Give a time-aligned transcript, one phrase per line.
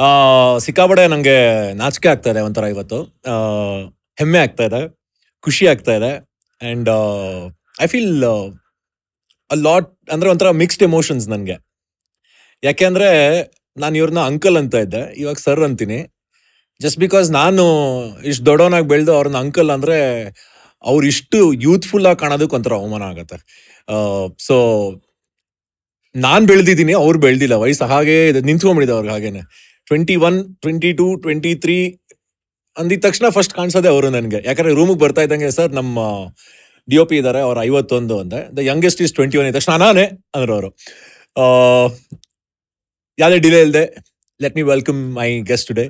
[0.00, 0.08] ಆ,
[0.60, 1.36] ನನಗೆ ನಂಗೆ
[1.80, 2.98] ನಾಚಿಕೆ ಆಗ್ತಾ ಇದೆ ಒಂಥರ ಇವತ್ತು.
[4.18, 4.80] ಹೆಮ್ಮೆ ಆಗ್ತಾ ಇದೆ
[5.44, 6.10] ಖುಷಿ ಆಗ್ತಾ ಇದೆ
[6.60, 6.88] and
[7.78, 8.24] I feel
[9.50, 11.56] a lot ಅಂದರೆ ಒಂಥರ ಮಿಕ್ಸ್ಡ್ ಎಮೋಷನ್ಸ್ ನನಗೆ.
[12.62, 13.08] ಯಾಕೆಂದ್ರೆ
[13.76, 15.98] ನಾನು ಇವ್ರನ್ನ ಅಂಕಲ್ ಅಂತ ಇದ್ದೆ ಇವಾಗ ಸರ್ ಅಂತೀನಿ.
[16.80, 17.64] ಜಸ್ಟ್ ಬಿಕಾಸ್ ನಾನು
[18.30, 19.96] ಇಷ್ಟು ದೊಡ್ಡವನಾಗಿ ಬೆಳೆದು ಅವ್ರನ್ನ ಅಂಕಲ್ ಅಂದರೆ
[20.84, 23.36] ಅವ್ರು ಇಷ್ಟು ಯೂತ್ಫುಲ್ ಆಗಿ ಕಾಣೋದಕ್ಕೆ ಒಂಥರ ಅವಮಾನ ಆಗುತ್ತೆ.
[24.46, 24.56] ಸೊ
[26.14, 29.42] ನಾನು ಬೆಳೆದಿದ್ದೀನಿ ಅವ್ರು ಬೆಳೆದಿಲ್ಲ ವಯಸ್ಸು ಹಾಗೇ ಇದೆ, ನಿಂತ್ಕೊಂಡ್ಬಿಟ್ಟಿದೆ ಅವ್ರಿಗೆ ಹಾಗೇನೆ.
[29.90, 31.78] Twenty one twenty two twenty three
[32.76, 34.38] ಅಂದಿದ ತಕ್ಷಣ ಫಸ್ಟ್ ಕಾಣಿಸೋದೆ ಅವರು ನನಗೆ.
[34.48, 35.98] ಯಾಕಂದ್ರೆ ರೂಮಿಗೆ ಬರ್ತಾ ಇದ್ದಂಗೆ ಸರ್ ನಮ್ಮ
[36.88, 38.40] ಡಿ ಒ ಪಿ ಇದ್ದಾರೆ ಅವ್ರು ಐವತ್ತೊಂದು ಅಂದೆ.
[38.56, 40.70] The youngest is twenty one ಇದ್ದ ತಕ್ಷಣ ನಾನೇ ಅಂದ್ರು ಅವರು.
[43.22, 43.84] ಯಾವುದೇ ಡಿಲೇ ಇಲ್ಲದೆ
[44.40, 45.86] let me welcome my guest today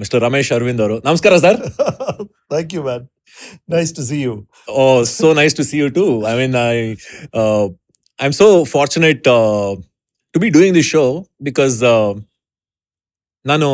[0.00, 0.96] mister Ramesh Aravind ಅವರು.
[1.08, 1.58] ನಮಸ್ಕಾರ sir
[2.52, 3.02] thank you man.
[3.74, 4.32] Nice to see you
[4.80, 4.84] oh
[5.18, 6.74] so nice to see you too I mean I
[8.18, 9.22] I am so fortunate
[10.34, 11.04] to be doing this show
[11.48, 12.29] because because
[13.44, 13.68] ನಾನು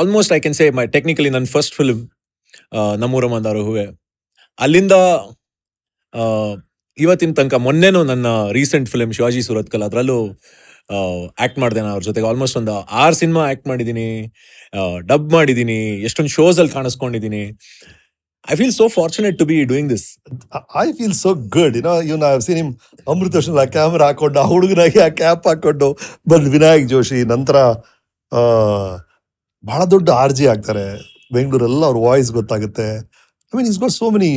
[0.00, 2.00] almost I can say my technically ನನ್ನ first film
[3.02, 3.86] ನಮ್ಮೂರ ಮಂದಾರು ಹೂವೆ.
[4.64, 4.94] ಅಲ್ಲಿಂದ
[6.98, 8.26] ಇವತ್ತಿನ ತನಕ ಮೊನ್ನೆನೂ ನನ್ನ
[8.58, 10.18] recent film Shivaji Surathkal ಅದರಲ್ಲೂ
[11.40, 12.26] act ಮಾಡಿದೆ ನಾನು ಅವ್ರ ಜೊತೆಗೆ.
[12.30, 14.06] ಆಲ್ಮೋಸ್ಟ್ ಒಂದು ಆರು ಸಿನಿಮಾ ಆ್ಯಕ್ಟ್ ಮಾಡಿದ್ದೀನಿ
[15.10, 15.78] ಡಬ್ ಮಾಡಿದ್ದೀನಿ,
[16.08, 17.42] ಎಷ್ಟೊಂದು ಶೋಸ್ ಅಲ್ಲಿ ಕಾಣಿಸ್ಕೊಂಡಿದ್ದೀನಿ.
[18.52, 20.06] I feel so fortunate to be doing this
[20.84, 21.76] I feel so good good.
[22.08, 22.70] Even I've seen him
[23.12, 23.36] ಅಮೃತ
[23.76, 25.88] ಕ್ಯಾಮ್ರಾ ಹಾಕೊಂಡು, ಆ ಹುಡುಗನಾಗಿ ಆ ಕ್ಯಾಪ್ ಹಾಕೊಂಡು
[26.32, 27.56] ಬಂದ್ ವಿನಾಯಕ್ ಜೋಶಿ, ನಂತರ
[29.64, 30.84] ಬಹಳ ದೊಡ್ಡ ಆರ್ ಜಿ ಆಗ್ತಾರೆ.
[31.34, 32.86] ಬೆಂಗಳೂರೆಲ್ಲ ಅವ್ರ ವಾಯ್ಸ್ ಗೊತ್ತಾಗುತ್ತೆ.
[33.52, 34.30] I mean is got so many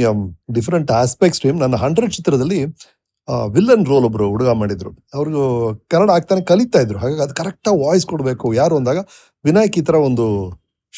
[0.58, 2.60] different aspects to ನನ್ನ ಹಂಡ್ರೆಡ್ ಚಿತ್ರದಲ್ಲಿ
[3.56, 4.90] ವಿಲ್ಲನ್ ರೋಲ್ ಒಬ್ರು ಹುಡುಗ ಮಾಡಿದ್ರು.
[5.18, 5.44] ಅವ್ರಿಗೂ
[5.92, 6.98] ಕನ್ನಡ ಆಗ್ತಾನೆ ಕಲಿತಾ ಇದ್ರು.
[7.04, 8.48] ಹಾಗಾಗಿ ಅದು ಕರೆಕ್ಟಾಗಿ ವಾಯ್ಸ್ ಕೊಡಬೇಕು.
[8.62, 9.02] ಯಾರು ಅಂದಾಗ
[9.46, 10.26] ವಿನಾಯಕ್ ಈ ಥರ ಒಂದು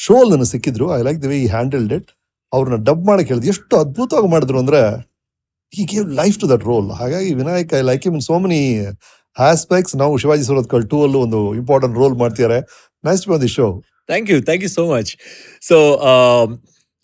[0.03, 0.85] ಶೋ ನನಗೆ ಸಿಕ್ಕಿದ್ರು.
[0.97, 2.09] I like the way he handled it
[2.53, 3.49] ಅವ್ರನ್ನ ಡಬ್ ಮಾಡಕ್ಕೆ ಹೇಳಿದ್ರು.
[3.55, 4.81] ಎಷ್ಟು ಅದ್ಭುತವಾಗಿ ಮಾಡಿದ್ರು ಅಂದ್ರೆ
[5.73, 8.61] he gave life to that role ಹಾಗಾಗಿ Vinayak I like him so many
[9.37, 12.59] aspects ನಾವು ಶಿವಾಜಿ ಸುರತ್ಕಲ್ ಟೂ ಅಲ್ಲೂ ಒಂದು ಇಂಪಾರ್ಟೆಂಟ್ ರೋಲ್ ಮಾಡ್ತಿದ್ದಾರೆ.
[13.03, 13.67] Nice to the show
[14.11, 15.11] thank you thank you so much
[15.69, 15.77] so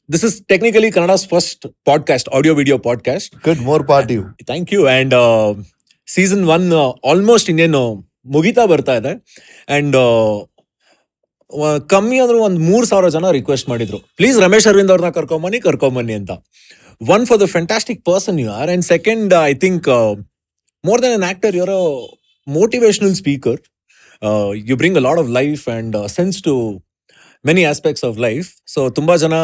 [0.09, 4.17] this is technically Kannada's first podcast audio video podcast good more party
[4.51, 5.15] thank you and
[6.07, 6.67] season one
[7.11, 7.83] almost ಇನ್ನೇನು
[8.25, 9.11] ಮುಗಿತಾ ಬರ್ತಾ ಇದೆ.
[9.69, 9.95] And
[11.93, 13.97] ಕಮ್ಮಿ ಅಂದ್ರೆ ಒಂದು ಮೂರು ಸಾವಿರ ಜನ ರಿಕ್ವೆಸ್ಟ್ ಮಾಡಿದ್ರು.
[14.17, 16.31] ಪ್ಲೀಸ್ ರಮೇಶ್ ಅರವಿಂದ್ ಅವ್ರನ್ನ ಕರ್ಕೊಂಬನ್ನಿ ಕರ್ಕೊಂಬನ್ನಿ ಅಂತ.
[17.01, 19.87] One for the fantastic person you are and second I think
[20.83, 21.73] more than an actor your
[22.47, 23.59] motivational speaker
[24.69, 26.55] you bring a lot of life uh, sense to
[27.45, 29.35] many aspects of life so ತುಂಬಾ ಜನ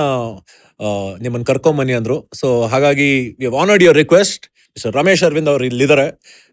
[1.19, 2.17] ನಿಮ್ಮನ್ನು ಕರ್ಕೊಂಬನ್ನಿ ಅಂದ್ರು.
[2.33, 3.09] So ಹಾಗಾಗಿ
[3.43, 4.45] you honoured your request
[4.77, 6.07] sir Ramesh Aravind ಅವ್ರು ಇಲ್ಲಿದ್ದಾರೆ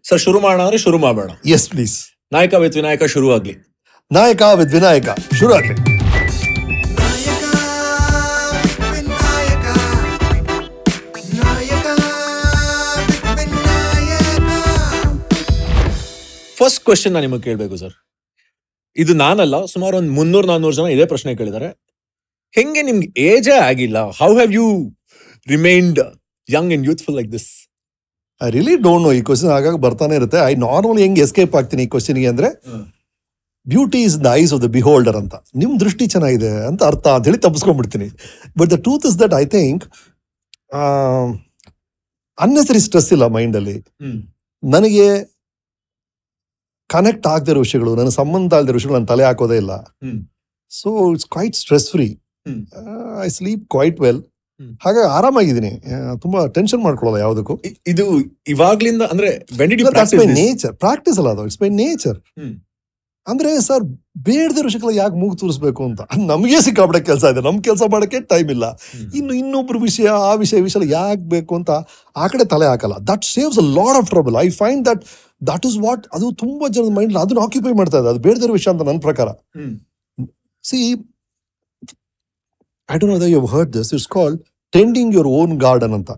[0.05, 1.29] sir ಶುರು ಮಾಡೋಣ ಅಂದ್ರೆ ಶುರು ಮಾಡಬೇಡ.
[1.57, 1.97] Yes please
[2.31, 3.55] Nayaka with Vinayaka ಶುರು ಆಗ್ಲಿ
[4.11, 5.09] ನಾಯಕ ವಿತ್ ವಿನಾಯಕ.
[5.39, 5.94] ಶುರು ಆಗ್ಲಿ.
[16.57, 17.95] ಫಸ್ಟ್ ಕ್ವೆಶನ್ ನಾನು ನಿಮಗೆ ಕೇಳಬೇಕು ಸರ್
[18.95, 21.69] ಇದು ನಾನಲ್ಲ ಸುಮಾರು ಒಂದು ಮುನ್ನೂರು ನಾನ್ನೂರು ಜನ ಇದೇ ಪ್ರಶ್ನೆ ಕೇಳಿದ್ದಾರೆ.
[22.57, 23.97] ಹೆಂಗೆ ನಿಮ್ಗೆ ಏಜೇ ಆಗಿಲ್ಲ?
[24.19, 24.65] How have you
[25.47, 25.99] remained
[26.49, 27.49] young and youthful like this
[28.41, 30.39] I really don't know ಈ ಕ್ವಶನ್ ಆಗಾಗ ಬರ್ತಾನೆ ಇರುತ್ತೆ.
[30.51, 32.49] ಐ ನಾರ್ಮಲ್ ಹೆಂಗೆ ಎಸ್ಕೇಪ್ ಆಗ್ತೀನಿ ಈ ಕ್ವಶನ್ಗೆ ಅಂದ್ರೆ
[33.67, 35.35] beauty is the eyes of the beholder ಅಂತ.
[35.61, 38.07] ನಿಮ್ಮ ದೃಷ್ಟಿ ಚೆನ್ನಾಗಿದೆ ಅಂತ ಅರ್ಥ ಅಂತ ಹೇಳಿ ತಪ್ಪಿಸ್ಕೊಂಡ್ಬಿಡ್ತೀನಿ
[38.59, 39.85] but the truth is that I think
[42.37, 43.77] unnecessary stress ಇಲ್ಲ ಮೈಂಡಲ್ಲಿ
[44.63, 45.07] ನನಗೆ
[46.89, 49.73] ಕನೆಕ್ಟ್ ಆಗದಿರೋ ವಿಷಯಗಳು ನನ್ನ ಸಂಬಂಧ ಆಗದಿರೋ ವಿಷಯಗಳು ನನ್ನ ತಲೆ ಹಾಕೋದೇ ಇಲ್ಲ.
[50.69, 52.07] So it's quite stress free
[53.23, 54.21] I sleep quite well.
[54.83, 55.71] ಹಾಗಾಗಿ ಆರಾಮಾಗಿದ್ದೀನಿ.
[56.21, 57.61] ತುಂಬಾ ಟೆನ್ಷನ್ ಮಾಡ್ಕೊಳ್ಳೋಲ್ಲ ಯಾವುದಕ್ಕೂ.
[57.87, 58.05] ಇದು
[58.47, 59.29] ಇವಾಗ್ಲಿಂದ ಅಂದ್ರೆ
[60.33, 61.43] ನೇಚರ್ ಪ್ರಾಕ್ಟೀಸ್ ಅಲ್ಲ ಅದು.
[61.43, 62.19] ಇಟ್ಸ್ ಮೈ ನೇಚರ್
[63.27, 63.83] ಅಂದ್ರೆ ಸರ್
[64.17, 66.01] ಬೇಡದಿರೋ ವಿಷಯಗಳ ಯಾಕೆ ಮೂಗು ತೋರಿಸ್ಬೇಕು ಅಂತ?
[66.31, 67.41] ನಮಗೆ ಸಿಕ್ಕಾಪಟ್ಟೆ ಕೆಲಸ ಇದೆ.
[67.41, 68.65] ನಮ್ ಕೆಲಸ ಮಾಡಕ್ಕೆ ಟೈಮ್ ಇಲ್ಲ.
[69.15, 71.71] ಇನ್ನು ಇನ್ನೊಬ್ರು ವಿಷಯ ಆ ವಿಷಯ ವಿಷಯ ಯಾಕೆ ಬೇಕು ಅಂತ
[72.15, 72.93] ಆ ಕಡೆ ತಲೆ ಹಾಕಲ್ಲ.
[72.93, 75.03] That saves a lot of trouble I find that
[75.41, 78.81] that is what ಅದು ತುಂಬಾ ಜನದ ಮೈಂಡ್ ಅದನ್ನ ಆಕ್ಯುಪೈ ಮಾಡ್ತಾ ಇದೆ ಅದು ಬೇಡದಿರೋ ವಿಷಯ ಅಂತ
[78.81, 79.27] ನನ್ನ ಪ್ರಕಾರ.
[80.63, 80.79] See
[82.89, 84.39] I don't know you heard this it's called
[84.73, 86.11] tending your own garden ಅಂತ.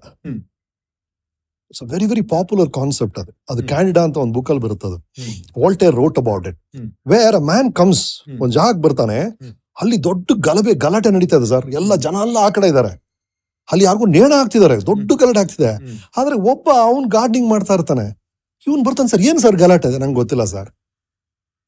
[1.73, 3.31] So it's very very popular concept ಅದು.
[3.49, 5.63] ಅದು ಕ್ಯಾನಿಡಾ ಅಂತ ಒಂದು ಬುಕ್ಕಲ್ಲಿ ಬರುತ್ತೆ ಅದು ಹ್ಮ್.
[5.63, 6.59] Voltaire wrote about it.
[7.07, 8.03] Where a man comes.
[8.41, 9.17] ಒಂದ್ ಜಾಗ ಬರ್ತಾನೆ.
[9.81, 11.65] ಅಲ್ಲಿ ದೊಡ್ಡ ಗಲಭೆ ಗಲಾಟೆ ನಡೀತಾ ಇದೆ ಸರ್.
[11.69, 12.93] ಎಲ್ಲ ಜನ ಎಲ್ಲ ಆ ಕಡೆ ಇದಾರೆ
[13.69, 14.75] ಅಲ್ಲಿ ಯಾರಿಗೂ ನೇಣ ಹಾಕ್ತಿದ್ದಾರೆ.
[14.81, 15.71] ದೊಡ್ಡ ಗಲಾಟೆ ಆಗ್ತಿದೆ.
[16.17, 18.05] ಆದ್ರೆ ಒಬ್ಬ ಅವ್ನ್ ಗಾರ್ಡನಿಂಗ್ ಮಾಡ್ತಾ ಇರ್ತಾನೆ.
[18.67, 19.23] ಇವನ್ ಬರ್ತಾನೆ ಸರ್.
[19.29, 19.87] ಏನು ಸರ್ ಗಲಾಟೆ?
[19.91, 20.69] ಇದೆ ನಂಗೆ ಗೊತ್ತಿಲ್ಲ ಸರ್.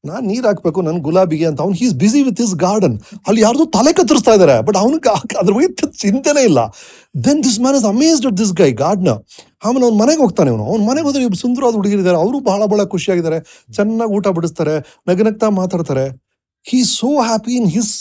[0.04, 1.58] ನಾನು ನೀರು ಹಾಕ್ಬೇಕು ನನ್ನ ಗುಲಾಬಿಗೆ ಅಂತ.
[1.64, 2.94] ಅವ್ನು he's busy with his garden
[3.28, 5.10] ಅಲ್ಲಿ ಯಾರ್ದು ತಲೆ ಕತ್ತರಿಸ್ತಾ ಇದ್ದಾರೆ ಬಟ್ ಅವನಿಗೆ
[5.40, 5.68] ಅದ್ರ ಬಗ್ಗೆ
[6.02, 6.60] ಚಿಂತೆನೇ ಇಲ್ಲ.
[7.26, 9.12] Then this man is amazed at this guy ಗಾರ್ಡ್ನ
[9.66, 13.40] ಆಮೇಲೆ ಅವ್ನ ಮನೆಗೆ ಹೋಗ್ತಾನೆ ಅವನು ಅವ್ನ ಮನೆಗೆ ಹೋದ್ರೆ ಇಬ್ಬರು ಸುಂದರವಾದ ಹುಡುಗಿರಿದ್ದಾರೆ ಅವರು ಬಹಳ ಬಹಳ ಖುಷಿಯಾಗಿದ್ದಾರೆ
[13.78, 14.76] ಚೆನ್ನಾಗಿ ಊಟ ಬಡಿಸ್ತಾರೆ.
[15.10, 16.06] ನಗನಗ್ತಾ ಮಾತಾಡ್ತಾರೆ.
[16.66, 17.92] He so happy in his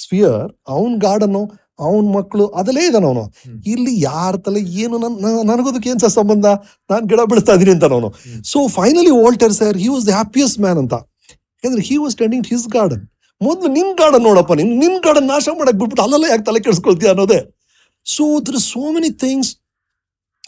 [0.00, 0.44] sphere
[0.74, 1.40] ಅವನ್ ಗಾರ್ಡನ್
[1.78, 3.24] ಅವನ್ ಮಕ್ಕಳು ಅದಲ್ಲೇ ಇದಾನ ಅವನು.
[3.66, 6.46] ಇಲ್ಲಿ ಯಾರ ತಲೆ ಏನು ನನ್ ನ- ನನಗೋದಕ್ಕೆ ಏನ್ ಸರ್ ಸಂಬಂಧ?
[6.90, 8.08] ನಾನು ಗಿಡ ಬೆಳೆಸ್ತಾ ಇದೀನಿ ಅಂತ ಅವನು.
[8.08, 8.44] ಹ್ಮ್.
[8.44, 10.94] So finally Walter sir he was the happiest man ಅಂತ.
[11.32, 13.08] ಯಾಕಂದ್ರೆ he was tending his garden
[13.40, 14.78] ಮೊದಲು ನಿಮ್ಮ ಗಾರ್ಡನ್ ನೋಡಪ್ಪ ನಿನ್.
[14.78, 17.56] ನಿಮ್ಮ ಗಾರ್ಡನ್ ನಾಶ ಮಾಡಕ್ ಬಿಟ್ಬಿಟ್ಟು ಅಲ್ಲೆಲ್ಲ ಯಾಕೆ ತಲೆ ಕೆಡಿಸ್ಕೊಳ್ತೀಯ ಅನ್ನೋದೇ.
[18.04, 19.56] So there so many things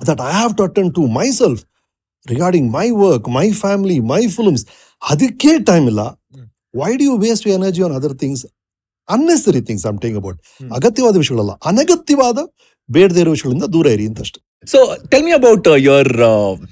[0.08, 1.00] that I have to attend to
[1.30, 1.64] myself
[2.26, 4.66] regarding my work my family my films
[5.10, 6.00] ಅದಕ್ಕೆ ಟೈಮ್ ಇಲ್ಲ.
[6.76, 8.46] Why do you waste you energy on other things
[9.08, 10.38] unnecessary things I'm take about.
[10.70, 12.38] ಅಗತ್ಯವಾದ ವಿಷಯಗಳಲ್ಲ ಅನಗತ್ಯವಾದ
[12.88, 14.06] ಬೇಡದೇ ಇರೋ ವಿಷಯಗಳಿಂದ ದೂರ ಇರಿ
[14.66, 14.78] So
[15.12, 16.62] tell me about about your childhood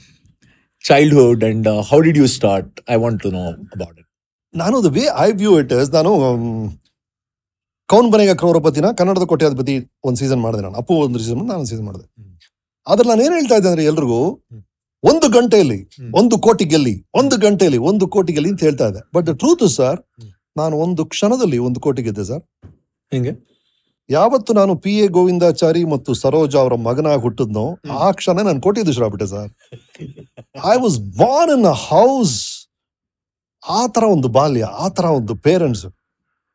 [0.85, 2.67] childhood and you how did you start?
[2.89, 4.07] I want to know about it.
[4.55, 6.45] ನಾನು the way I view it is ನಾನು ಮ್,
[7.89, 9.75] ಕೌನ್ ಬನೆಗ ಕ್ರೌರಪತಿನ ಕನ್ನಡದ ಕೋಟ್ಯಾಧಿಪತಿ
[10.05, 12.07] ಒಂದು ಸೀಸನ್ ಮಾಡಿದೆ ನಾನು ಅಪ್ಪು ಒಂದು ಸೀಸನ್ ನಾನು ಸೀಸನ್ ಮಾಡಿದೆ
[12.87, 14.21] ಆದ್ರೆ ನಾನು ಏನು ಹೇಳ್ತಾ ಇದ್ದೆ ಅಂದ್ರೆ ಎಲ್ರಿಗೂ.
[15.05, 15.79] ಒಂದು ಗಂಟೆಯಲ್ಲಿ.
[16.21, 19.99] ಒಂದು ಕೋಟಿ ಗೆಲ್ಲಿ ಒಂದು ಗಂಟೆಯಲ್ಲಿ ಒಂದು ಕೋಟಿ ಗೆಲ್ಲಿ ಅಂತ ಹೇಳ್ತಾ ಇದ್ದೆ ಬಟ್ ಟ್ರೂತ್ ಸರ್.
[20.61, 22.43] ನಾನು ಒಂದು ಕ್ಷಣದಲ್ಲಿ ಒಂದು ಕೋಟಿ ಗೆದ್ದೆ ಸರ್.
[23.13, 23.33] ಹಿಂಗೆ?
[24.11, 27.65] ಯಾವತ್ತು ನಾನು ಪಿ ಎ ಗೋವಿಂದಾಚಾರಿ ಮತ್ತು ಸರೋಜ ಅವರ ಮಗನಾಗಿ ಹುಟ್ಟಿದ್ನೋ
[28.05, 29.51] ಆ ಕ್ಷಣ ನಾನು ಕೋಟ್ಯಾಧೀಶರಾಗ್ಬಿಟ್ಟೆ sir.
[30.73, 32.37] I was born in a house
[33.63, 35.87] ಆ ತರ ಒಂದು ಬಾಲ್ಯ ಆ ತರ ಒಂದು ಪೇರೆಂಟ್ಸ್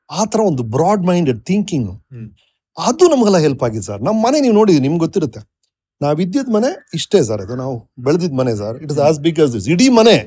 [0.10, 1.92] ಆ ತರ ಒಂದು ಬ್ರಾಡ್ ಮೈಂಡೆಡ್ ಥಿಂಕಿಂಗ್.
[2.78, 4.02] ಅದು ನಮಗೆಲ್ಲ ಹೆಲ್ಪ್ ಆಗಿದೆ ಸರ್.
[4.08, 5.42] ನಮ್ಮ ಮನೆ ನೀವು ನೋಡಿದ್ರಿ ನಿಮ್ಗೆ ಗೊತ್ತಿರುತ್ತೆ.
[6.02, 7.76] ನಾವ್ ಇದ್ದಿದ್ ಮನೆ ಇಷ್ಟೇ ಸರ್ ಅದು ನಾವು
[8.06, 8.78] ಬೆಳೆದಿದ್ದ ಮನೆ sir.
[8.84, 10.18] It is as big as this ಇಡೀ ಮನೆ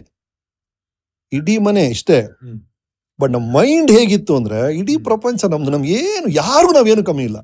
[1.33, 2.19] ಇಡೀ ಮನೆ ಇಷ್ಟೇ.
[3.21, 7.39] ಬಟ್ ನಮ್ಮ ಮೈಂಡ್ ಹೇಗಿತ್ತು ಅಂದ್ರೆ ಇಡೀ ಪ್ರಪಂಚ ನಮ್ದು ನಮ್ಗೆ ಏನು ಯಾರು ನಾವೇನು ಕಮ್ಮಿ ಇಲ್ಲ.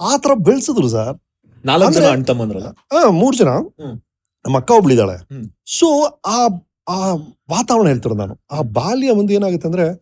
[0.00, 1.14] ಆ ತರ ಬೆಳೆಸಿದ್ರು ಸರ್
[1.64, 2.66] ನಾಲ್ಕು ಜನ ಅಣ್ಣ ತಮ್ಮಂದ್ರಲ್ಲ?
[2.66, 3.48] ಆ ಮೂರ್ ಜನ.
[4.44, 5.46] ನಮ್ಮ ಅಕ್ಕ ಒಬ್ಳಿದಾಳೆ ಹ್ಮ್.
[5.66, 6.48] ಸೊ ಆ
[6.88, 7.12] ಆ
[7.50, 8.40] ವಾತಾವರಣ ಹೇಳ್ತಾರೆ ನಾನು.
[8.50, 9.96] ಆ ಬಾಲ್ಯ ಒಂದು ಏನಾಗುತ್ತೆ ಅಂದ್ರೆ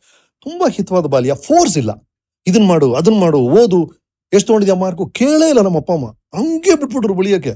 [0.46, 1.34] ತುಂಬಾ ಹಿತವಾದ ಬಾಲ್ಯ.
[1.34, 2.08] ಫೋರ್ಸ್ ಇಲ್ಲ.
[2.46, 3.92] ಇದನ್ ಮಾಡು ಅದನ್ ಮಾಡು ಓದು.
[4.32, 6.06] ಎಷ್ಟು ತೊಗೊಂಡಿದ್ಯಾ ಮಾರ್ಕು ಕೇಳೇ ಇಲ್ಲ ನಮ್ಮ ಅಪ್ಪ ಅಮ್ಮ.
[6.06, 7.54] ಹಂಗೆ ಬಿಟ್ಬಿಟ್ರು ಬೆಳಿಯಕ್ಕೆ.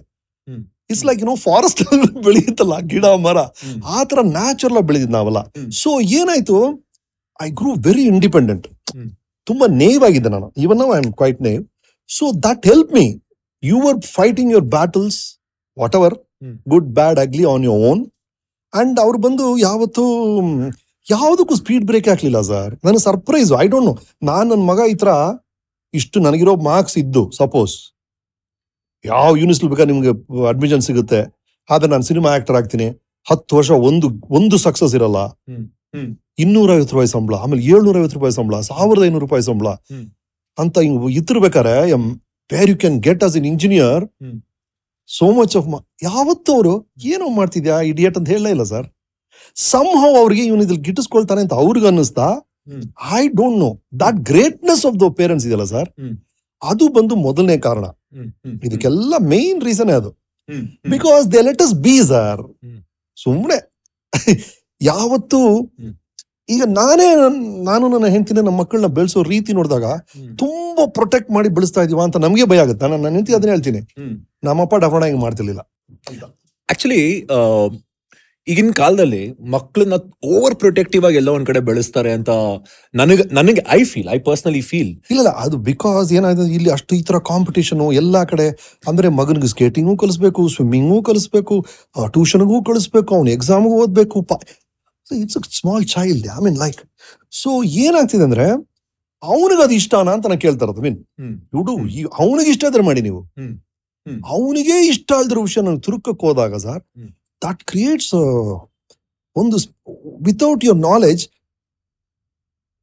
[0.91, 1.83] ಇಟ್ಸ್ ಲೈಕ್ ನೋ ಫಾರೆಸ್ಟ್
[2.25, 3.39] ಬೆಳೆಯುತ್ತಲ್ಲ ಗಿಡ ಮರ.
[3.39, 5.41] ಆತರ ಆ ತರ ನ್ಯಾಚುರಲ್ ಬೆಳೆದಿದ್ ನಾವಲ್ಲ.
[5.71, 6.88] ಸೊ ಏನಾಯ್ತು?
[7.47, 8.67] I grew very independent.
[9.49, 10.49] ತುಂಬಾ ನೇವ್ ಆಗಿದ್ದೆ ನಾನು.
[10.65, 11.63] Even I am quite naive
[12.11, 13.07] so that help me
[13.63, 15.19] you are fighting your battles
[16.01, 16.17] whatever.
[16.73, 18.03] Good bad ugly on your own
[18.73, 20.05] and ಅವ್ರು ಬಂದು ಯಾವತ್ತೂ
[21.07, 23.95] ಯಾವುದಕ್ಕೂ ಸ್ಪೀಡ್ ಬ್ರೇಕ್ ಹಾಕ್ಲಿಲ್ಲ ಸರ್ ನನಗೆ ಸರ್ಪ್ರೈಸ್ ಐ ಡೋಂಟ್ ನೋ
[24.31, 24.97] ನಾನು ನನ್ನ ಮಗ ಈ
[25.95, 27.75] ಇಷ್ಟು ನನಗಿರೋ ಮಾರ್ಕ್ಸ್ ಇದ್ದು ಸಪೋಸ್
[29.05, 30.13] ಯಾವ ಯೂನಿವರ್ಸಿಟಿ ಬೇಕಾದ್ರೆ ನಿಮ್ಗೆ
[30.51, 31.21] ಅಡ್ಮಿಷನ್ ಸಿಗುತ್ತೆ.
[31.69, 32.87] ಆದ್ರೆ ನಾನು ಸಿನಿಮಾ ಆಕ್ಟರ್ ಆಗ್ತೀನಿ.
[33.31, 34.07] ಹತ್ತು ವರ್ಷ ಒಂದು
[34.39, 35.19] ಒಂದು ಸಕ್ಸಸ್ ಇರಲ್ಲ.
[36.39, 36.45] ಹ್ಮ್.
[36.45, 36.45] ಹ್ಮ್.
[36.45, 39.69] ಇನ್ನೂರ ಐವತ್ತು ರೂಪಾಯಿ ಸಂಬಳ ಆಮೇಲೆ ಏಳ್ನೂರ ಐವತ್ತು ರೂಪಾಯಿ ಸಂಬಳ ಸಾವಿರದ ಐನೂರು ರೂಪಾಯಿ ಸಂಬಳ.
[40.59, 41.75] ಅಂತ ಹಿಂಗ್ ಇತ್ತಿರ್ಬೇಕಾರೆ
[42.51, 44.05] where you can get us in engineer
[45.09, 45.67] so much of
[46.03, 46.73] ಯಾವತ್ತೂ ಅವರು
[47.07, 48.87] ಏನೋ ಮಾಡ್ತಿದ್ಯಾ ಇಡಿಯಟ್ ಅಂತ ಹೇಳಲೇ ಇಲ್ಲ ಸರ್
[49.57, 52.27] ಸಂಹವ್ ಅವ್ರಿಗೆ ಇವನ್ ಇದ್ರಲ್ಲಿ ಗಿಟ್ಟಿಸ್ಕೊಳ್ತಾನೆ ಅಂತ ಅವ್ರಿಗೆ ಅನ್ನಿಸ್ತಾ
[53.13, 53.71] I don't know
[54.01, 55.89] that greatness of the parents ಇದೆಯಲ್ಲ ಸರ್
[56.63, 57.85] ಅದು ಬಂದು ಮೊದಲನೇ ಕಾರಣ.
[58.67, 60.11] ಇದಕ್ಕೆಲ್ಲ ಮೇನ್ ರೀಸನ್ ಅದು.
[60.91, 62.43] Because they let us be sir
[63.19, 63.59] ಸುಮ್ಮನೆ
[64.81, 65.41] ಯಾವತ್ತೂ.
[66.49, 67.09] ಈಗ ನಾನೇ
[67.63, 69.87] ನಾನು ನನ್ನ ಹೆಂಡತಿನ ನಮ್ಮ ಮಕ್ಕಳನ್ನ ಬೆಳೆಸೋ ರೀತಿ ನೋಡಿದಾಗ
[70.39, 72.83] ತುಂಬಾ ಪ್ರೊಟೆಕ್ಟ್ ಮಾಡಿ ಬೆಳೆಸ್ತಾ ಇದೀವ ಅಂತ ನಮಗೆ ಭಯ ಆಗುತ್ತೆ.
[72.85, 73.81] ನಾನು ನನ್ನ ಹೆಂಡತಿ ಅದನ್ನ ಹೇಳ್ತೀನಿ.
[74.45, 75.61] ನಮ್ಮಪ್ಪ ಡಫಣ ಹಿಂಗ್ ಮಾಡ್ತಿರ್ಲಿಲ್ಲ.
[76.69, 77.03] ಆಕ್ಚುಲಿ
[78.47, 82.31] ಈಗಿನ ಕಾಲದಲ್ಲಿ ಮಕ್ಕಳನ್ನ ಓವರ್ ಪ್ರೊಟೆಕ್ಟಿವ್ ಆಗಿ ಎಲ್ಲ ಒಂದ್ ಕಡೆ ಬೆಳೆಸ್ತಾರೆ ಅಂತ
[82.95, 87.03] ನನಗೆ ನನಗೆ I feel I personally feel ಇಲ್ಲ ಇಲ್ಲ ಅದು ಬಿಕಾಸ್ ಏನಾಯ್ತು ಇಲ್ಲಿ ಅಷ್ಟು ಈ
[87.03, 88.47] ತರ ಕಾಂಪಿಟೇಷನ್ ಎಲ್ಲಾ ಕಡೆ
[88.89, 91.57] ಅಂದ್ರೆ ಮಗನಿಗೆ ಸ್ಕೇಟಿಂಗು ಕಲಿಸ್ಬೇಕು ಸ್ವಿಮ್ಮಿಂಗು ಕಲಿಸ್ಬೇಕು
[92.07, 94.21] ಟ್ಯೂಷನ್ಗೂ ಕಳಿಸ್ಬೇಕು ಅವ್ನು ಎಕ್ಸಾಮ್ಗೂ ಓದ್ಬೇಕು
[95.21, 96.81] it's small child I mean like
[97.33, 97.51] so
[97.85, 98.47] ಏನಾಗ್ತಿದೆ ಅಂದ್ರೆ
[99.23, 100.99] ಅವನಿಗೆ ಅದು ಇಷ್ಟನಾ ಅಂತ ನಾನು ಕೇಳ್ತಾ ಇರೋದು ಮೀನ್.
[101.61, 101.73] ಇಡು
[102.23, 103.21] ಅವನಿಗೆ ಇಷ್ಟ ಆದ್ರೆ ಮಾಡಿ ನೀವು.
[104.33, 106.83] ಅವನಿಗೆ ಇಷ್ಟ ಅಲ್ದಿರೋ ವಿಷಯ ನನ್ಗೆ ತುರುಕಕ್ಕೆ ಹೋದಾಗ ಸರ್.
[107.43, 108.13] ದಟ್ ಕ್ರಿಯೇಟ್ಸ್
[109.37, 109.57] ಒಂದು
[110.29, 111.25] without your knowledge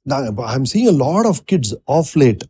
[0.06, 2.44] I am seeing a lot of kids of late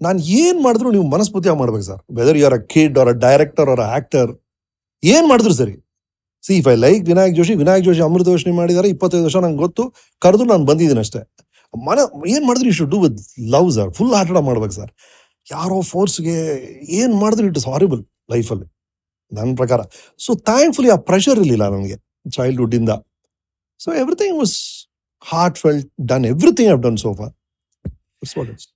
[0.00, 3.70] ನಾನು ಏನ್ ಮಾಡಿದ್ರು ನೀವು ಮನಸ್ಫೂರ್ತಿಯಾಗಿ ಮಾಡ್ಬೇಕು sir whether you are a kid or a director
[3.70, 4.30] or actor
[5.02, 5.74] ಏನ್ ಮಾಡಿದ್ರು ಸರಿ.
[6.48, 9.82] See if I like Vinayak Joshi Vinayak Joshi ಅಮೃತ ಯೋಚನೆ ಮಾಡಿದ್ದಾರೆ, ಇಪ್ಪತ್ತೈದು ವರ್ಷ ನಂಗೆ ಗೊತ್ತು.
[10.24, 11.22] ಕರೆದು ನಾನು ಬಂದಿದ್ದೀನಿ ಅಷ್ಟೇ.
[11.74, 11.98] ಮನ,
[12.34, 13.18] ಏನು ಮಾಡಿದ್ರು should do with
[13.54, 14.90] love sir full hearted ಮಾಡ್ಬೇಕು ಸರ್
[15.46, 16.36] ಯಾರೋ ಫೋರ್ಸ್ಗೆ
[17.00, 18.02] ಏನು ಮಾಡಿದ್ರು ಇಟ್ ಇಸ್ ಹಾರಿಬಲ್
[18.32, 18.66] ಲೈಫಲ್ಲಿ
[19.32, 19.80] ನನ್ನ ಪ್ರಕಾರ.
[20.26, 21.96] ಸೊ ಥ್ಯಾಂಕ್ಫುಲಿ ಆ ಪ್ರೆಷರ್ ಇರಲಿಲ್ಲ ನನಗೆ
[22.36, 22.92] ಚೈಲ್ಡ್ಹುಡ್ ಇಂದ.
[23.84, 24.54] So everything was
[25.32, 27.28] heart felt done everything how done sofa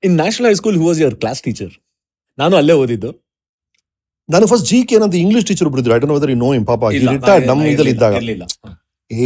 [0.07, 1.73] in national high school who was your class teacher
[2.39, 3.11] ನಾನು ಅಲ್ಲೇ ಓದಿದ್ದು.
[4.29, 6.83] ನಾನು ಫಸ್ಟ್ ಜಿ ಕೆ ಅಂತ English teacher ಬಿಡಿದ್ರು I don't whether you know him ಪಾಪ.
[7.15, 8.15] Retired ನಮ್ಮ ಇದ್ರಲ್ಲಿ ಇದ್ದಾಗ.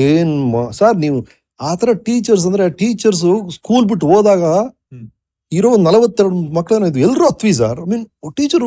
[0.04, 0.32] ಏನ್
[0.78, 1.18] ಸರ್ ನೀವು
[1.60, 3.24] ಆತರ ಟೀಚರ್ಸ್ ಅಂದ್ರೆ ಟೀಚರ್ಸ್
[3.56, 4.42] ಸ್ಕೂಲ್ ಬಿಟ್ಟು ಹೋದಾಗ
[5.52, 8.04] ಇರೋ ನಲವತ್ತೆರಡು ಮಕ್ಕಳನ್ನ ಇದು ಎಲ್ಲರೂ ಹತ್ವಿ sir I mean
[8.38, 8.64] teacher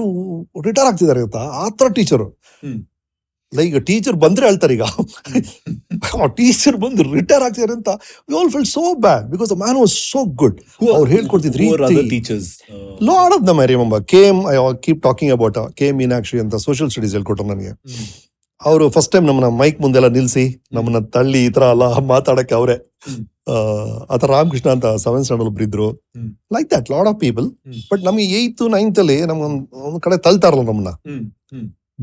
[0.68, 1.42] retire ಆಗ್ತಿದ್ದಾರೆ ಗೊತ್ತಾ?
[1.64, 2.28] ಆತರ ಟೀಚರು
[3.54, 4.86] ಲೈಕ್ ಟೀಚರ್ ಬಂದ್ರೆ ಹೇಳ್ತಾರೆ ಈಗ.
[6.40, 7.90] ಟೀಚರ್ ಬಂದು ರಿಟೈರ್ ಆಗ್ತಾರೆ ಅಂತ
[8.30, 10.58] we all fell so bad because man was so good
[10.96, 11.68] ಅವ್ರು ಹೇಳ್ಕೊಡ್ತಿದ್ರು
[12.14, 12.50] teachers
[13.10, 17.16] lot of the my remember came I keep talking about came Meenakshi ಅಂತ ಸೋಷಿಯಲ್ ಸ್ಟಡೀಸ್
[17.18, 17.74] ಹೇಳ್ಕೊಟ್ರು ನನಗೆ.
[18.62, 20.46] ಅವರು ಫಸ್ಟ್ ಟೈಮ್ ನಮ್ಮನ್ನ ಮೈಕ್ ಮುಂದೆಲ್ಲ ನಿಲ್ಸಿ
[20.78, 22.76] ನಮ್ಮನ್ನ ತಳ್ಳಿ ಈ ತರ ಎಲ್ಲ ಮಾತಾಡಕ್ಕೆ ಅವರೇ.
[24.14, 25.88] ಆತ ರಾಮಕೃಷ್ಣ ಅಂತ ಸೆವೆನ್ ಸ್ಟ್ಯಾಂಡರ್ಡ್ ಒಬ್ರು ಇದ್ರು
[26.56, 27.46] like that lot of people
[27.92, 29.46] but ನಮಗೆ ಏಯ್ತ್ ನೈನ್ತ್ ಅಲ್ಲಿ ನಮ್ಗೆ
[29.88, 30.92] ಒಂದ್ ಕಡೆ ತಳ್ತಾರಲ್ಲ ನಮ್ಮನ್ನ.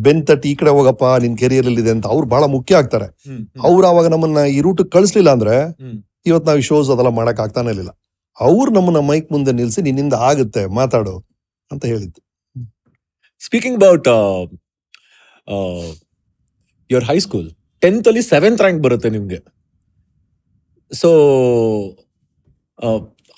[0.05, 3.07] ಬೆನ್ ತಟ್ಟಿ ಈ ಕಡೆ ಹೋಗಪ್ಪ ನಿನ್ ಕೆರಿಯರ್ ಅಲ್ಲಿ ಇದೆ ಅಂತ ಅವ್ರು ಬಹಳ ಮುಖ್ಯ ಆಗ್ತಾರೆ.
[3.69, 5.57] ಅವ್ರ ಅವಾಗ ನಮ್ಮನ್ನ ಈ ರೂಟ್ ಕಳಿಸ್ಲಿಲ್ಲ ಅಂದ್ರೆ.
[6.31, 7.93] ಇವತ್ ನಾವು ಶೋಸ್ ಅದೆಲ್ಲ ಮಾಡಕ್ ಆಗ್ತಾನೆ ಇರಲಿಲ್ಲ.
[8.38, 11.15] ಅವ್ರು ನಮ್ಮನ್ನ ಮೈಕ್ ಮುಂದೆ ನಿಲ್ಸಿ ನಿನ್ನಿಂದ ಆಗುತ್ತೆ ಮಾತಾಡು
[11.71, 12.21] ಅಂತ ಹೇಳಿದ್ದು.
[13.47, 14.09] Speaking about
[16.91, 17.49] your high school
[17.83, 19.38] tenth ಅಲ್ಲಿ ಸೆವೆಂತ್ ರ್ಯಾಂಕ್ ಬರುತ್ತೆ ನಿಮ್ಗೆ.
[20.93, 21.09] So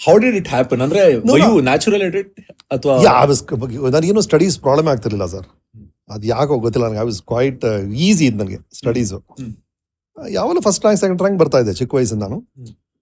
[0.00, 1.02] how did it happen ಅಂದ್ರೆ.
[1.68, 2.32] ನ್ಯಾಚುರಲ್ ಎಡಿಟ್
[2.74, 2.96] ಅಥವಾ
[3.94, 5.46] ನನಗೇನು ಸ್ಟಡೀಸ್ ಪ್ರಾಬ್ಲಮ್ ಆಗ್ತಿರ್ಲಿಲ್ಲ ಸರ್
[6.14, 7.64] ಅದು ಯಾಕೋ ಗೊತ್ತಿಲ್ಲ ನನಗೆ ಐ ವಾಸ್ ಕ್ವೈಟ್
[8.08, 9.18] ಈಸಿ ಇತ್ತು ನನಗೆ ಸ್ಟಡೀಸು.
[10.38, 12.38] ಯಾವಾಗಲೂ ಫಸ್ಟ್ ರ್ಯಾಂಕ್ ಸೆಕೆಂಡ್ ರ್ಯಾಂಕ್ ಬರ್ತಾ ಇದೆ ಚಿಕ್ಕ ವಯಸ್ಸಿಂದ ನಾನು.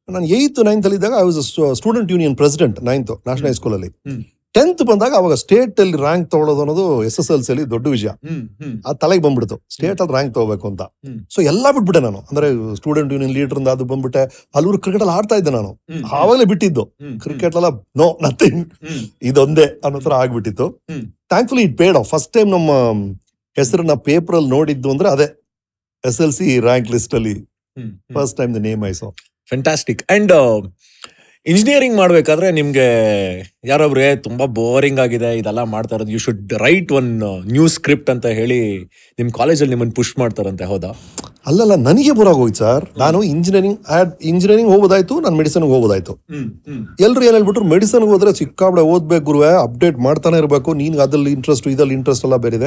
[0.08, 1.38] ನಾನು ಏಯ್ತ್ ನೈನ್ತ್ ಅಲ್ಲಿ ಇದ್ದಾಗ I was
[1.80, 3.90] student union president ninth national ಹೈಸ್ಕೂಲಲ್ಲಿ.
[4.56, 8.10] Tenth ಬಂದಾಗ ಅವಾಗ ಸ್ಟೇಟ್ ಅಲ್ಲಿ ರ್ಯಾಂಕ್ ತಗೊಳ್ಳೋದು ಅನ್ನೋದು ಎಸ್ ಎಸ್ ಎಲ್ ಸಿ ಅಲ್ಲಿ ದೊಡ್ಡ ವಿಷಯ
[8.88, 9.56] ಆ ತಲೆಗೆ ಬಂದ್ಬಿಡ್ತು.
[9.74, 10.82] ಸ್ಟೇಟ್ ಅಲ್ಲಿ ರ್ಯಾಂಕ್ ತಗೋಬೇಕು ಅಂತ.
[11.34, 12.18] ಸೊ ಎಲ್ಲ ಬಿಟ್ಬಿಟ್ಟೆ ನಾನು.
[12.18, 14.22] ಅಂದ್ರೆ ಸ್ಟೂಡೆಂಟ್ ಯೂನಿಯನ್ ಲೀಡರ್ ಅದು ಬಂದ್ಬಿಟ್ಟೆ.
[14.54, 15.70] ಅಲ್ಲೂರು ಕ್ರಿಕೆಟ್ ಅಲ್ಲಿ ಆಡ್ತಾ ಇದ್ದೆ ನಾನು.
[16.12, 16.84] ಆವಾಗಲೇ ಬಿಟ್ಟಿದ್ದು.
[17.24, 17.70] ಕ್ರಿಕೆಟ್ ಅಲ್ಲ
[18.02, 18.62] ನೋ ನಥಿಂಗ್
[19.22, 20.68] ಇದೊಂದೇ ಅನ್ನೋ ತರ ಆಗ್ಬಿಟ್ಟಿತ್ತು.
[21.28, 22.70] Thankfully it paid off first time ನಮ್ಮ
[23.56, 25.28] ಹೆಸರನ್ನ ಪೇಪರ್ ಅಲ್ಲಿ ನೋಡಿದ್ದು ಅಂದ್ರೆ ಅದೇ
[26.04, 27.36] S L C rank list ಅಲ್ಲಿ.
[28.16, 29.08] First time the name I so
[29.50, 30.32] fantastic and
[31.46, 32.84] engineering ಮಾಡ್ಬೇಕಾದ್ರೆ ನಿಮ್ಗೆ
[33.64, 36.12] ಯಾರೊಬ್ರು "ಏ, ತುಂಬಾ ಬೋರಿಂಗ್ ಆಗಿದೆ ಇದೆಲ್ಲ ಮಾಡ್ತಾ ಇರೋದು.
[36.12, 37.10] You should write one
[37.46, 38.58] new script ಅಂತ ಹೇಳಿ
[39.18, 40.90] ನಿಮ್ ಕಾಲೇಜಲ್ಲಿ ನಿಮ್ಮನ್ನ ಪುಷ್ ಮಾಡ್ತಾರಂತೆ ಹೌದಾ?
[41.46, 43.78] ಅಲ್ಲಲ್ಲ ನನಗೆ ಹೋಯ್ತು ಸರ್ ನಾನು ಇಂಜಿನಿಯರಿಂಗ್
[44.22, 46.14] ಇಂಜಿನಿಯರಿಂಗ್ ಹೋಗೋದಾಯ್ತು ನಾನು ಮೆಡಿಸನ್ ಹೋಗೋದಾಯ್ತು.
[47.00, 50.74] ಎಲ್ರು ಏನ್ ಹೇಳ್ಬಿಟ್ರು ಮೆಡಿಸನ್ ಹೋದ್ರೆ ಸಿಕ್ಕಾಬಡೆ ಓದ್ಬೇಕು ಗುರುವೆ ಅಪ್ಡೇಟ್ ಮಾಡ್ತಾನೆ ಇರಬೇಕು.
[50.74, 52.58] ನೀನ್ ಅದ್ರಲ್ಲಿ ಇಂಟ್ರೆಸ್ಟ್ ಇದ್ರಲ್ಲಿ ಇಂಟ್ರೆಸ್ಟ್ ಎಲ್ಲ ಬೇರೆ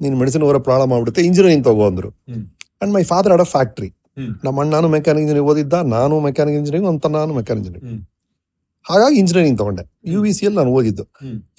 [0.00, 1.22] ನೀನ್ ಮೆಡಿಸಿನ್ ಹೋದ್ರೆ ಪ್ರಾಬ್ಲಮ್ ಮಾಡ್ಬಿಡುತ್ತೆ.
[1.22, 2.10] ಇಂಜಿನಿಯರಿಂಗ್ ತಗೋ ಅಂದ್ರು.
[2.82, 3.90] And my father had a factory.
[4.44, 8.02] ನಮ್ಮ ಅಣ್ಣನು ಮೆಕ್ಯಾನಿಕ್ ಇಂಜಿನಿಯರಿಂಗ್ ಓದಿದ್ದ ನಾನು ಮೆಕ್ಯಾನಿಕ್ ಇಂಜಿನಿಯರಿಂಗ್ ಅಂತ ನಾನು ಮೆಕ್ಯಾನಿಕ್ ಇಂಜಿನಿಯರಿಂಗ್.
[8.84, 9.82] ಹಾಗಾಗಿ ಇಂಜಿನಿಯರಿಂಗ್ ತಗೊಂಡೆ.
[10.04, 11.04] ಯು ವಿ ಸಿ ಅಲ್ಲಿ ನಾನು ಓದಿದ್ದು.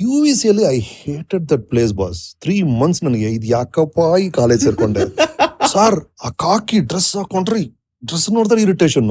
[0.02, 4.30] ಯು ವಿ ಸಿ ಅಲ್ಲಿ I hated that place boss three months ನನಗೆ ಇದು ಯಾಕಪ್ಪ ಈ
[4.30, 5.00] ಕಾಲೇಜ್ ಸೇರ್ಕೊಂಡೆ.
[5.74, 7.64] ಸರ್ ಆ ಕಾಕಿ ಡ್ರೆಸ್ ಹಾಕೊಂಡ್ರೆ.
[8.06, 9.10] ಡ್ರೆಸ್ ನೋಡಿದ್ರೆ ಇರಿಟೇಷನ್.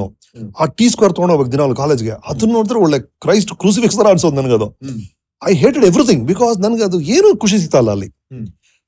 [0.59, 2.09] ಆ ಟೀ ಸ್ಕ್ವೇರ್ ತಗೊಂಡೋಗ್ಬೇಕು ದಿನ ಕಾಲೇಜ್ಗೆ.
[2.09, 4.67] ಅದನ್ನ ನೋಡಿದ್ರೆ ಒಳ್ಳೆ ಕ್ರೈಸ್ಟ್ ಕ್ರೂಸಿಫಿಕ್ಸ್ ತರ ಅನ್ಸೋದು ನನಗದು ಅದು.
[5.49, 8.09] ಐ ಹೇಟೆಡ್ ಎವ್ರಿಥಿಂಗ್ ಬಿಕಾಸ್ ನನಗೆ ಅದು ಏನು ಖುಷಿ ಸಿಗ್ತಲ್ಲ ಅಲ್ಲಿ.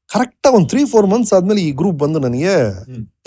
[0.10, 2.54] ಕರೆಕ್ಟಾ ಒಂದು ತ್ರೀ ಫೋರ್ ಮಂತ್ಸ್ ಆದ್ಮೇಲೆ ಈ ಗ್ರೂಪ್ ಬಂದು ನನಗೆ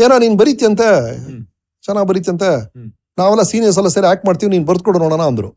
[0.00, 0.84] ಏನೋ ನೀನ್ ಬರೀತಿಯಂತೆ?
[0.84, 1.40] ಅಂತ
[1.82, 2.99] ಚೆನ್ನಾಗ್ ಬರೀತಿ ಹ್ಮ್.
[3.20, 5.50] ನಾವೆಲ್ಲ ಸೀನಿಯರ್ಸ್ ಎಲ್ಲ ಸರಿ ಆಕ್ಟ್ ಮಾಡ್ತೀವಿ ನೀನು ಬರ್ದ್ಕೊಡು ನೋಡೋಣ ಅಂದ್ರು.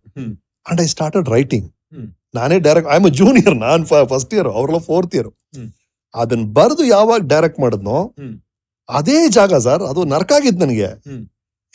[0.65, 1.67] ಅಂಡ್ ಐ ಸ್ಟಾರ್ಟೆಡ್ ರೈಟಿಂಗ್
[2.37, 5.29] ನಾನೇ ಡೈರೆಕ್ಟ್ ಐ ಎಂ ಜೂನಿಯರ್ ನಾನ್ ಫಸ್ಟ್ ಇಯರ್ ಅವ್ರಲ್ಲ ಫೋರ್ತ್ ಇಯರ್.
[6.13, 7.97] ಅದನ್ನ ಬರೆದು ಯಾವಾಗ ಡೈರೆಕ್ಟ್ ಮಾಡಿದ್ನೋ
[8.89, 10.89] ಅದೇ ಜಾಗ ಸರ್ ಅದು ನರ್ಕ ಆಗಿತ್ತು ನನಗೆ.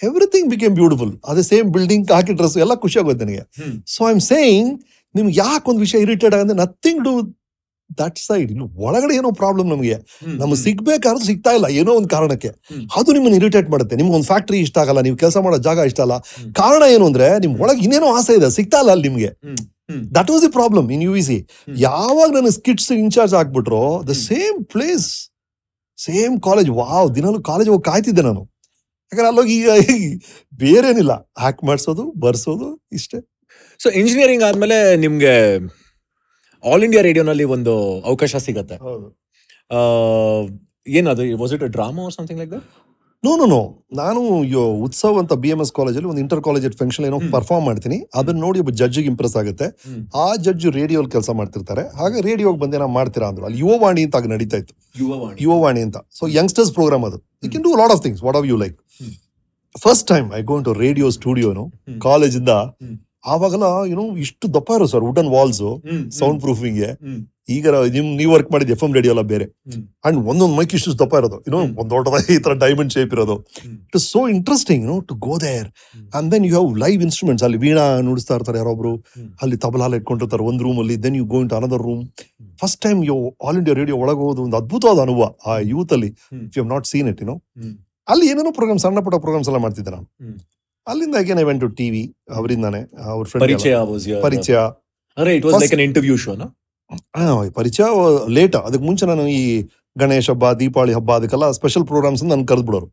[0.01, 3.43] ಎವ್ರಿಥಿಂಗ್ ಬಿಕೇಮ್ ಬ್ಯೂಟಿಫುಲ್ ಅದೇ ಸೇಮ್ ಬಿಲ್ಡಿಂಗ್ ಹಾಕಿ ಡ್ರೆಸ್ ಎಲ್ಲ ಖುಷಿ ಆಗೋಯ್ತು ನನಗೆ.
[3.95, 4.71] ಸೊ ಐ ಆಮ್ ಸೇಯಿಂಗ್
[5.15, 7.13] ನಿಮ್ಗೆ ಯಾಕೆ ಒಂದು ವಿಷಯ ಇರಿಟೇಟ್ ಆಗಂದ್ರೆ ನಥಿಂಗ್ ಡು
[8.01, 9.97] ದಟ್ ಸೈಡ್ ಇನ್ನು ಒಳಗಡೆ ಏನೋ ಪ್ರಾಬ್ಲಮ್ ನಮಗೆ.
[10.41, 12.51] ನಮ್ಗೆ ಸಿಗ್ಬೇಕಾದ್ರೂ ಸಿಗ್ತಾ ಇಲ್ಲ ಏನೋ ಒಂದು ಕಾರಣಕ್ಕೆ.
[12.99, 16.17] ಅದು ನಿಮ್ಮನ್ನು ಇರಿಟೇಟ್ ಮಾಡುತ್ತೆ ನಿಮ್ಗೆ ಒಂದು ಫ್ಯಾಕ್ಟ್ರಿ ಇಷ್ಟ ಆಗಲ್ಲ ನೀವು ಕೆಲಸ ಮಾಡೋ ಜಾಗ ಇಷ್ಟ ಅಲ್ಲ.
[16.53, 19.31] ಕಾರಣ ಏನು ಅಂದ್ರೆ ನಿಮ್ ಒಳಗೆ ಇನ್ನೇನೋ ಆಸೆ ಇದೆ ಸಿಗ್ತಾ ಇಲ್ಲ ಅಲ್ಲಿ ನಿಮ್ಗೆ.
[20.19, 21.39] That was the problem in U V C.
[21.79, 24.17] ಯಾವಾಗ ನನ್ನ ಸ್ಕಿಟ್ಸ್ ಇನ್ಚಾರ್ಜ್ ಆಗ್ಬಿಟ್ರು the.
[24.29, 25.09] Same place
[25.99, 28.43] same college wow ದಿನಾಲು ಕಾಲೇಜ್ ಹೋಗಿ ಕಾಯ್ತಿದ್ದೆ ನಾನು
[29.13, 29.69] ಯಾಕಂದ್ರೆ ಅಲ್ಲೋಗಿ ಈಗ
[30.59, 33.19] ಬೇರೇನಿಲ್ಲ ಹ್ಯಾಕ್ ಮಾಡಿಸೋದು ಬರ್ಸೋದು ಇಷ್ಟೇ
[33.81, 35.35] ಸೊ ಇಂಜಿನಿಯರಿಂಗ್ ಆದ್ಮೇಲೆ ನಿಮ್ಗೆ
[36.65, 37.75] ಆಲ್ ಇಂಡಿಯಾ ರೇಡಿಯೋನಲ್ಲಿ ಒಂದು
[38.11, 38.77] ಅವಕಾಶ ಸಿಗತ್ತೆ.
[40.99, 42.69] ಏನದು was it drama something like that
[43.25, 43.61] no no no
[44.01, 44.21] ನಾನು
[44.87, 47.97] ಉತ್ಸವ್ ಅಂತ ಬಿ ಎಂ ಎಸ್ ಕಾಲೇಜಲ್ಲಿ ಒಂದು ಇಂಟರ್ ಕಾಲೇಜ್ ಫಂಕ್ಷನ್ ಏನೋ ಪರ್ಫಾರ್ಮ್ ಮಾಡ್ತೀನಿ.
[48.19, 49.67] ಅದನ್ನ ನೋಡಿ ಒಬ್ಬ ಜಡ್ಜಿಗೆ ಇಂಪ್ರೆಸ್ ಆಗುತ್ತೆ.
[50.25, 51.85] ಆ ಜಡ್ಜ್ ರೇಡಿಯೋಲ್ ಕೆಲಸ ಮಾಡ್ತಿರ್ತಾರೆ.
[52.01, 53.45] ಹಾಗೆ ರೇಡಿಯೋಗೆ ಬಂದೇನ ಮಾಡ್ತೀರಾ ಅಂದ್ರು.
[53.49, 54.75] ಅಲ್ಲಿ ಯುವವಾಣಿ ಅಂತ ಆಗ ನಡೀತಾ ಇತ್ತು.
[55.03, 55.37] ಯುವವಾಣಿ.
[55.47, 56.01] ಯುವವಾಣಿ ಅಂತ.
[56.19, 57.19] ಸೊ ಯಂಗ್ಸ್ಟರ್ಸ್ ಪ್ರೋಗ್ರಾಮ್ ಅದು.
[57.45, 58.77] You can do lot of things what of you like
[59.85, 61.65] first time I gone to radio ಸ್ಟುಡಿಯೋನು.
[62.07, 62.51] ಕಾಲೇಜಿಂದ
[63.25, 63.33] ಹ್ಮ್.
[63.33, 65.63] ಆವಾಗೆಲ್ಲ ಯುನೋ ಇಷ್ಟು ದಪ್ಪ ಇರೋ sir wooden walls.
[66.11, 66.79] Sound proofing.
[67.49, 69.45] ಈಗ ನಿಮ್ ನೀವು ವರ್ಕ್ ಮಾಡಿದ ಎಫ್ ಎಂ ರೇಡಿಯೋ ಎಲ್ಲ ಬೇರೆ
[70.05, 71.59] ಅಂಡ್ ಒಂದೊಂದು ಮೈಕ್ ಇಷ್ಟು ದಪ್ಪ ಇರೋದು ಏನೋ.
[71.81, 73.37] ಒಂದ್ ದೊಡ್ಡದಾದ ಈ ತರ ಡೈಮಂಡ್ ಶೇಪ್ ಇರೋದು.
[73.67, 75.69] It is so interesting no to go there.
[76.15, 78.93] And then you have live instruments ಅಲ್ಲಿ ವೀಣಾ ನುಡಿಸ್ತಾ ಇರ್ತಾರೆ ಯಾರೊಬ್ರು.
[79.43, 82.03] ಅಲ್ಲಿ ತಬಲಾಲ ಇಟ್ಕೊಂಡಿರ್ತಾರೆ ಒಂದ್ ರೂಮ್ ಅಲ್ಲಿ then you go into another room
[82.61, 86.11] first time you all India radio ಒಳಗೆ ಹೋಗೋದು ಒಂದು ಅದ್ಭುತವಾದ ಅನುಭವ ಆ ಯೂತ್ ಅಲ್ಲಿ.
[86.57, 87.37] You uh not seen it you know
[88.09, 90.07] ಅಲ್ಲಿ ಏನೇನೋ ಪ್ರೋಗ್ರಾಮ್ ಸಣ್ಣ ಪುಟ್ಟ ಪ್ರೋಗ್ರಾಮ್ಸ್ ಎಲ್ಲ ಮಾಡ್ತಿದ್ದೆ ನಾನು.
[90.89, 92.03] ಅಲ್ಲಿಂದ again I went to TV
[92.37, 92.81] ಅವರಿಂದಾನೆ
[93.11, 93.75] ಅವ್ರ ಫ್ರೆಂಡ್ ಪರಿಚಯ
[94.27, 94.59] ಪರಿಚಯ.
[95.17, 96.47] ಅಂದ್ರೆ it was like an interview ಶೋನಾ
[97.61, 97.85] ಪರಿಚಯ
[98.39, 99.43] ಲೇಟ್ ಅದಕ್ಕೆ ಮುಂಚೆ ನಾನು ಈ
[99.99, 102.89] ಗಣೇಶ ಹಬ್ಬ ದೀಪಾವಳಿ ಹಬ್ಬ ಅದಕ್ಕೆಲ್ಲ ಸ್ಪೆಷಲ್ ಪ್ರೋಗ್ರಾಮ್ಸ್ ನನ್ ಕರೆದು ಬಿಡೋರು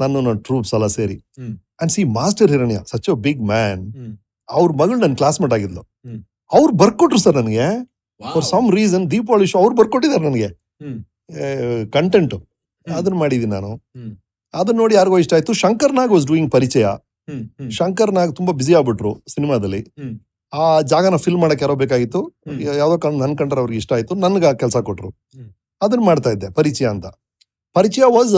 [0.00, 1.16] ನಾನು ನನ್ನ ಟ್ರೂಪ್ಸ್ ಎಲ್ಲ ಸೇರಿ.
[1.80, 3.82] And see master Hiranya such a big man.
[4.48, 5.82] ಅವ್ರ ಮಗಳು ನನ್ನ ಕ್ಲಾಸ್ಮೇಟ್ ಆಗಿದ್ಲು.
[6.52, 7.66] ಅವ್ರು ಬರ್ಕೊಟ್ರು ಸರ್ ನನಗೆ.
[8.20, 10.48] For some reason Deepavali show ಅವ್ರು ಬರ್ಕೊಟ್ಟಿದ್ದಾರೆ ನನಗೆ.
[11.96, 12.34] ಕಂಟೆಂಟ್
[12.86, 13.70] ಅದನ್ನ ಮಾಡಿದೀನಿ ನಾನು.
[14.54, 15.52] ಅದನ್ನ ನೋಡಿ ಯಾರಿಗೋ ಇಷ್ಟ ಆಯ್ತು.
[15.62, 16.86] ಶಂಕರ್ ನಾಗ್ ವಾಸ್ ಡೂಯಿಂಗ್ ಪರಿಚಯ.
[17.78, 19.80] ಶಂಕರ್ ನಾಗ್ ತುಂಬಾ ಬ್ಯುಸಿ ಆಗ್ಬಿಟ್ರು ಸಿನಿಮಾದಲ್ಲಿ.
[20.52, 22.20] ಆ ಜಾಗನ ಫಿಲ್ ಮಾಡಕ್ ಯಾರೋ ಬೇಕಾಗಿತ್ತು.
[22.80, 24.14] ಯಾವ್ದೋ ಕಾರಣ ನನ್ ಕಂಡ್ರೆ ಅವ್ರಿಗೆ ಇಷ್ಟ ಆಯ್ತು.
[24.14, 25.10] ನನ್ಗೆ ಆ ಕೆಲಸ ಕೊಟ್ರು.
[25.80, 27.06] ಅದನ್ನ ಮಾಡ್ತಾ ಇದ್ದೆ ಪರಿಚಯ ಅಂತ.
[27.76, 28.34] ಪರಿಚಯ was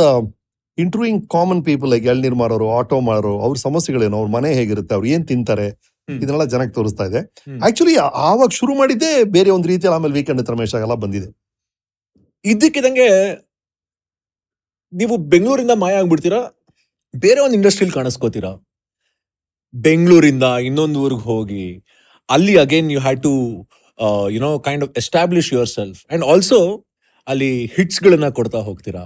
[0.79, 5.25] interviewing common people like ಎಳ್ನೀರ್ ಮಾರೋರು ಆಟೋ ಮಾರೋರು ಅವ್ರ ಸಮಸ್ಯೆಗಳೇನು ಅವ್ರ ಮನೆ ಹೇಗಿರುತ್ತೆ ಅವ್ರು ಏನ್
[5.29, 5.69] ತಿಂತಾರೆ.
[6.09, 7.21] ಇದನ್ನೆಲ್ಲ ಜನಕ್ಕೆ ತೋರಿಸ್ತಾ ಇದೆ
[7.67, 7.95] ಆಕ್ಚುಲಿ
[8.29, 11.29] ಆವಾಗ ಶುರು ಮಾಡಿದ್ದೆ ಬೇರೆ ಒಂದು ರೀತಿಯಲ್ಲಿ ಆಮೇಲೆ ವೀಕೆಂಡ್ ರಮೇಶ್ ಎಲ್ಲ ಬಂದಿದೆ.
[12.45, 13.09] ಇದಕ್ಕಿದಂಗೆ
[14.93, 16.41] ನೀವು ಬೆಂಗಳೂರಿಂದ ಮಾಯ ಆಗ್ಬಿಡ್ತೀರಾ?
[17.15, 18.51] ಬೇರೆ ಒಂದು ಇಂಡಸ್ಟ್ರಿಯಲ್ಲಿ ಕಾಣಿಸ್ಕೋತೀರಾ?
[19.75, 21.67] ಬೆಂಗಳೂರಿಂದ ಇನ್ನೊಂದು ಊರಿಗೆ ಹೋಗಿ,
[22.29, 23.35] ಅಲ್ಲಿ again you had to
[24.35, 26.59] you know kind of establish yourself and also
[27.27, 29.03] ಅಲ್ಲಿ ಹಿಟ್ಸ್ ಗಳನ್ನ ಕೊಡ್ತಾ ಹೋಗ್ತೀರಾ.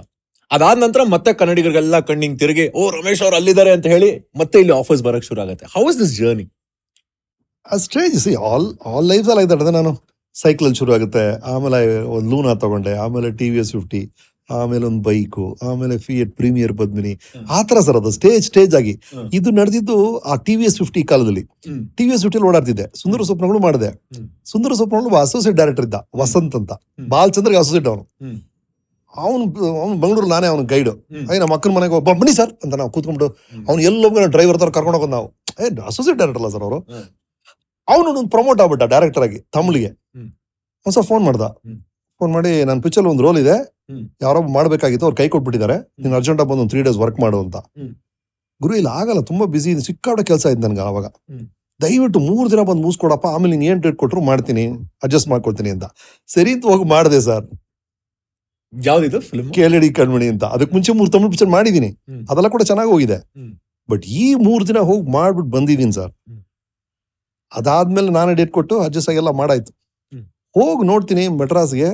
[0.51, 4.09] ಅದಾದ ನಂತರ ಮತ್ತೆ ಕನ್ನಡಿಗರಿಗೆಲ್ಲ ಕಣ್ಣಿಂಗ್ ತಿರುಗಿ, ಓ, ರಮೇಶ್ ಅವ್ರು ಅಲ್ಲಿದ್ದಾರೆ ಅಂತ ಹೇಳಿ
[4.41, 5.65] ಮತ್ತೆ ಇಲ್ಲಿ ಆಫರ್ಸ್ ಬರಕ್ ಶುರು ಆಗುತ್ತೆ.
[5.75, 6.45] ಹೌ ಇಸ್ ದಿಸ್ ಜರ್ನಿ
[7.65, 9.93] ಆ stage see all all life ಅಲ್ಲಿ ನಾನು
[10.35, 11.23] ಸೈಕಲ್ ಶುರು ಆಗುತ್ತೆ.
[11.53, 11.79] ಆಮೇಲೆ
[12.15, 14.01] ಒಂದು ಲೂನಾ ತಗೊಂಡೆ, ಆಮೇಲೆ ಟಿ ವಿ ಎಸ್ ಫಿಫ್ಟಿ
[14.49, 17.13] ಆಮೇಲೆ ಒಂದು ಬೈಕು ಆಮೇಲೆ ಫಿಯಟ್ ಪ್ರೀಮಿಯರ್ ಪದ್ಮಿನಿ.
[17.55, 18.93] ಆ ತರ ಸರ್ ಅದು ಸ್ಟೇಜ್ ಸ್ಟೇಜ್ ಆಗಿ
[19.37, 19.97] ಇದು ನಡೆದಿದ್ದು
[20.31, 21.43] ಆ ಟಿ ವಿ ಎಸ್ ಫಿಫ್ಟಿ ಕಾಲದಲ್ಲಿ.
[21.97, 23.89] ಟಿ ವಿ ಎಸ್ ಫಿಫ್ಟಿಲಿ ಓಡಾಡ್ತಿದ್ದೆ ಸುಂದರ ಸ್ವಪ್ನಗಳು ಮಾಡಿದೆ.
[24.53, 26.71] ಸುಂದರ ಸ್ವಪ್ನಗಳು ಅಸೋಸಿಯೇಟ್ ಡೈರೆಕ್ಟರ್ ಇದ್ದ ವಸಂತ್ ಅಂತ
[27.13, 28.05] ಬಾಲಚಂದ್ರಿಗೆ ಅಸೋಸಿಯೇಟ್ ಅವನು.
[29.13, 29.43] ಅವನು
[29.81, 30.93] ಅವ್ನು ಬೆಂಗಳೂರು ನಾನೇ ಅವನ ಗೈಡು.
[31.29, 33.27] ಅಯ್ಯ ನಮ್ಮ ಅಕ್ಕನ ಮನೆಗೆ ಒಬ್ಬ ಬನ್ನಿ ಸರ್ ಅಂತ ನಾವು ಕೂತ್ಕೊಂಡು.
[33.67, 35.27] ಅವ್ನು ಎಲ್ಲೊಬ್ಬ ಡ್ರೈವರ್ ತರ ಕರ್ಕೊಂಡು ಹೋಗೋದು ನಾವು
[35.61, 36.79] ಏ ಅಸೋಸಿಯೇಟ್ ಡೈರೆಕ್ಟರ್ ಅಲ್ಲ ಸರ್ ಅವರು.
[37.87, 39.91] ಅವನು ಪ್ರಮೋಟ್ ಆಗ್ಬಿಟ್ಟ ಡೈರೆಕ್ಟರ್ ಆಗಿ ತಮಿಳಿಗೆ.
[40.85, 41.45] ಒಂದ್ಸಲ ಫೋನ್ ಮಾಡ್ದ.
[42.19, 43.55] ಫೋನ್ ಮಾಡಿ ನನ್ನ ಪಿಚ್ಚಲ್ಲಿ ಒಂದು ರೋಲ್ ಇದೆ.
[44.25, 45.75] ಯಾರೋ ಮಾಡಬೇಕಾಗಿತ್ತು ಅವ್ರು ಕೈ ಕೊಟ್ಬಿಟ್ಟಿದ್ದಾರೆ.
[46.03, 47.57] ನೀನು ಅರ್ಜೆಂಟಾಗಿ ಬಂದು ಒಂದು ತ್ರೀ ಡೇಸ್ ವರ್ಕ್ ಮಾಡು ಅಂತ.
[48.61, 49.21] ಗುರು ಇಲ್ಲ ಆಗಲ್ಲ.
[49.31, 51.07] ತುಂಬಾ ಬಿಸಿ ಇದೆ ಸಿಕ್ಕಾಡ ಕೆಲಸ ಇತ್ತು ನನಗೆ ಆವಾಗ.
[51.79, 53.25] ದಯವಿಟ್ಟು ಮೂರು ದಿನ ಬಂದು ಮುಗಿಸ್ಕೊಡಪ್ಪ.
[53.35, 54.63] ಆಮೇಲೆ ನೀನು ಏನ್ ಡೇಟ್ ಕೊಟ್ರು ಮಾಡ್ತೀನಿ.
[55.05, 55.85] ಅಡ್ಜಸ್ಟ್ ಮಾಡ್ಕೊಡ್ತೀನಿ ಅಂತ.
[56.35, 57.45] ಸರಿ ಅಂತ ಹೋಗಿ ಮಾಡಿದೆ ಸರ್
[58.73, 59.19] ಯಾವ್ದಿದು?
[59.29, 60.43] ಫಿಲ್ಮ್ ಕೇಳಡಿ ಕಣ್ಮಣಿ ಅಂತ.
[60.55, 61.89] ಅದಕ್ಕೆ ಮುಂಚೆ ಮೂರು ತಮಿಳು ಪಿಕ್ಚರ್ ಮಾಡಿದ್ದೀನಿ.
[62.31, 63.17] ಅದೆಲ್ಲ ಕೂಡ ಚೆನ್ನಾಗಿ ಹೋಗಿದೆ.
[63.89, 66.11] ಬಟ್ ಈ ಮೂರು ದಿನ ಹೋಗಿ ಮಾಡ್ಬಿಟ್ಟು ಬಂದಿದ್ದೀನಿ ಸರ್.
[67.51, 69.71] ಅದಾದ್ಮೇಲೆ ನಾನೇ ಡೇಟ್ ಕೊಟ್ಟು ಅಡ್ಜಸ್ಟ್ ಆಗಿ ಎಲ್ಲ ಮಾಡಾಯ್ತು.
[70.57, 71.89] ಹೋಗಿ ನೋಡ್ತೀನಿ ಮೆಡ್ರಾಸ್ಗೆ.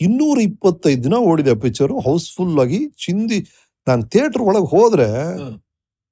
[0.00, 3.38] ಇನ್ನೂರ ಇಪ್ಪತ್ತೈದು ದಿನ ಓಡಿದೆ ಪಿಕ್ಚರ್ ಹೌಸ್ಫುಲ್ ಆಗಿ ಚಿಂದಿ
[3.86, 5.08] ನಾನು ಥಿಯೇಟರ್ ಒಳಗೆ ಹೋದ್ರೆ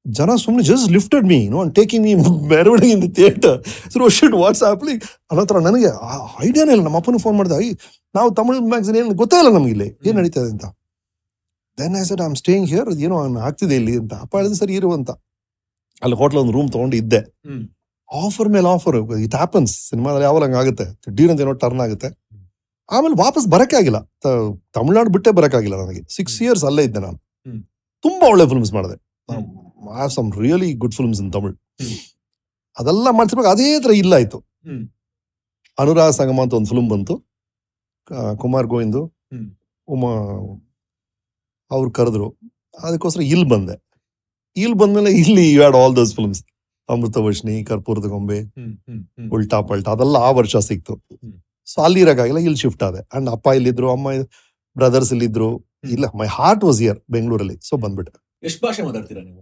[0.06, 2.12] ಜನ ಸುಮ್ಮನೆ just lifted me no taking me
[2.52, 3.56] ಮೆರವಣಿಗೆ in the theatre
[3.92, 4.94] so shit ವಾಟ್ಸ್ಆ್ಯಪ್ಲಿ
[5.30, 5.90] ಅನ್ನೋತ್ರ ನನಗೆ
[6.46, 6.84] ಐಡಿಯಾನೇ ಇಲ್ಲ.
[6.86, 7.56] ನಮ್ಮ ಅಪ್ಪನ ಫೋನ್ ಮಾಡಿದೆ
[8.14, 9.88] ನಾವು ತಮಿಳು ಮ್ಯಾಗ್ಝಿನ್ ಏನು ಗೊತ್ತೇ ಇಲ್ಲ ನಮಗಿಲ್ಲಿ.
[9.98, 10.66] ಇಲ್ಲಿ ಏನ್ ನಡೀತಾ ಇದೆ ಅಂತ?
[11.78, 13.16] Then I said I am staying here ಏನೋ
[13.48, 14.14] ಆಗ್ತಿದೆ ಇಲ್ಲಿ ಅಂತ.
[14.24, 15.10] ಅಪ್ಪ ಹೇಳಿದ್ರೆ ಸರಿ ಇರು ಅಂತ.
[16.04, 17.20] ಅಲ್ಲಿ ಹೋಟ್ಲ್ ಒಂದು ರೂಮ್ ತೊಗೊಂಡು ಇದ್ದೆ.
[18.10, 18.96] ಆಫರ್ ಮೇಲೆ ಆಫರ್
[19.26, 20.86] ಇಟ್ ಹ್ಯಾಪನ್ಸ್ ಸಿನಿಮಾದಲ್ಲಿ ಯಾವಾಗ ಹಂಗ ಆಗುತ್ತೆ?
[21.06, 22.08] ದಿಢೀರಂತ ಏನೋ ಟರ್ನ್ ಆಗುತ್ತೆ.
[22.96, 23.98] ಆಮೇಲೆ ವಾಪಸ್ ಬರಕ್ಕೆ ಆಗಿಲ್ಲ.
[24.76, 26.02] ತಮಿಳ್ನಾಡು ಬಿಟ್ಟೆ ಬರಕ್ಕಾಗಿಲ್ಲ ನನಗೆ.
[26.16, 27.18] ಸಿಕ್ಸ್ ಇಯರ್ಸ್ ಅಲ್ಲೇ ಇದ್ದೆ ನಾನು.
[28.04, 28.96] ತುಂಬಾ ಒಳ್ಳೆ ಫಿಲ್ಮ್ಸ್ ಮಾಡಿದೆ.
[29.96, 31.54] Have some really good films in Tamil.
[32.80, 33.50] ಅದೆಲ್ಲ ಮಾಡ್ತಿರ್ಬೇಕು.
[33.56, 34.38] ಅದೇ ತರ ಇಲ್ಲ ಆಯ್ತು.
[35.78, 37.14] ಅನುರಾಧ ಸಂಗಮ ಅಂತ ಒಂದು ಫಿಲ್ಮ್ ಬಂತು.
[38.42, 39.02] ಕುಮಾರ್ ಗೋವಿಂದು
[39.88, 40.12] ಉಮಾ
[41.70, 42.28] ಅವ್ರು ಕರೆದ್ರು.
[42.86, 43.74] ಅದಕ್ಕೋಸ್ಕರ ಇಲ್ಲಿ ಬಂದೆ.
[44.56, 46.40] ಇಲ್ಲಿ ಬಂದ್ಮೇಲೆ ಇಲ್ಲಿ you had all those films
[46.94, 48.38] Amruthavarshini Karpoorada Gombe.
[49.36, 50.94] ಉಲ್ಟಾ ಪಲ್ಟಾ ಅದೆಲ್ಲ ಆ ವರ್ಷ ಸಿಕ್ತು.
[51.72, 53.00] ಸೊ ಅಲ್ಲಿ ಇರೋಕ್ಕಾಗಿಲ್ಲ ಇಲ್ಲಿ ಶಿಫ್ಟ್ ಆದೆ.
[53.16, 54.08] ಅಂಡ್ ಅಪ್ಪ ಇಲ್ಲಿದ್ರು ಅಮ್ಮ
[54.76, 55.50] ಬ್ರದರ್ಸ್ ಇಲ್ಲಿದ್ರು
[55.94, 57.56] ಇಲ್ಲ ಮೈ ಹಾರ್ಟ್ ವಾಸ್ ಇಯರ್ ಬೆಂಗಳೂರಲ್ಲಿ.
[57.68, 58.12] ಸೊ ಬಂದ್ಬಿಟ್ಟೆ.
[58.48, 59.40] ಎಷ್ಟು ಭಾಷೆ ಮಾತಾಡ್ತೀರಾ ನೀವು?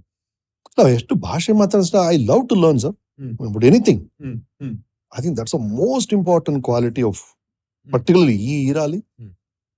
[0.73, 2.97] ಇಲ್ಲ, ಎಷ್ಟು ಭಾಷೆ ಮಾತಾಡಿಸ್ತಾ I love to learn sir.
[3.55, 4.03] But anything.
[5.13, 7.23] I think that's a most important quality of
[7.89, 9.01] particularly ಈ ಇರಾಲಿ.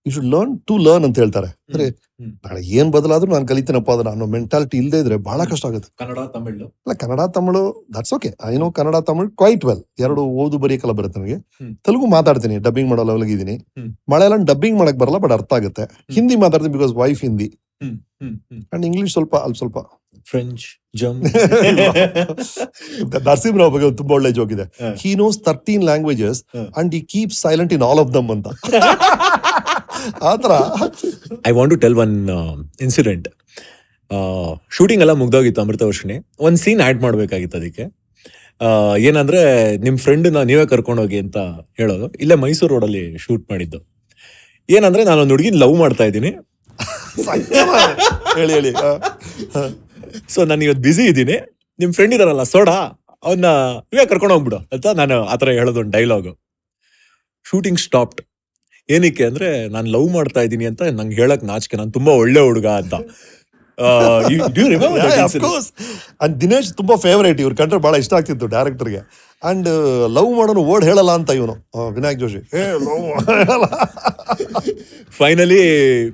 [0.06, 1.56] You should learn to learn ಅಂತ ಹೇಳ್ತಾರೆ.
[1.66, 1.90] ಅಂದ್ರೆ.
[2.44, 5.90] ನಾಳೆ ಏನ್ ಬದಲಾದ್ರೂ ನಾನು ಕಲಿತೇನಪ್ಪ ಅದನ್ನ ಅನ್ನೋ ಮೆಂಟಾಲಿಟಿ ಇಲ್ಲದೆ ಇದ್ರೆ ಬಹಳ ಕಷ್ಟ ಆಗುತ್ತೆ.
[5.98, 6.74] ಕನ್ನಡ ತಮಿಳು.
[6.84, 11.20] ಅಲ್ಲ Kannada Tamil that's okay I know Kannada Tamil quite well ಎರಡು ಓದು ಬರೀಕಲ್ಲ ಬರುತ್ತೆ
[11.20, 11.36] ನನಗೆ.
[11.86, 13.64] ತೆಲುಗು ಮಾತಾಡ್ತೀನಿ ಡಬ್ಬಿಂಗ್ ಮಾಡೋ ಲೆವೆಲ್ಗೆ ಇದೀನಿ
[14.08, 15.88] ಮಳೆಯಲ್ಲ ಡಬ್ಬಿಂಗ್ ಮಾಡಕ್ ಬರಲ್ಲ ಬಟ್ ಅರ್ಥ ಆಗುತ್ತೆ.
[16.12, 17.58] ಹಿಂದಿ ಮಾತಾಡ್ತೀನಿ because wife Hindi.
[18.74, 19.78] And English ಸ್ವಲ್ಪ ಅಲ್ಲಿ ಸ್ವಲ್ಪ.
[20.26, 20.60] ಫ್ರೆಂಚ್
[20.94, 21.22] ಜಮ್
[23.26, 24.62] ನರಸಿಂಹರಾವ್ ಬಗ್ಗೆ ತುಂಬಾ ಒಳ್ಳೆ ಜೋಕ್ ಇದೆ.
[24.80, 25.00] ಹ.
[25.00, 26.44] He knows thirteen languages
[26.76, 28.48] and ಈ keep silent in all of them ಅಂತ.
[30.22, 30.50] ಆತರ
[31.46, 32.30] I want to tell one
[32.80, 33.28] incident
[34.70, 36.18] shooting ಎಲ್ಲ ಮುಗ್ದೋಗಿತ್ತು ಅಮೃತ ವರ್ಷಿಣಿ.
[36.38, 37.82] ಒಂದು ಸೀನ್ ಆ್ಯಡ್ ಮಾಡ್ಬೇಕಾಗಿತ್ತು ಅದಕ್ಕೆ.
[38.60, 41.36] ಆ, ಏನಂದ್ರೆ ನಿಮ್ ಫ್ರೆಂಡ್ನ ನೀವೇ ಕರ್ಕೊಂಡೋಗಿ ಅಂತ
[41.76, 42.10] ಹೇಳೋದು.
[42.10, 43.98] ಇಲ್ಲೇ ಮೈಸೂರು ರೋಡಲ್ಲಿ ಶೂಟ್ ಮಾಡಿದ್ದು.
[44.70, 46.30] ಏನಂದ್ರೆ ನಾನು ಒಂದು ಹುಡುಗಿನ ಲವ್ ಮಾಡ್ತಾ ಇದ್ದೀನಿ.
[48.36, 48.72] ಹೇಳಿ ಹೇಳಿ.
[50.28, 51.58] ಸೊ ನಾನು ಇವತ್ತು ಬ್ಯುಸಿ ಇದ್ದೀನಿ.
[51.78, 53.04] ನಿಮ್ ಫ್ರೆಂಡ್ ಇದಾರಲ್ಲ ಸೋಡಾ?
[53.24, 53.46] ಅವನ್ನ
[53.78, 54.56] ನೀವೇ ಕರ್ಕೊಂಡು ಹೋಗ್ಬಿಡು.
[54.56, 56.40] ಅಂತ ನಾನು ಆತರ ಹೇಳೋದು ಒಂದು ಡೈಲಾಗು
[57.50, 58.20] ಶೂಟಿಂಗ್ ಸ್ಟಾಪ್ಡ್
[58.90, 62.94] ಏನಕ್ಕೆ ಅಂದ್ರೆ ನಾನು ಲವ್ ಮಾಡ್ತಾ ಇದ್ದೀನಿ ಅಂತ ನಂಗೆ ಹೇಳಕ್ ನಾಚಿಕೆ ನಾನು ತುಂಬಾ ಒಳ್ಳೆ ಹುಡುಗ ಅಂತ.
[66.24, 69.00] And ದಿನೇಶ್ ತುಂಬಾ ಫೇವರೇಟ್ ಇವ್ರು ಕಂಡ್ರೆ ಬಹಳ ಇಷ್ಟ ಆಗ್ತಿತ್ತು ಡೈರೆಕ್ಟರ್ಗೆ
[69.42, 69.68] ಅಂಡ್
[70.16, 71.54] ಲವ್ ಮಾಡೋನು ವರ್ಡ್ ಹೇಳಲ್ಲ ಅಂತ ಇವನು
[71.94, 72.40] ವಿನಾಯಕ್ ಜೋಶಿ.
[75.18, 75.62] ಫೈನಲಿ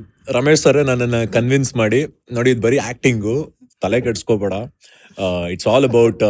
[0.37, 1.99] ರಮೇಶ್ ಸರ್ ನನ್ನನ್ನು ಕನ್ವಿನ್ಸ್ ಮಾಡಿ
[2.33, 3.35] ನೋಡಿ ಇದು ಬರೀ ಆಕ್ಟಿಂಗು
[3.83, 4.55] ತಲೆ ಕೆಡ್ಸ್ಕೋಬೇಡ.
[5.55, 6.23] It's all about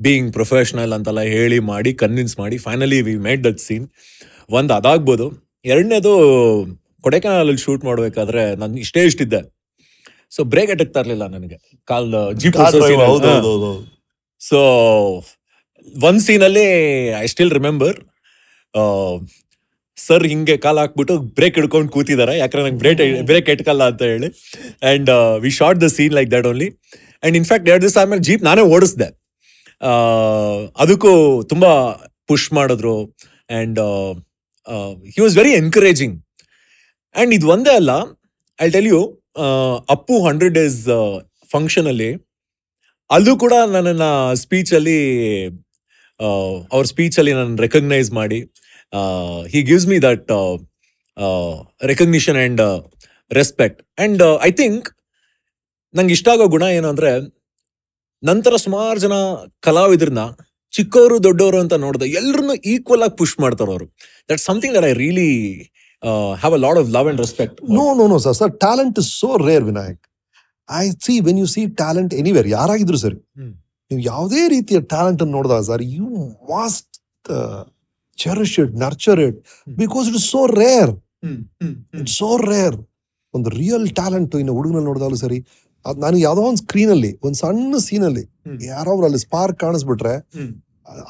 [0.00, 3.86] being professional ಅಂತೆಲ್ಲ ಹೇಳಿ ಮಾಡಿ ಕನ್ವಿನ್ಸ್ ಮಾಡಿ finally we made that scene
[4.50, 5.26] ಒಂದು ಅದಾಗ್ಬೋದು
[5.64, 6.12] ಎರಡನೇದು
[7.00, 9.40] ಕೊಡೆಕೆನಾಲಲ್ಲಿ ಶೂಟ್ ಮಾಡಬೇಕಾದ್ರೆ ನಾನು ಇಷ್ಟೇ ಇಷ್ಟಿದ್ದೆ
[10.30, 11.56] ಸೊ ಬ್ರೇಕ್ ಅಟಕ್ತಾ ಇರಲಿಲ್ಲ ನನಗೆ.
[11.90, 12.08] ಕಾಲ್
[12.40, 12.56] ಜೀಪ್
[14.40, 14.58] ಸೊ
[16.06, 16.66] ಒಂದ್ ಸೀನಲ್ಲಿ
[17.20, 17.96] ಐ ಸ್ಟಿಲ್ ರಿಮೆಂಬರ್
[19.96, 24.28] ಸರ್ ಹಿಂಗೆ ಕಾಲ್ ಹಾಕ್ಬಿಟ್ಟು ಬ್ರೇಕ್ ಹಿಡ್ಕೊಂಡು ಕೂತಿದ್ದಾರೆ ಯಾಕಂದ್ರೆ ನಂಗೆ ಬ್ರೇಕ್ ಬ್ರೇಕ್ ಇಟ್ಕಲ್ಲ ಅಂತ ಹೇಳಿ.
[24.82, 25.10] And
[25.42, 26.68] we shot the scene like that only
[27.22, 29.08] and in fact ಎರಡು ದಿವಸ ಆದ್ಮೇಲೆ ಜೀಪ್ ನಾನೇ ಓಡಿಸ್ದೆ.
[30.82, 31.72] ಅದಕ್ಕೂ ತುಂಬಾ
[32.26, 32.96] ಪುಷ್ ಮಾಡಿದ್ರು.
[33.50, 33.80] And
[35.14, 36.14] he was very encouraging
[37.14, 37.92] and ಇದು ಒಂದೇ ಅಲ್ಲ
[38.58, 39.00] I tell you
[39.94, 40.80] Appu hundred days
[41.52, 42.10] ಫಂಕ್ಷನಲ್ಲಿ
[43.10, 43.32] ಅಲ್ಲೂ.
[43.42, 44.10] ಕೂಡ ನನ್ನನ್ನು
[44.42, 44.98] ಸ್ಪೀಚಲ್ಲಿ
[46.74, 48.40] ಅವ್ರ ಸ್ಪೀಚಲ್ಲಿ ನನ್ನ ರೆಕಗ್ನೈಸ್ ಮಾಡಿ.
[49.52, 50.30] He gives me that
[51.92, 52.62] recognition and
[53.30, 54.88] respect and I think
[55.94, 57.10] ನಂಗೆ ಇಷ್ಟ ಆಗೋ ಗುಣ ಏನು ಅಂದರೆ,
[58.22, 59.14] ನಂತರ ಸುಮಾರು ಜನ
[59.66, 60.22] ಕಲಾವಿದ್ರನ್ನ
[60.72, 63.86] ಚಿಕ್ಕವರು ದೊಡ್ಡವರು ಅಂತ ನೋಡಿದೆ ಎಲ್ಲರನ್ನೂ ಈಕ್ವಲ್ ಆಗಿ ಪುಷ್ ಮಾಡ್ತಾರೆ ಅವರು.
[64.30, 65.28] That something that I really
[66.42, 69.30] have a lot of love and respect no no no sir sir talent is so
[69.48, 70.00] rare Vinayak
[70.68, 73.18] I see when you see talent anywhere ಯಾರಾಗಿದ್ರು ಸರಿ.
[73.90, 76.08] ನೀವು ಯಾವುದೇ ರೀತಿಯ talent ಅನ್ನು ನೋಡಿದಾಗ sir you
[76.50, 76.88] must
[78.18, 79.38] cherish it nurture it
[79.78, 80.92] because it is so rare
[82.00, 82.78] it's so rare
[83.34, 85.38] ಒಂದು real talent ಇನ್ನು ಹುಡುಗನಲ್ಲಿ ನೋಡಿದಾಗಲೂ ಸರಿ
[85.86, 90.14] ಅದ್ ನನಗೆ ಯಾವ್ದೋ ಒಂದು ಸ್ಕ್ರೀನ್ ಅಲ್ಲಿ ಒಂದು ಸಣ್ಣ ಸೀನಲ್ಲಿ ಅಲ್ಲಿ ಯಾರೋ ಯಾರೋ ಅಲ್ಲಿ ಸ್ಪಾರ್ಕ್ ಕಾಣಿಸ್ಬಿಟ್ರೆ.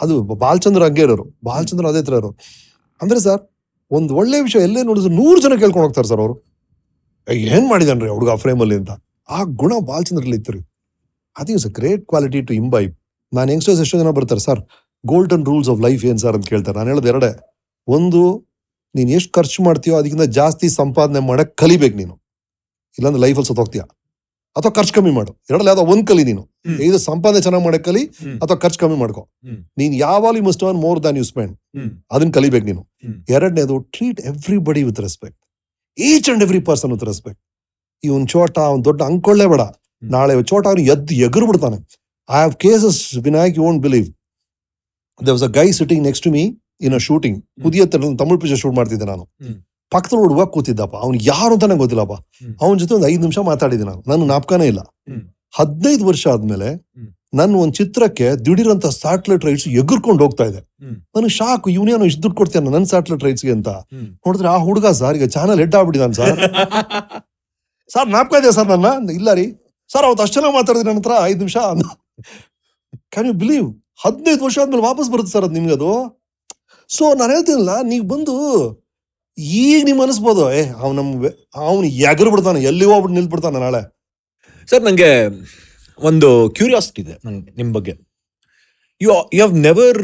[0.00, 1.24] ಅದು ಬಾಲಚಂದ್ರ ಹಂಗೆ ಇರೋರು.
[1.44, 2.36] ಬಾಲಚಂದ್ರ ಅದೇ ತರ ಇರೋರು.
[3.00, 3.42] ಅಂದ್ರೆ ಸರ್
[3.90, 6.34] ಒಂದ್ ಒಳ್ಳೆ ವಿಷಯ ಎಲ್ಲೇ ನೋಡಿದ್ರು ನೂರು ಜನ ಕೇಳ್ಕೊಂಡು ಹೋಗ್ತಾರೆ ಸರ್ ಅವರು.
[7.54, 8.92] ಏನ್ ಮಾಡಿದಾನ್ರಿ ಹುಡುಗ ಫ್ರೇಮ್ ಅಲ್ಲಿ ಅಂತ.
[9.28, 10.60] ಆ ಗುಣ ಬಾಲಚಂದ್ರಲ್ಲಿ ಇತ್ತು ರೀ.
[11.36, 12.92] I it's a great quality to imbibe
[13.32, 14.60] ನಾನು ಯಂಗ್ಸ್ಟರ್ಸ್ ಎಷ್ಟೋ ಜನ ಬರ್ತಾರೆ sir
[15.04, 16.34] golden rules of life ಏನ್ ಸರ್?
[16.34, 16.76] ಅಂತ ಕೇಳ್ತಾರೆ.
[16.78, 17.30] ನಾನು ಹೇಳೋದು ಎರಡೇ.
[17.88, 18.20] ಒಂದು
[18.94, 22.14] ನೀನು ಎಷ್ಟು ಖರ್ಚು ಮಾಡ್ತೀಯೋ ಅದಕ್ಕಿಂತ ಜಾಸ್ತಿ ಸಂಪಾದನೆ ಮಾಡಕ್ ಕಲಿಬೇಕು ನೀನು.
[22.98, 23.82] ಇಲ್ಲಾಂದ್ರೆ ಲೈಫಲ್ಲಿ ಸತ್ತೋಗ್ತೀಯ.
[24.56, 25.32] ಅಥವಾ ಖರ್ಚು ಕಮ್ಮಿ ಮಾಡು.
[25.50, 26.42] ಎರಡಲ್ಲಿ ಯಾವ್ದೋ ಒಂದ್ ಕಲಿ ನೀನು.
[26.86, 28.02] ಇದು ಸಂಪಾದನೆ ಚೆನ್ನಾಗಿ ಮಾಡಕ್ ಕಲಿ.
[28.42, 29.22] ಅಥವಾ ಖರ್ಚು ಕಮ್ಮಿ ಮಾಡ್ಕೊ.
[29.80, 31.54] ನೀನು ಯಾವಾಗಲೂ must earn more than you spend.
[32.14, 32.82] ಅದನ್ನ ಕಲಿಬೇಕು ನೀನು.
[33.36, 35.38] ಎರಡನೇದು treat everybody with respect
[35.98, 37.40] each and every person with respect
[38.04, 39.62] even ಚೋಟ ಅವ್ನ್ ದೊಡ್ಡ ಅಂಕೊಳ್ಳೇ ಬೇಡ.
[40.16, 41.78] ನಾಳೆ ಚೋಟ ಅವ್ನು ಎದ್ದು ಎಗರು ಬಿಡ್ತಾನೆ.
[42.28, 44.08] I have cases Vinayak you won't believe
[45.26, 46.42] they was a guy sitting next to me
[46.86, 47.82] in a shooting ಪುದಿಯ
[48.22, 49.24] Tamil picture shoot ಮಾಡ್ತಿದ್ದೆ ನಾನು.
[49.94, 50.94] ಪಕ್ಕದಲ್ಲಿ ಹುಡುಗ ಕೂತಿದ್ದಪ್ಪ.
[51.04, 52.16] ಅವ್ನು ಯಾರು ಅಂತ ನಂಗೆ ಗೊತ್ತಿಲ್ಲಪ್ಪ.
[52.62, 54.00] ಅವನ ಜೊತೆ ಒಂದು ಐದು ನಿಮಿಷ ಮಾತಾಡಿದ್ದೆ ನಾನು.
[54.10, 54.82] ನನ್ನ ನಾಪಕನೇ ಇಲ್ಲ.
[55.54, 56.68] ಹದಿನೈದು ವರ್ಷ ಆದ್ಮೇಲೆ.
[57.32, 60.60] ನನ್ನ ಒಂದು ಚಿತ್ರಕ್ಕೆ ದಿಢೀರಂತ ಸ್ಯಾಟಲೈಟ್ ರೈಟ್ಸ್ ಎಗುರ್ಕೊಂಡು ಹೋಗ್ತಾ ಇದೆ.
[60.82, 63.70] ನಾನು ನನಗೆ ಶಾಕ್ ಇವನೇನು ಇಷ್ಟು ದುಡ್ಡು ಕೊಡ್ತೇನೆ ನನ್ನ ಸ್ಯಾಟಲೈಟ್ ರೈಟ್ಸ್ಗೆ ಅಂತ.
[64.24, 66.36] ನೋಡಿದ್ರೆ ಆ ಹುಡುಗ ಸರ್ ಈಗ ಚಾನಲ್ ಹೆಡ್ ಆಗ್ಬಿಟ್ಟಿದ್ದಾನೆ ಸರ್.
[67.90, 68.88] ಸರ್ ನಾಪ್ಕ ಇದೆ ಸರ್ ನನ್ನ?
[69.18, 69.46] ಇಲ್ಲ ರೀ.
[69.90, 71.56] ಸರ್ ಅವತ್ತು ಅಷ್ಟು ಚೆನ್ನಾಗಿ ಮಾತಾಡಿದ್ರಿ ನನ್ನ ಹತ್ರ ಐದು ನಿಮಿಷ
[73.14, 73.66] ಕ್ಯಾನ್ ಯು ಬಿಲೀವ್
[74.04, 75.90] ಹದಿನೈದು ವರ್ಷ ಆದ್ಮೇಲೆ ವಾಪಸ್ ಬರುತ್ತೆ ಸರ್ ಅದು ನಿಮ್ಗೆ ಅದು.
[76.90, 78.34] ಸೊ ನಾನು ಹೇಳ್ತೀನಲ್ಲ ನೀವು ಬಂದು
[79.38, 81.28] ಈಗ ನಿಮ್ ಅನಿಸ್ಬೋದು ಏ, ಅವ್ನು ನಮ್ಮ
[81.66, 83.80] ಅವ್ನು ಎಗರು ಬಿಡ್ತಾನೆ ಎಲ್ಲಿ ಹೋಗ್ಬಿಟ್ಟು ನಿಲ್ಬಿಡ್ತಾನೆ ನಾಳೆ.
[84.68, 85.10] ಸರ್, ನಂಗೆ
[85.98, 87.94] ಒಂದು ಕ್ಯೂರಿಯಾಸಿಟಿ ಇದೆ ನಂಗೆ ನಿಮ್ ಬಗ್ಗೆ.
[89.00, 89.98] You you have never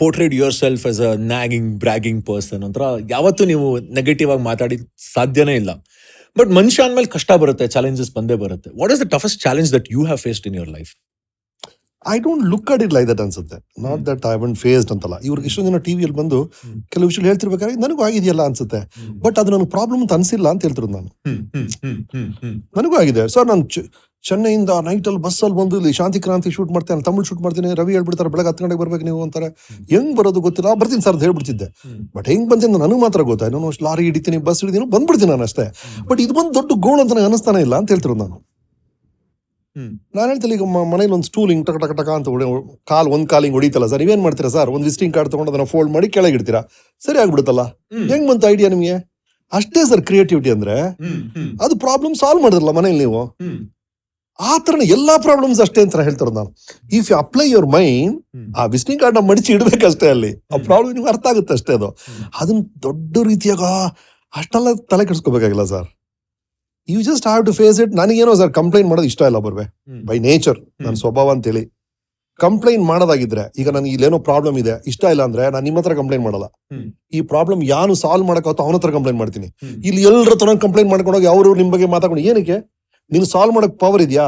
[0.00, 2.78] portrait yourself as a nagging bragging person ಅಂತ
[3.10, 3.66] ಯಾವತ್ತೂ ನೀವು
[3.98, 4.76] ನೆಗೆಟಿವ್ ಆಗಿ ಮಾತಾಡಿ
[5.14, 5.72] ಸಾಧ್ಯನೇ ಇಲ್ಲ.
[6.36, 8.70] ಬಟ್ ಮನುಷ್ಯ ಅಂದ್ಮೇಲೆ ಕಷ್ಟ ಬರುತ್ತೆ ಚಾಲೆಂಜಸ್ ಬಂದೇ ಬರುತ್ತೆ.
[8.80, 10.92] What is the toughest challenge that you have faced in your life
[12.14, 13.56] I don't look at it like that ಅನ್ಸುತ್ತೆ.
[13.86, 15.16] Not that I one faced ಅಂತಲ್ಲ.
[15.28, 16.38] ಇವ್ರಿಗೆ ಇಷ್ಟೊಂದು ಜನ ಟಿವಿಯಲ್ಲಿ ಬಂದು
[16.94, 18.80] ಕೆಲವು ವಿಷಯ ಹೇಳ್ತಿರ್ಬೇಕಾದ್ರೆ ನನಗೂ ಆಗಿದೆಯಲ್ಲ ಅನ್ಸುತ್ತೆ.
[19.24, 21.10] ಬಟ್ ಅದು ನನಗೆ ಪ್ರಾಬ್ಲಮ್ ಅಂತ ಅನ್ಸಿಲ್ಲ ಅಂತ ಹೇಳ್ತಿರೋದು ನಾನು.
[22.78, 23.24] ನನಗೂ ಆಗಿದೆ.
[23.36, 23.64] ಸರ್ ನಾನು
[24.24, 27.92] ಚೆನ್ನೈಯಿಂದ ನೈಟ್ ಅಲ್ಲಿ ಬಸ್ ಅಲ್ಲಿ ಬಂದು ಇಲ್ಲಿ ಶಾಂತಿ ಕ್ರಾಂತಿ ಶೂಟ್ ಮಾಡ್ತೇನೆ ತಮಿಳು ಶೂಟ್ ಮಾಡ್ತೀನಿ ರವಿ
[27.96, 29.48] ಹೇಳ್ಬಿಡ್ತಾರೆ ಬೆಳಗ್ಗೆ ಹತ್ತು ಗಂಟೆಗೆ ಬರ್ಬೇಕು ನೀವು ಅಂತಾರೆ.
[29.92, 30.70] ಹೆಂಗ್ ಬರೋದು ಗೊತ್ತಿಲ್ಲ.
[30.80, 31.68] ಬರ್ತೀನಿ ಸರ್ ಅಂತ ಹೇಳ್ಬಿಡ್ತಿದ್ದೆ.
[32.16, 35.66] ಬಟ್ ಹೆಂಗ್ ಬಂದೆ ನನಗೆ ಮಾತ್ರ ಗೊತ್ತಾಯ್ತು ನಾನು ಅಷ್ಟು ಲಾರಿ ಹಿಡಿತೀನಿ ಬಸ್ ಹಿಡಿದೀನಿ ಬಂದ್ಬಿಡ್ತೀನಿ ನಾನು ಅಷ್ಟೇ.
[36.10, 38.38] ಬಟ್ ಇದು ಒಂದು ದೊಡ್ಡ ಗೋಳು ಅಂತ ನನಗೆ ಅನಿಸ್ತಾನೆ ಇಲ್ಲ ಅಂತ ಹೇಳ್ತಿರೋದು ನಾನು.
[40.16, 40.62] ನಾನು ಹೇಳ್ತೀನಿ ಈಗ
[40.92, 42.46] ಮನೇಲಿ ಒಂದು ಸ್ಟೂಲ್ ಹಿಂಗ್ ಟಕ ಟಕ ಟಕ ಅಂತ ಹೊಡೆ
[42.84, 44.70] ಕಾಲ್ ಒಂದ್ ಕಾಲ್ ಹಿಂಗ್ ಹೊಡಿತಲ್ಲ ಸರ್ ನೀವೇನ್ ಮಾಡ್ತೀರಾ ಸರ್?
[44.70, 46.60] ಒಂದು ವಿಸಿಟಿಂಗ್ ಕಾರ್ಡ್ ತಗೊಂಡು ಅದನ್ನ ಫೋಲ್ಡ್ ಮಾಡಿ ಕೆಳಗೆ ಇಡ್ತೀರಾ?
[47.02, 47.64] ಸರಿ ಆಗ್ಬಿಡುತ್ತಲ್ಲ.
[48.12, 48.96] ಹೆಂಗ್ ಬಂತ ಐಡಿಯಾ ನಿಮಗೆ?
[49.52, 50.76] ಅಷ್ಟೇ ಸರ್ ಕ್ರಿಯೇಟಿವಿಟಿ ಅಂದ್ರೆ
[51.64, 53.20] ಅದು ಪ್ರಾಬ್ಲಮ್ ಸಾಲ್ವ್ ಮಾಡಿದ್ರಲ್ಲ ಮನೇಲಿ ನೀವು?
[54.40, 56.50] ಆ ತರ ಎಲ್ಲಾ ಪ್ರಾಬ್ಲಮ್ಸ್ ಅಷ್ಟೇ ಅಂತ ಹೇಳ್ತಾರೆ ನಾನು.
[56.92, 58.16] If you apply your mind
[58.56, 60.30] ಆ ವಿಸಿಟಿಂಗ್ ಕಾರ್ಡ್ನ ಮಡಿಚಿ ಇಡ್ಬೇಕಷ್ಟೇ ಅಲ್ಲಿ.
[60.52, 61.88] ಆ ಪ್ರಾಬ್ಲಮ್ ನಿಮ್ಗೆ ಅರ್ಥ ಆಗುತ್ತೆ ಅಷ್ಟೇ ಅದು.
[62.40, 63.62] ಅದನ್ನ ದೊಡ್ಡ ರೀತಿಯಾಗ
[64.36, 65.97] ಅಷ್ಟೆಲ್ಲ ತಲೆ ಕೆಡಿಸ್ಕೋಬೇಕಾಗಿಲ್ಲ sir.
[66.88, 69.64] You just have to face it ನನಗೇನೋ ಸರ್ ಕಂಪ್ಲೇಂಟ್ ಮಾಡೋದು ಇಷ್ಟ ಇಲ್ಲ ಬರ್ವೆ.
[70.08, 71.62] ಬೈ ನೇಚರ್ ನನ್ನ ಸ್ವಭಾವ ಅಂತೇಳಿ.
[72.40, 76.46] ಕಂಪ್ಲೇಂಟ್ ಮಾಡೋದಾಗಿದ್ರೆ ಈಗ ನನಗೆ ಇಲ್ಲೇನೋ ಪ್ರಾಬ್ಲಮ್ ಇದೆ ಇಷ್ಟ ಇಲ್ಲ ಅಂದ್ರೆ ನಾನು ನಿಮ್ಮ ಹತ್ರ ಕಂಪ್ಲೇಂಟ್ ಮಾಡಲ್ಲ.
[77.16, 79.48] ಈ ಪ್ರಾಬ್ಲಮ್ ಯಾನು ಸಾಲ್ವ್ ಮಾಡಕ್ಕಾಗತ್ತೋ ಅವನ ಹತ್ರ ಕಂಪ್ಲೇಂಟ್ ಮಾಡ್ತೀನಿ.
[79.88, 82.56] ಇಲ್ಲಿ ಎಲ್ಲರ ಹತ್ರ ಕಂಪ್ಲೇಂಟ್ ಮಾಡ್ಕೊಂಡೋಗಿ ಅವರು ನಿಮ್ ಬಗ್ಗೆ ಮಾತಾಡ್ಕೊಂಡು ಏನಕ್ಕೆ?
[83.10, 84.26] ನೀನು ಸಾಲ್ವ್ ಮಾಡಕ್ ಪವರ್ ಇದೆಯಾ?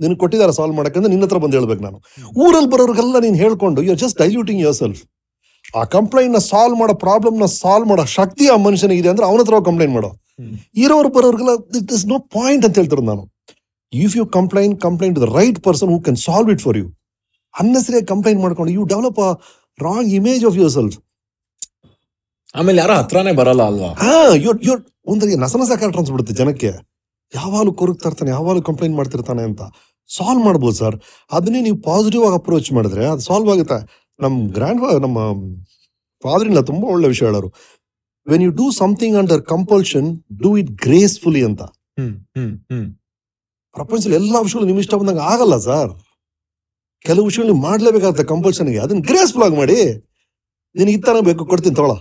[0.00, 1.98] ನಿನ್ ಕೊಟ್ಟಿದಾರ ಸಾಲ್ವ್ ಮಾಡಕ್ಕಂದ್ರೆ ನಿನ್ನ ಹತ್ರ ಬಂದು ಹೇಳ್ಬೇಕು ನಾನು.
[2.44, 5.00] ಊರಲ್ಲಿ ಬರೋರ್ಗೆಲ್ಲ ನೀನ್ ಹೇಳ್ಕೊಂಡು you just diluting yourself
[5.80, 9.94] ಆ ಕಂಪ್ಲೇಂಟ್ನ ಸಾಲ್ವ್ ಮಾಡೋ ಪ್ರಾಬ್ಲಮ್ನ ಸಾಲ್ವ್ ಮಾಡೋ ಶಕ್ತಿ ಆ ಮನುಷ್ಯನಿಗೆ ಇದೆ ಅಂದ್ರೆ ಅವನ ಹತ್ರ ಕಂಪ್ಲೇಂಟ್
[9.96, 10.10] ಮಾಡೋ.
[10.84, 13.24] ಇರೋರು ಬರೋರ್ಗೆಲ್ಲ ಇಟ್ ಇಸ್ ನೋ ಪಾಯಿಂಟ್ ಅಂತ ಹೇಳ್ತಾರೆ ನಾನು.
[13.92, 16.86] If you complaint complaint the right person who can solve it for you
[17.54, 19.30] ಅನ್ನೆಸರಿಯಾಗಿ complaint ಮಾಡ್ಕೊಂಡು you develop a
[19.78, 20.96] wrong image of yourself
[22.58, 23.88] ಆಮೇಲೆ ಯಾರ ಹತ್ರನೇ ಬರಲ್ಲ ಅಲ್ವಾ?
[24.02, 24.80] ಹಾ ಇವ್ರ್ ಇವ್ರ್
[25.12, 25.36] ಒಂದರಿಗೆ
[26.00, 26.70] ಅನ್ಸ್ಬಿಡುತ್ತೆ ಜನಕ್ಕೆ.
[27.32, 29.62] ಯಾವಾಗಲೂ ಕೊರಗ್ತಾ ಇರ್ತಾನೆ ಯಾವಾಗಲೂ ಕಂಪ್ಲೇಂಟ್ ಮಾಡ್ತಿರ್ತಾನೆ ಅಂತ.
[30.10, 30.96] ಸಾಲ್ವ್ ಮಾಡ್ಬೋದು ಸರ್
[31.32, 33.78] ಅದನ್ನೇ ನೀವು ಪಾಸಿಟಿವ್ ಆಗಿ ಅಪ್ರೋಚ್ ಮಾಡಿದ್ರೆ ಅದು ಸಾಲ್ವ್ ಆಗುತ್ತೆ.
[34.20, 35.18] ನಮ್ಮ ಗ್ರ್ಯಾಂಡ್ ನಮ್ಮ
[36.24, 37.50] ಫಾದರ್ ಇಲ್ಲ ತುಂಬಾ ಒಳ್ಳೆ ವಿಷಯ ಹೇಳೋರು.
[38.26, 40.08] When you do something under compulsion
[40.42, 41.62] do it gracefully ಅಂತ.
[43.76, 45.90] ಪ್ರಪಂಚದಲ್ಲಿ ಎಲ್ಲ ವಿಷಯಗಳು ನಿಮ್ ಇಷ್ಟ ಬಂದಂಗೆ ಆಗಲ್ಲ ಸರ್.
[47.04, 49.78] ಕೆಲವು ವಿಷಯಗಳು ಮಾಡ್ಲೇಬೇಕಾಗುತ್ತೆ ಕಂಪಲ್ಷನ್ಗೆ ಅದನ್ನ ಗ್ರೇಸ್ಫುಲ್ ಆಗಿ ಮಾಡಿ
[50.74, 51.94] ನಿನಗೆ ತರ ಬೇಕು ಕೊಡ್ತೀನಿ ತಗೊಳ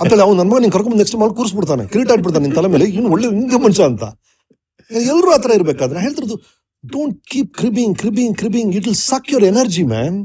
[0.00, 1.84] ಅಂತೇಳಿ ಅವ್ನು ನನ್ನ ಮಗ ನೀನ್ ಕರ್ಕೊಂಡು ನೆಕ್ಸ್ಟ್ ಮಾಡಿ ಕೂರಿಸ್ಬಿಡ್ತಾನೆ.
[1.92, 2.86] ಕ್ರೀಟ್ ಆಡ್ಬಿಡ್ತಾನೆ ನಿನ್ ತಲೆ ಮೇಲೆ.
[2.98, 4.04] ಇನ್ನು ಒಳ್ಳೆ ಹಿಂಗೆ ಮನುಷ್ಯ ಅಂತ.
[4.90, 6.36] ಎಲ್ಲರೂ ಆ ಥರ ಇರಬೇಕಾದ್ರೆ ಹೇಳ್ತಿರೋದು
[6.84, 10.16] don't keep cribbing cribbing cribbing it will suck energy man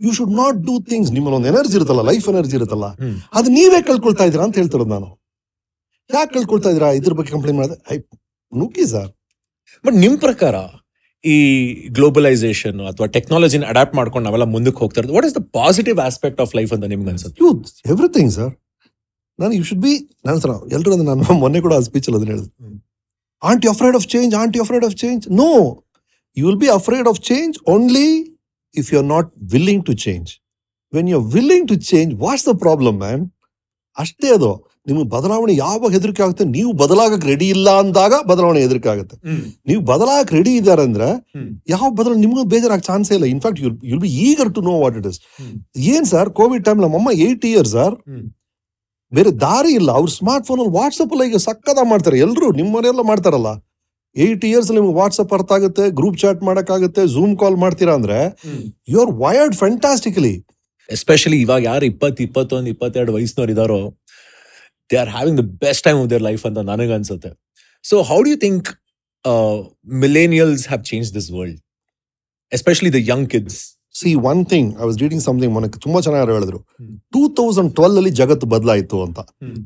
[0.00, 2.86] you should not do things ನಿಮ್ಮಲ್ಲಿ ಒಂದು ಎನರ್ಜಿ ಇರುತ್ತಲ್ಲ ಲೈಫ್ ಎನರ್ಜಿ ಇರುತ್ತಲ್ಲ.
[3.38, 5.08] ಅದು ನೀವೇ ಕಳ್ಕೊಳ್ತಾ ಇದ್ದೀರಾ ಅಂತ ಹೇಳ್ತಿರೋದು ನಾನು.
[6.10, 7.76] ಯಾಕೆ ಕಳ್ಕೊಳ್ತಾ ಇದೀರಾ ಇದ್ರ ಬಗ್ಗೆ ಕಂಪ್ಲೇಂಟ್ ಮಾಡಿದೆ?
[7.92, 7.96] ಐ
[8.52, 9.10] ನುಗ್ಗಿ ಸರ್
[9.84, 10.56] ಬಟ್ ನಿಮ್ಮ ಪ್ರಕಾರ
[11.24, 11.36] ಈ
[11.96, 16.52] ಗ್ಲೋಬಲೈಸೇಷನ್ ಅಥವಾ ಟೆಕ್ನಾಲಜಿನ ಅಡಾಪ್ಟ್ ಮಾಡ್ಕೊಂಡು ನಾವೆಲ್ಲ ಮುಂದಕ್ಕೆ ಹೋಗ್ತಾ ಇರೋದು what is the positive aspect of
[16.58, 17.38] life ಅಂತ ನಿಮ್ಗೆ ಅನ್ಸುತ್ತೆ?
[17.44, 17.50] ಯು
[17.92, 18.52] ಎವ್ರಿಥಿಂಗ್ ಸರ್
[19.38, 19.94] ನಾನು ಯು ಶುಡ್ ಬಿ
[20.26, 22.50] ನಾನು ಸರ್ ಎಲ್ಲರೂ ಅದನ್ನ ನಾನು ಮೊನ್ನೆ ಕೂಡ ಆ ಸ್ಪೀಚ್ ಅಲ್ಲಿ ಅದನ್ನ ಹೇಳಿದೆ.
[23.42, 25.48] Aren't you afraid of change aren't you afraid of change no
[26.36, 28.08] you will be afraid of change only
[28.74, 30.30] if you are not willing to change
[30.92, 33.24] when you are willing to change what's the problem man
[33.96, 34.48] ಅಷ್ಟೇ ಅದು.
[34.88, 39.16] ನಿಮಗೆ ಬದಲಾವಣೆ ಯಾವಾಗ ಹೆದರಿಕೆ ಆಗುತ್ತೆ ನೀವು ಬದಲಾಗಕ್ಕೆ ready ಇಲ್ಲ ಅಂದಾಗ ಬದಲಾವಣೆ ಹೆದರಿಕೆ ಆಗುತ್ತೆ
[39.68, 41.08] ನೀವು ಬದಲಾಗಕ್ಕೆ ರೆಡಿ ಇದ್ದಾರೆ ಅಂದ್ರೆ
[41.72, 43.26] ಯಾವ ಬದಲು ನಿಮಗೂ ಬೇಜಾರಾಗ ಚಾನ್ಸೇ ಇಲ್ಲ.
[43.34, 45.20] In fact you'll you'll be eager to know what it is
[45.92, 47.94] ಏನ್ ಸರ್ ಕೋವಿಡ್ ಟೈಮ್ ನಮ್ಮಮ್ಮ ಏಟ್ ಇಯರ್ ಸರ್
[49.12, 49.90] ಬೇರೆ ದಾರಿ ಇಲ್ಲ.
[49.98, 52.18] ಅವ್ರ ಸ್ಮಾರ್ಟ್ ಫೋನ್ ಅಲ್ಲಿ ವಾಟ್ಸಪ್ ಅಲ್ಲಿ ಈಗ ಸಕ್ಕದ ಮಾಡ್ತಾರೆ.
[52.26, 53.50] ಎಲ್ಲರೂ ನಿಮ್ಮ ಮನೆಯೆಲ್ಲ ಮಾಡ್ತಾರಲ್ಲ.
[54.16, 58.18] ಏಟ್ ಇಯರ್ಸ್ ನಿಮ್ಗೆ ವಾಟ್ಸಪ್ ಅರ್ಥ ಆಗುತ್ತೆ ಗ್ರೂಪ್ ಚಾಟ್ ಮಾಡೋಕ್ಕಾಗುತ್ತೆ ಝೂಮ್ ಕಾಲ್ ಮಾಡ್ತೀರಾ ಅಂದ್ರೆ
[58.88, 60.34] you are wired fantastically
[60.88, 63.80] especially ಇವಾಗ ಯಾರು ಇಪ್ಪತ್ತು ಇಪ್ಪತ್ತೊಂದು ಇಪ್ಪತ್ತೆರಡು ವಯಸ್ಸಿನವ್ರು ಇದಾರೋ
[64.90, 67.30] they are having the best time of their life ಅಂತ ನನಗೆ ಅನ್ಸುತ್ತೆ.
[67.84, 68.68] So how do you think
[70.02, 71.60] millennials have change this world
[72.52, 73.60] especially the young kids
[73.94, 76.58] see one thing I was reading something ಮನಕ್ಕೆ ತುಂಬಾ ಚೆನ್ನಾಗಿ ಹೇಳಿದ್ರು.
[77.12, 79.18] ಟೂ ತೌಸಂಡ್ ಟ್ವೆಲ್ ಅಲ್ಲಿ ಜಗತ್ತು ಬದಲಾಯಿತು ಅಂತ.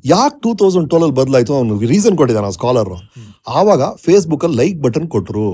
[0.04, 3.26] ಯಾಕೆ ಟೂ ತೌಸಂಡ್ ಟ್ವೆಲ್ ಅಲ್ಲಿ ಬದಲಾಯಿತು ಅವ್ನು ರೀಸನ್ ಕೊಟ್ಟಿದ್ದಾನೆ ಸ್ಕಾಲರ್ ಹ್ಮ್.
[3.58, 5.46] ಆವಾಗ ಫೇಸ್ಬುಕ್ ಅಲ್ಲಿ ಲೈಕ್ ಬಟನ್ ಕೊಟ್ಟರು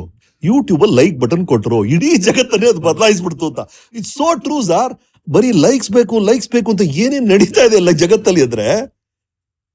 [0.43, 3.61] ಯೂಟ್ಯೂಬ್ ಅಲ್ಲಿ ಲೈಕ್ ಬಟನ್ ಕೊಟ್ಟರು ಇಡೀ ಜಗತ್ತನ್ನೇ ಅದು ಬದಲಾಯಿಸ್ಬಿಡ್ತು ಅಂತ.
[3.95, 4.95] ಇಟ್ಸ್ ಸೋ ಟ್ರೂ ಸಾರ್
[5.27, 8.67] ಬರೀ ಲೈಕ್ಸ್ ಬೇಕು ಲೈಕ್ಸ್ ಬೇಕು ಅಂತ ಏನೇನು ನಡೀತಾ ಇದೆ ಅಲ್ಲ ಜಗತ್ತಲ್ಲಿ ಅಂದ್ರೆ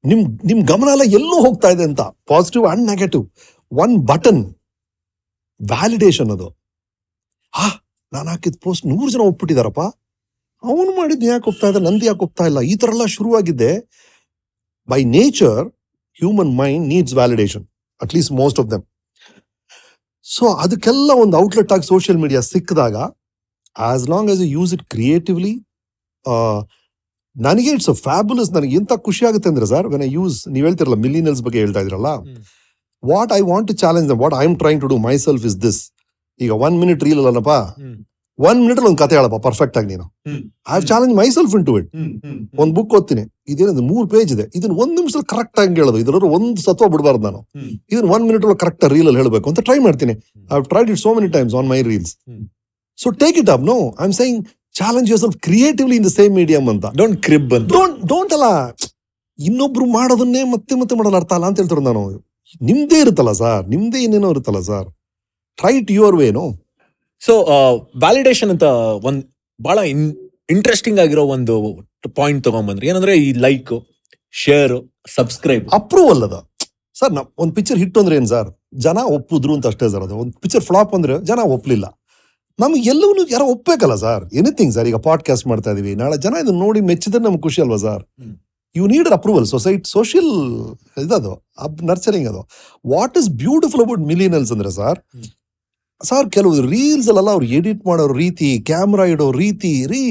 [0.04, 2.02] ನಿಮ್ ನಿಮ್ ಗಮನ ಎಲ್ಲ ಎಲ್ಲೂ ಹೋಗ್ತಾ ಇದೆ ಅಂತ.
[2.32, 3.24] Positive and negative
[3.72, 4.42] one button
[5.60, 6.48] validation ಅದು.
[7.54, 7.68] ಹಾ
[8.12, 9.82] ನಾನು ಹಾಕಿದ ಪೋಸ್ಟ್ ನೂರು ಜನ ಒಪ್ಪಿಟ್ಟಿದಾರಪ್ಪ
[10.64, 12.60] ಅವನು ಮಾಡಿದ್ ಯಾಕೆ ಒಪ್ತಾ ಇದ್ದ ನಂದು ಯಾಕೆ ಒಪ್ತಾ ಇಲ್ಲ?
[12.64, 13.72] ಈ ಥರ ಎಲ್ಲ ಶುರುವಾಗಿದ್ದೆ
[14.88, 15.62] by nature
[16.18, 17.66] human mind needs validation
[18.02, 18.84] at least most of them
[20.26, 22.96] so ಅದಕ್ಕೆಲ್ಲ ಒಂದು ಔಟ್ಲೆಟ್ ಆಗಿ ಸೋಷಿಯಲ್ ಮೀಡಿಯಾ ಸಿಕ್ಕಿದಾಗ
[23.76, 25.54] as long as you use it creatively
[27.36, 30.98] ನನಗೆ ಇಟ್ಸ್ ಅ ಫ್ಯಾಬುಲಸ್ ನನಗೆ ಎಂತ ಖುಷಿ ಆಗುತ್ತೆ ಅಂದ್ರೆ ಸರ್ ವೆನ್ ಐ ಯೂಸ್ ನೀವು ಹೇಳ್ತಿರಲ್ಲ
[31.04, 32.10] ಮಿಲಿನಲ್ಸ್ ಬಗ್ಗೆ ಹೇಳ್ತಾ ಇದ್ರಲ್ಲ.
[33.04, 35.80] What I want to challenge what I am trying to do myself is this
[36.46, 37.54] ಈಗ ಒನ್ ಮಿನಿಟ್ ರೀಲ್ ಅಲ್ಲನಪ್ಪ?
[38.40, 40.06] ಒನ್ ಮಿನಿಟ್ ಒಂದು ಕತೆ ಹೇಳಪ್ಪ ಪರ್ಫೆಕ್ಟ್ ಆಗಿ ನೀನು.
[40.30, 41.90] I have challenge myself into it
[42.62, 43.24] ಒಂದ್ ಬುಕ್ ಓದ್ತೀನಿ.
[43.54, 44.46] ಇದೇನದು ಮೂರು ಪೇಜ್ ಇದೆ.
[44.58, 46.00] ಇದನ್ನ ಒಂದ್ ನಿಮಿಷದಲ್ಲಿ ಕರೆಕ್ಟ್ ಆಗಿ ಹೇಳೋದು.
[46.04, 47.42] ಇದ್ರ ಒಂದು ಸತ್ವ ಬಿಡಬಾರ್ದು ನಾನು.
[47.92, 50.16] ಇದನ್ನ ಒನ್ ಮಿನಿಟ್ ಒಳಗೆ ಕರೆಕ್ಟ್ ರೀಲ್ ಅಲ್ಲಿ ಹೇಳಬೇಕು ಅಂತ ಟ್ರೈ ಮಾಡ್ತೀನಿ.
[50.54, 52.14] I tried it so many times on my reels.
[53.00, 54.40] So take it up no I am saying
[54.82, 56.86] challenge yourself creatively in the same medium ಅಂತ.
[57.02, 57.70] ಡೋಂಟ್ ಕ್ರಿಬ್ ಅಂತ.
[57.78, 58.50] Don't don't ಅಲ್ಲ.
[59.40, 62.02] ಇನ್ನೊಬ್ರು ಮಾಡೋದನ್ನೇ ಮತ್ತೆ ಮತ್ತೆ ಮಾಡಲ್ಲ ಅರ್ಥ ಅಲ್ಲ ಅಂತ ಹೇಳ್ತಾರೆ ನಾನು.
[62.70, 64.88] ನಿಮ್ದೇ ಇರುತ್ತಲ್ಲ ಸರ್ ನಿಮ್ದೇ ಏನೇನೋ ಇರುತ್ತಲ್ಲ sir
[65.60, 66.44] try it your venue
[67.22, 67.34] so
[68.04, 68.66] validation ಅಂತ
[69.10, 69.22] ಒಂದು
[69.60, 70.04] ಭಾಳ ಇನ್
[70.56, 71.56] ಇಂಟ್ರೆಸ್ಟಿಂಗ್ ಆಗಿರೋ ಒಂದು
[72.20, 73.72] ಪಾಯಿಂಟ್ ತಗೊಂಡ್ಬಂದ್ರಿ ಏನಂದ್ರೆ ಈ ಲೈಕ್
[74.34, 74.74] ಶೇರ್
[75.18, 76.36] ಸಬ್ಸ್ಕ್ರೈಬ್ ಅಪ್ರೂವಲ್ ಅದ.
[77.00, 78.50] ಸರ್ ನಾ ಒಂದು ಪಿಕ್ಚರ್ ಹಿಟ್ ಅಂದ್ರೆ ಏನು ಸರ್
[78.86, 80.16] ಜನ ಒಪ್ಪಿದ್ರು ಅಂತ ಅಷ್ಟೇ ಸರ್ ಅದು.
[80.24, 81.86] ಒಂದು ಪಿಕ್ಚರ್ ಫ್ಲಾಪ್ ಅಂದ್ರೆ ಜನ ಒಪ್ಪಲಿಲ್ಲ
[82.60, 85.92] ನಮ್ಗೆ ಎಲ್ಲವೂ ಯಾರೋ ಒಪ್ಪಬೇಕಲ್ಲ ಸರ್ ಎನಿಥಿಂಗ್ ಸರ್ ಈಗ ಪಾಡ್ಕಾಸ್ಟ್ ಮಾಡ್ತಾ ಇದೀವಿ.
[86.02, 88.04] ನಾಳೆ ಜನ ಇದನ್ನ ನೋಡಿ ಮೆಚ್ಚಿದ್ರೆ ನಮ್ಗೆ ಖುಷಿ ಅಲ್ವಾ sir.
[88.76, 90.32] You need approval society social
[91.04, 91.34] ಇದದು
[91.66, 92.42] ಅಬ್ ನರ್ಚರಿಂಗ್ ಅದು.
[92.94, 95.00] What is beautiful about millennials ಅಂದ್ರೆ ಸರ್.
[96.02, 100.02] ಸರ್ ಕೆಲವು ರೀಲ್ಸ್ ಅಲ್ಲೆಲ್ಲ ಅವ್ರು ಎಡಿಟ್ ಮಾಡೋ ರೀತಿ ಕ್ಯಾಮ್ರಾ ಇಡೋ ರೀತಿ ರೀ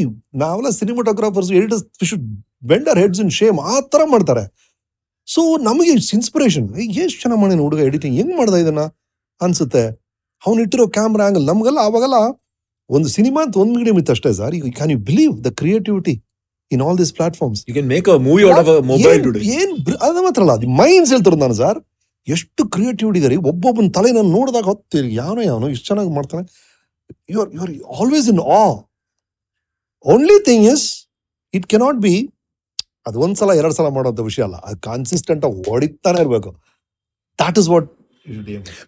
[0.42, 2.26] ನಾವೆಲ್ಲ cinematographers editors should
[2.64, 4.44] bender heads in shame ಆ ತರ ಮಾಡ್ತಾರೆ
[5.28, 6.66] ಸೊ ನಮಗೆ ಇಟ್ಸ್ ಇನ್ಸ್ಪಿರೇಷನ್
[6.98, 8.84] ಎಷ್ಟು ಚೆನ್ನಾಗಿ ಮಾಡಿನ ಹುಡುಗ ಎಡಿಟಿಂಗ್ ಹೆಂಗ್ ಮಾಡ್ದ ಇದನ್ನ
[9.40, 9.84] ಅನ್ಸುತ್ತೆ
[10.42, 12.18] ಅವ್ನು ಇಟ್ಟಿರೋ ಕ್ಯಾಮ್ರಾ ಆಂಗಲ್ ನಮಗೆಲ್ಲ ಅವಾಗೆಲ್ಲ
[12.90, 16.14] ಒಂದು ಸಿನಿಮಾ ಅಂತ ಒಂದು ಮೀಡಿಯಂ ಇತ್ತು ಅಷ್ಟೇ ಸರ್ ಈಗ can you believe the creativity
[16.70, 20.00] in all this platforms you can make a movie out of mobile today ಏನ್ ಬ್ರ-
[20.06, 21.78] ಅದು ಮಾತ್ರ ಅಲ್ಲ ಅದು ಮೈಂಡ್ಸ್ ಹೇಳ್ತಾರೆ ನಾನು ಸರ್
[22.34, 26.42] ಎಷ್ಟು ಕ್ರಿಯೇಟಿವಿಟಿ ಇದಾರೆ ಒಬ್ಬೊಬ್ಬನ ತಲೆನ ನೋಡಿದಾಗ ಹೊತ್ತೀರಿ ಯಾವನೋ ಯಾವನೋ ಇಷ್ಟು ಚೆನ್ನಾಗಿ ಮಾಡ್ತಾನೆ.
[27.34, 28.62] You are you are always in a
[30.14, 30.86] only thing is
[31.54, 32.14] it cannot be
[33.08, 34.56] ಅದು ಒಂದ್ಸಲ ಎರಡು ಸಲ ಮಾಡೋದು ವಿಷಯ ಅಲ್ಲ.
[34.66, 36.50] ಅದು ಕಾನ್ಸಿಸ್ಟೆಂಟ್ ಆಗಿ ಹೊಡಿತಾನೆ ಇರಬೇಕು.
[37.38, 37.88] That is what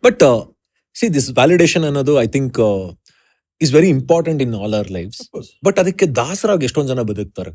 [0.07, 0.24] but
[0.96, 2.59] see this validation ಅನ್ನೋದು I think
[3.61, 5.16] is very important in all our life
[5.66, 7.53] but ಅದಕ್ಕೆ ದಾಸರಾಗಿ ಎಷ್ಟೊಂದು ಜನ ಬದುಕ್ತಾರೆ.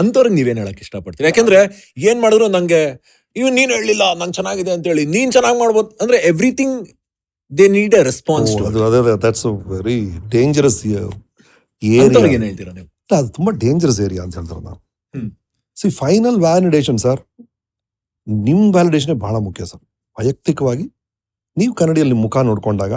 [0.00, 1.26] ಅಂಥವ್ರಿಗೆ ನೀವೇನು ಹೇಳಕ್ ಇಷ್ಟಪಡ್ತೀರಿ?
[1.30, 1.58] ಯಾಕೆಂದ್ರೆ
[2.08, 2.80] ಏನ್ ಮಾಡಿದ್ರು ನಂಗೆ
[3.36, 5.88] ಇವ್ ನೀನ್ ಹೇಳಲಿಲ್ಲ ನಂಗೆ ಚೆನ್ನಾಗಿದೆ ಅಂತ ಹೇಳಿ ನೀನ್ ಚೆನ್ನಾಗಿ ಮಾಡ್ಬೋದು.
[6.02, 6.76] ಅಂದ್ರೆ everything
[7.50, 8.50] they need a response
[9.24, 9.98] that's very
[10.36, 11.02] dangerous area
[11.82, 12.12] ಏನ್
[12.44, 12.88] ಹೇಳ್ತೀರಾ ನೀವು?
[13.18, 14.78] ಅದು ತುಂಬಾ ಡೇಂಜರಸ್ ಏರಿಯಾ ಅಂತ ಹೇಳ್ತಾರೆ ನಾವು
[15.76, 17.20] ಸಿ ಫೈನಲ್ ವ್ಯಾಲಿಡೇಷನ್ ಸರ್
[18.46, 19.82] ನಿಮ್ ವ್ಯಾಲಿಡೇಷನ್ ಬಹಳ ಮುಖ್ಯ ಸರ್
[20.16, 20.86] ವೈಯಕ್ತಿಕವಾಗಿ
[21.56, 22.94] ನೀವು ಕನ್ನಡಿಯಲ್ಲಿ ಮುಖ ನೋಡ್ಕೊಂಡಾಗ.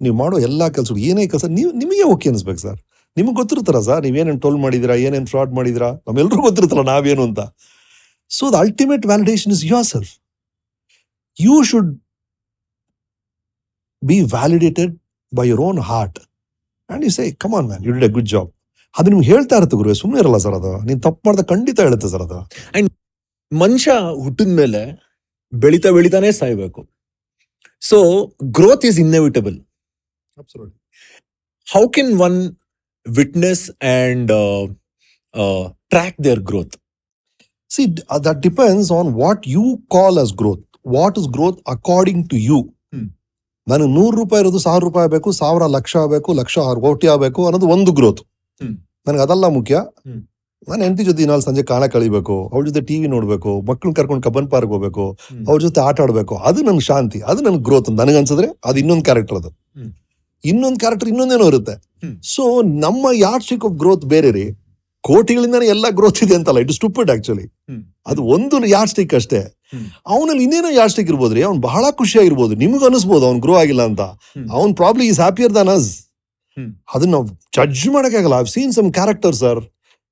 [0.00, 2.78] ನೀವು ಮಾಡೋ ಎಲ್ಲಾ ಕೆಲಸ ಏನೇ ಕೆಲಸ ನೀವು ನಿಮಗೆ ಓಕೆ ಅನ್ಸ್ಬೇಕು ಸರ್
[3.16, 7.40] ನಿಮಗೆ ಗೊತ್ತಿರ್ತಾರ ಸರ್ ನೀವೇನೇನು ಟೋಲ್ ಮಾಡಿದಿರಾ ಏನೇನು ಫ್ರಾಡ್ ಮಾಡಿದಿರಾ ನಮ್ಮೆಲ್ಲರೂ ಗೊತ್ತಿರ್ತಾರ ನಾವೇನು ಅಂತ.
[8.30, 9.88] So the ultimate validation is yourself.
[9.92, 10.12] Self
[11.46, 11.90] you should
[14.02, 14.92] be validated
[15.32, 16.18] by own own heart
[16.90, 18.50] and you say come on man you did a good job
[18.98, 20.72] ಅದು ನಿಮ್ಗೆ ಹೇಳ್ತಾ ಇರುತ್ತೆ ಗುರು ಸುಮ್ಮನೆ ಇರಲ್ಲ ಸರ್ ಅದು.
[20.88, 22.38] ನೀನು ತಪ್ಪು ಮಾಡ್ದ ಖಂಡಿತ ಹೇಳುತ್ತೆ ಸರ್ ಅದು.
[23.52, 23.92] ಮನುಷ್ಯ
[24.24, 24.80] ಹುಟ್ಟಿದ ಮೇಲೆ
[25.52, 26.80] ಬೆಳಿತಾ ಬೆಳಿತಾನೆ ಸಾಯ್ಬೇಕು.
[27.82, 27.98] So
[28.58, 29.56] growth is inevitable
[31.66, 32.38] how can one
[33.06, 33.64] witness
[33.96, 34.32] and
[35.94, 36.76] track their growth
[37.70, 37.82] see
[38.26, 39.64] that depends on what you
[39.96, 40.62] call as growth.
[40.96, 42.58] What is growth according to you
[43.66, 47.40] ನಾನು ನನಗೆ ನೂರು ರೂಪಾಯಿ ಇರೋದು ಸಾವಿರ ರೂಪಾಯಿ ಆಗಬೇಕು ಸಾವಿರ ಲಕ್ಷ ಆಗಬೇಕು ಲಕ್ಷ ಆರು ಕೋಟಿ ಆಗಬೇಕು
[47.46, 48.20] ಅನ್ನೋದು ಒಂದು ಗ್ರೋತ್.
[49.06, 49.74] ನನಗೆ ಅದಲ್ಲ ಮುಖ್ಯ.
[50.68, 54.70] ನಾನು ಹೆಂಡತಿ ಜೊತೆ ನಾಳೆ ಸಂಜೆ ಕಾಣ ಕಳಿಬೇಕು ಅವ್ರ ಜೊತೆ ಟಿವಿ ನೋಡ್ಬೇಕು ಮಕ್ಕಳನ್ನ ಕರ್ಕೊಂಡು ಕಬ್ಬನ್ ಪಾರ್ಕ್
[54.74, 55.04] ಹೋಗ್ಬೇಕು
[55.48, 59.38] ಅವ್ರ ಜೊತೆ ಆಟ ಆಡ್ಬೇಕು ಅದು ನನ್ ಶಾಂತಿ ಅದು ನನ್ ಗ್ರೋತ್ ನನಗೆ ಅನ್ಸಿದ್ರೆ ಅದು ಇನ್ನೊಂದು ಕ್ಯಾರೆಕ್ಟರ್
[59.40, 59.50] ಅದು.
[60.44, 61.74] ಇನ್ನೊಂದು ಕ್ಯಾರೆಕ್ಟರ್ ಇನ್ನೊಂದೇನೋ ಇರುತ್ತೆ.
[62.34, 62.42] ಸೊ
[62.84, 64.46] ನಮ್ಮ ಯಾರ್ ಆಫ್ ಗ್ರೋತ್ ಬೇರೆ ರೀ
[65.10, 66.58] ಕೋಟಿಗಳಿಂದಾನೇ ಎಲ್ಲ ಗ್ರೋತ್ ಇದೆ ಅಂತಲ್ಲ.
[66.64, 67.46] ಇಟ್ ಸ್ಟುಪಿಡ್ ಆಕ್ಚುಲಿ
[68.10, 69.40] ಅದು ಒಂದು ಯಾರ್ ಸ್ಟಿಕ್ ಅಷ್ಟೇ.
[70.12, 71.40] ಅವನಲ್ಲಿ ಇನ್ನೇನೋ ಯಾರ್ಡ್ ಸ್ಟಿಕ್ ಇರ್ಬೋದ್ರಿ?
[71.48, 72.54] ಅವ್ನು ಬಹಳ ಖುಷಿಯಾಗಿರ್ಬೋದು.
[72.62, 74.02] ನಿಮ್ಗೆ ಅನಿಸ್ಬೋದು ಅವ್ನು ಗ್ರೋ ಆಗಿಲ್ಲ ಅಂತ.
[74.58, 75.90] ಅವ್ನು probably is happier than us.
[76.94, 78.36] ಅದನ್ನ ನಾವು ಜಡ್ಜ್ ಮಾಡೋಕ್ಕಾಗಲ್ಲ.
[78.42, 79.60] I've seen some character sir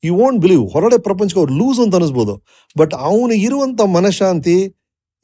[0.02, 2.34] you won't believe ಹೊರಗಡೆ ಪ್ರಪಂಚಕ್ಕೆ ಅವ್ರು ಲೂಸ್ ಅಂತ ಅನಿಸ್ಬೋದು.
[2.80, 4.56] ಬಟ್ ಅವನಿಗೆ ಇರುವಂತ ಮನಃಶಾಂತಿ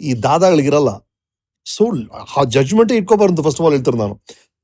[0.00, 0.92] ಈ ದಾದಾಗಳಿಗಿರಲ್ಲ.
[1.66, 1.84] ಸೊ
[2.36, 4.14] ಆ ಜಡ್ಜ್ಮೆಂಟೇ ಇಟ್ಕೋಬಾರ್ದು ಫಸ್ಟ್ ಆಫ್ ಆಲ್ ಹೇಳ್ತಾರೆ ನಾನು.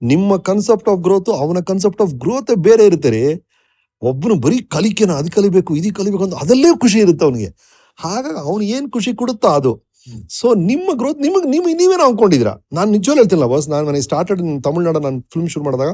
[0.03, 3.23] ನಿಮ್ಮ ಕನ್ಸೆಪ್ಟ್ ಆಫ್ ಗ್ರೋತ್ ಅವನ ಕನ್ಸೆಪ್ಟ್ ಆಫ್ ಗ್ರೋತ್ ಬೇರೆ ಇರುತ್ತೆ ರೀ.
[4.03, 7.51] ಒಬ್ಬನು ಬರೀ ಕಲಿಕೆನ ಅದು ಕಲಿಬೇಕು ಇದು ಕಲಿಬೇಕು ಅಂತ ಅದಲ್ಲೇ ಖುಷಿ ಇರುತ್ತೆ ಅವನಿಗೆ.
[7.99, 9.73] ಹಾಗಾಗಿ ಅವನು ಏನು ಖುಷಿ ಕೊಡುತ್ತಾ ಅದು.
[10.31, 12.65] ಸೊ ನಿಮ್ಮ ಗ್ರೋತ್ ನಿಮಗೆ ನಿಮಗೆ ನೀವೇನೋ ಅನ್ಕೊಂಡಿದ್ದೀರಾ?
[12.73, 15.91] ನಾನು ನಿಜ ಹೇಳ್ತಿಲ್ಲ ಬಸ್ ನಾನು ನನಗೆ ಸ್ಟಾರ್ಟೆಡ್ ತಮಿಳ್ನಾಡು ನಾನು ಫಿಲ್ಮ್ ಶುರು ಮಾಡಿದಾಗ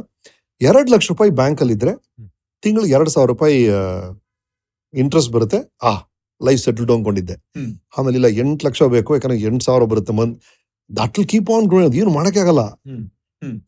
[0.60, 2.30] ಎರಡು ಲಕ್ಷ ರೂಪಾಯಿ ಬ್ಯಾಂಕಲ್ಲಿ ಇದ್ರೆ ತಿಂಗಳು
[2.62, 3.56] ತಿಂಗಳಿಗೆ ಎರಡು ಸಾವಿರ ರೂಪಾಯಿ
[4.94, 5.58] ಇಂಟ್ರೆಸ್ಟ್ ಬರುತ್ತೆ.
[5.82, 5.92] ಆ
[6.40, 7.34] ಲೈಫ್ ಸೆಟಲ್ಡ್ ಅನ್ಕೊಂಡಿದ್ದೆ.
[7.98, 10.36] ಆಮೇಲೆ ಇಲ್ಲ ಎಂಟು ಲಕ್ಷ ಬೇಕು ಯಾಕಂದ್ರೆ ಎಂಟು ಸಾವಿರ ಬರುತ್ತೆ month
[10.96, 12.10] that will keep on growing ಏನು.
[13.42, 13.58] ಹ್ಮ್.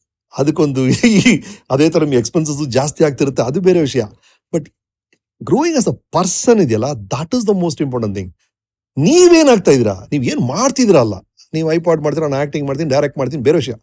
[0.41, 1.33] ಅದಕ್ಕೊಂದು ಅದೇ
[1.75, 4.03] ಅದೇ ತರ ಎಕ್ಸ್ಪೆನ್ಸಸ್ ಜಾಸ್ತಿ ಆಗ್ತಿರುತ್ತೆ ಅದು ಬೇರೆ ವಿಷಯ.
[4.53, 4.67] But
[5.41, 8.31] growing as a person ಇದೆಯಲ್ಲ that is the most important thing
[8.97, 9.97] ನೀವೇನಾಗ್ತಾ ಇದ್ದೀರಾ?
[10.13, 11.17] ನೀವು ಏನು ಮಾಡ್ತಿದ್ದೀರಾ ಅಲ್ಲ?
[11.55, 13.75] ನೀವು ಐಪಾಡ್ ಮಾಡ್ತೀರಾ ನಾನು ಆ್ಯಕ್ಟಿಂಗ್ ಮಾಡ್ತೀನಿ ಡೈರೆಕ್ಟ್ ಮಾಡ್ತೀನಿ ಬೇರೆ ವಿಷಯ.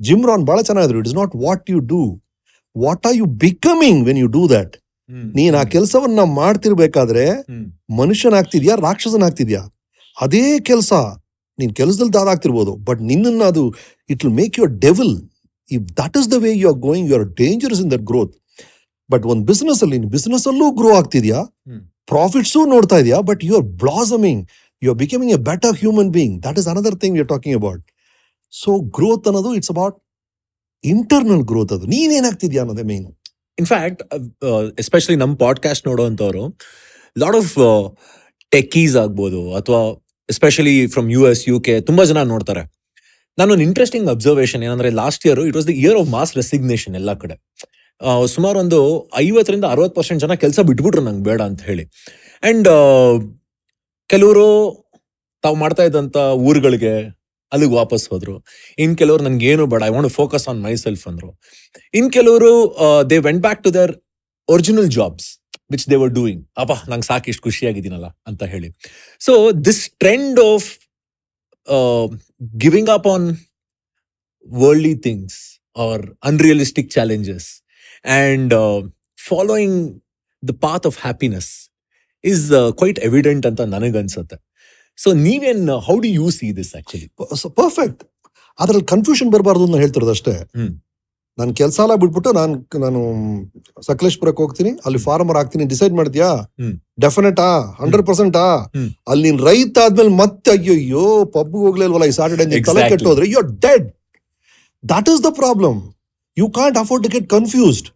[0.00, 1.00] ಜಿಮ್ ರಾನ್ ಭಾಳ ಚೆನ್ನಾಗಿದ್ರು.
[1.02, 2.00] It is not what you do
[2.76, 4.74] what are you becoming when you do that
[5.38, 7.26] ನೀನು ಆ ಕೆಲಸವನ್ನ ಮಾಡ್ತಿರ್ಬೇಕಾದ್ರೆ.
[8.00, 9.62] ಮನುಷ್ಯನಾಗ್ತಿದ್ಯಾ ರಾಕ್ಷಸನಾಗ್ತಿದ್ಯಾ?
[10.16, 10.92] ಅದೇ ಕೆಲಸ.
[11.58, 13.62] ನೀನು ಕೆಲಸದಲ್ಲಿ ದಾದಾಗ್ತಿರ್ಬೋದು ಬಟ್ ನಿನ್ನನ್ನು ಅದು
[14.10, 15.14] it will make your devil
[15.70, 18.34] if that is the way you are going you are dangerous in that growth
[19.10, 21.40] but ಒಂದು ಬಿಸ್ನೆಸ್ ಅಲ್ಲಿ ಬಿಸ್ನೆಸ್ ಅಲ್ಲೂ ಗ್ರೋ ಆಗ್ತಿದ್ಯಾ.
[22.06, 23.20] ಪ್ರಾಫಿಟ್ಸು ನೋಡ್ತಾ ಇದೆಯಾ?
[23.20, 24.48] But you are blossoming
[24.82, 27.86] you are becoming a better human being that is another thing you talking about
[28.52, 29.96] so growth ಅನ್ನೋದು it's about
[30.84, 31.86] internal growth ಅದು.
[31.86, 33.06] ನೀನೇನಾಗ್ತಿದ್ಯಾ ಅನ್ನೋದೇ ಮೇನ್
[33.58, 34.02] ಇನ್ಫ್ಯಾಕ್ಟ್
[34.78, 36.58] ಎಸ್ಪೆಷಲಿ ನಮ್ಮ ಪಾಡ್ಕಾಸ್ಟ್ ನೋಡುವಂಥವ್ರು
[37.18, 37.52] ಲಾಟ್ ಆಫ್
[38.50, 39.54] ಟೆಕ್ಕೀಸ್ ಆಗ್ಬೋದು.
[39.54, 39.80] ಅಥವಾ
[40.30, 42.73] especially from U S U K ತುಂಬ ಜನ ನೋಡ್ತಾರೆ.
[43.38, 47.36] ನಾನೊಂದು ಇಂಟ್ರೆಸ್ಟಿಂಗ್ ಅಬ್ಸರ್ವೇಷನ್ ಏನಂದ್ರೆ last year it was the year of mass resignation ಎಲ್ಲ ಕಡೆ.
[48.34, 48.78] ಸುಮಾರು ಒಂದು
[49.24, 51.84] ಐವತ್ತರಿಂದ ಅರವತ್ತು ಪರ್ಸೆಂಟ್ ಜನ ಕೆಲಸ ಬಿಟ್ಬಿಟ್ರು ನಂಗೆ ಬೇಡ ಅಂತ ಹೇಳಿ.
[52.42, 52.68] ಅಂಡ್
[54.10, 54.46] ಕೆಲವರು
[55.44, 56.16] ತಾವು ಮಾಡ್ತಾ ಇದ್ದಂತ
[56.48, 56.94] ಊರುಗಳಿಗೆ
[57.52, 58.34] ಅಲ್ಲಿಗೆ ವಾಪಸ್ ಹೋದ್ರು.
[58.84, 61.30] ಇನ್ ಕೆಲವರು ನನ್ಗೆ ಏನು ಬೇಡ I want focus on myself ಅಂದ್ರು.
[61.98, 62.52] ಇನ್ ಕೆಲವರು
[63.10, 63.92] they went back to their
[64.48, 65.28] original jobs
[65.72, 68.70] which they were doing ಅಪ್ಪ ನಂಗೆ ಸಾಕಿಷ್ಟು ಖುಷಿಯಾಗಿದ್ದೀನಲ್ಲ ಅಂತ ಹೇಳಿ.
[69.26, 69.34] So
[69.68, 70.68] this trend of
[72.64, 73.26] giving up on
[74.48, 75.38] worldly things
[75.76, 77.48] are unrealistic challenges
[78.04, 78.54] and
[79.18, 79.78] following
[80.42, 81.50] the path of happiness
[82.24, 82.44] is
[82.80, 84.36] quite evident ಅಂತ ನನಗನ್ಸುತ್ತೆ.
[84.98, 87.08] So ನೀವೇನ್ how do you see this actually
[87.60, 88.02] perfect
[88.58, 90.34] ಅದ್ರಲ್ಲಿ ಕನ್ಫ್ಯೂಷನ್ ಬರಬಾರ್ದು ಅಂತ ಹೇಳ್ತಿರೋದು ಅಷ್ಟೇ.
[91.38, 93.00] ನಾನು ಕೆಲಸ ಎಲ್ಲ ಬಿಟ್ಬಿಟ್ಟು ನಾನು ನಾನು
[93.82, 94.70] ಸಕಲೇಶ್ಪುರಕ್ಕೆ ಹೋಗ್ತೀನಿ.
[94.86, 95.64] ಅಲ್ಲಿ ಫಾರ್ಮರ್ ಆಗ್ತೀನಿ.
[95.64, 96.28] ಡಿಸೈಡ್ ಮಾಡ್ತೀಯಾ?
[96.34, 97.46] ಡೆಫಿನೆಟ್ ಡೆಫಿನೆಟಾ
[97.80, 98.82] ಹಂಡ್ರೆಡ್ ಪರ್ಸೆಂಟಾ ಆ?
[99.08, 102.84] ಅಲ್ಲಿ ನೀನ್ ರೈತ ಆದ್ಮೇಲೆ ಮತ್ತೆ ಅಯ್ಯೋ ಪಬ್ ಹೋಗ್ಲಿಲ್ವಲ್ಲ ಈ ಸಾಟರ್ಡೆ ತಲೆ Exactly.
[102.92, 103.26] ಕೆಟ್ಟೋದ್ರೆ?
[103.34, 103.86] You dead
[104.84, 105.78] that is the problem
[106.36, 107.88] you can't afford to get confused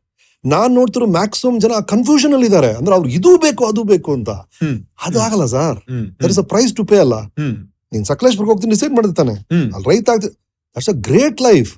[0.44, 2.70] ನಾನ್ ನೋಡ್ತಿರೋ ಮ್ಯಾಕ್ಸಿಮಮ್ ಜನ ಕನ್ಫ್ಯೂಷನ್ ಅಲ್ಲಿ ಇದಾರೆ.
[2.78, 4.30] ಅಂದ್ರೆ ಅವ್ರಿಗೆ ಇದು ಬೇಕು ಅದು ಬೇಕು ಅಂತ.
[4.30, 5.78] ಅದಾಗಲ್ಲ ಅದು ಆಗಲ್ಲ sir
[6.22, 7.16] there is a price to pay ಅಲ್ಲ.
[7.92, 9.34] ನೀನ್ ಸಕಲೇಶ್ಪುರಕ್ಕೆ ಹೋಗ್ತೀನಿ ಡಿಸೈಡ್ ಮಾಡಿರ್ತಾನೆ
[9.74, 10.28] ಅಲ್ಲಿ ರೈತ ಆಗ್ತಿ
[10.76, 11.70] that's a great life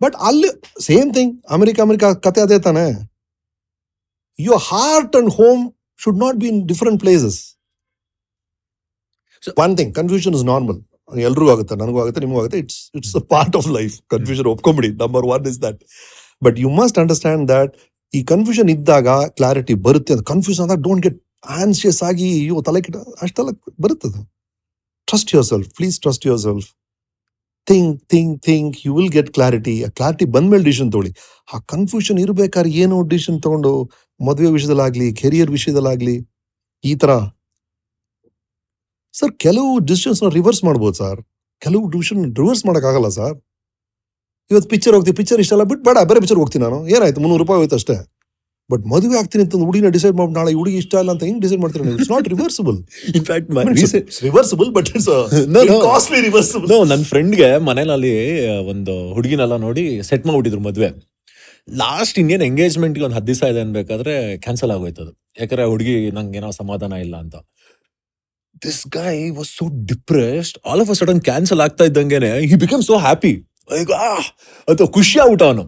[0.00, 0.48] but ಅಲ್ಲಿ
[0.88, 2.86] ಸೇಮ್ ಥಿಂಗ್ ಅಮೆರಿಕ ಅಮೆರಿಕ ಕತೆ ಅದೇ ತಾನೆ.
[4.38, 5.62] Your heart and home
[6.04, 7.38] should not be in different places
[9.64, 10.78] one thing confusion is normal
[11.28, 12.58] ಎಲ್ರಿಗೂ ಆಗುತ್ತೆ ನನಗೂ ಆಗುತ್ತೆ ನಿಮಗೂ ಆಗುತ್ತೆ.
[12.64, 14.90] It's it's a part of life confusion ಒಪ್ಕೊಂಬಿಡಿ.
[15.02, 15.80] Number one is that
[16.46, 17.72] but you must understand that
[18.14, 20.12] ಈ confusion ಇದ್ದಾಗ clarity ಬರುತ್ತೆ.
[20.14, 21.18] ಅಂತ ಕನ್ಫ್ಯೂಷನ್ ಆದಾಗ ಡೋಂಟ್ ಗೆಟ್
[21.62, 23.50] ಆನ್ಸಿಯಸ್ ಆಗಿ ಅಯ್ಯೋ ತಲೆ ಕೆಟ್ಟ ಅಷ್ಟೆಲ್ಲ
[23.84, 24.20] ಬರುತ್ತದೆ.
[25.08, 26.68] Trust yourself please trust yourself
[27.70, 31.12] think think think you will get clarity ಆ ಕ್ಲಾರಿಟಿ ಬಂದ್ಮೇಲೆ ಡಿಸಿಷನ್ ತಗೊಳ್ಳಿ.
[31.54, 33.72] ಆ ಕನ್ಫ್ಯೂಷನ್ ಇರ್ಬೇಕಾದ್ರೆ ಏನೋ ಡಿಸಿಷನ್ ತಗೊಂಡು
[34.20, 36.16] ಮದುವೆ ವಿಷಯದಲ್ಲಾಗ್ಲಿ ಕೆರಿಯರ್ ವಿಷಯದಲ್ಲಾಗ್ಲಿ,
[36.84, 37.10] ಈ ತರ.
[39.14, 41.20] ಸರ್ ಕೆಲವು ಡಿಸಿಷನ್ಸ್ ರಿವರ್ಸ್ ಮಾಡ್ಬೋದು ಸರ್
[41.62, 43.36] ಕೆಲವು ಡಿಸಿಷನ್ ರಿವರ್ಸ್ ಮಾಡೋಕ್ಕಾಗಲ್ಲ ಸರ್
[44.50, 46.78] ಇವತ್ತು ಪಿಕ್ಚರ್ ಹೋಗ್ತೀವಿ ಪಿಕ್ಚರ್ ಇಷ್ಟೆಲ್ಲ ಬಿಟ್ಟು ಬೇಡ ಬೇರೆ ಪಿಕ್ಚರ್ ಹೋಗ್ತೀನಿ ನಾನು.
[46.94, 47.20] ಏನಾಯ್ತು?
[47.22, 47.96] ಮುನ್ನೂರು ರೂಪಾಯಿ ಹೋಯ್ತು ಅಷ್ಟೇ.
[48.70, 51.90] ಬಟ್ ಮದುವೆ ಆಗ್ತೀನಿ ಅಂತ ಹುಡುಗಿನ ಡಿಸೈಡ್ ಮಾಡಿ ನಾಳೆ ಹುಡುಗಿ ಇಷ್ಟ ಇಲ್ಲ ಅಂತ ಹೆಂಗ್ ಡಿಸೈಡ್ ಮಾಡ್ತಾರೆ
[51.94, 52.78] it's not reversible
[53.18, 53.50] in fact
[54.28, 55.10] reversible but it's.
[55.88, 58.14] Costly reversible no ನನ್ನ ಫ್ರೆಂಡ್ಗೆ ಮನೇಲಿ
[58.72, 60.90] ಒಂದು ಹುಡುಗಿನೆಲ್ಲ ನೋಡಿ ಸೆಟ್ ಮಾಡಿಬಿಟ್ಟಿದ್ರು ಮದುವೆ.
[61.82, 66.50] ಲಾಸ್ಟ್ ಇನ್ನೇನು ಎಂಗೇಜ್ಮೆಂಟ್ಗೆ ಒಂದು ಹತ್ತು ದಿವಸ ಇದೆ ಅನ್ಬೇಕಾದ್ರೆ ಕ್ಯಾನ್ಸಲ್ ಆಗೋಯ್ತು ಅದು ಯಾಕಂದ್ರೆ ಹುಡುಗಿ ನಂಗೆ ಏನೋ
[66.60, 67.36] ಸಮಾಧಾನ ಇಲ್ಲ ಅಂತ.
[68.66, 72.18] This guy was so depressed all of a sudden cancel ಆಗ್ತಾ ಇದ್ದಂಗೆ
[72.50, 73.32] ಹಿ ಬಿಕಮ್ ಸೋ ಹ್ಯಾಪಿ
[74.68, 75.64] ಅಥವಾ ಖುಷಿ ಆಗ್ಬಿಟ್ಟ ಅವನು.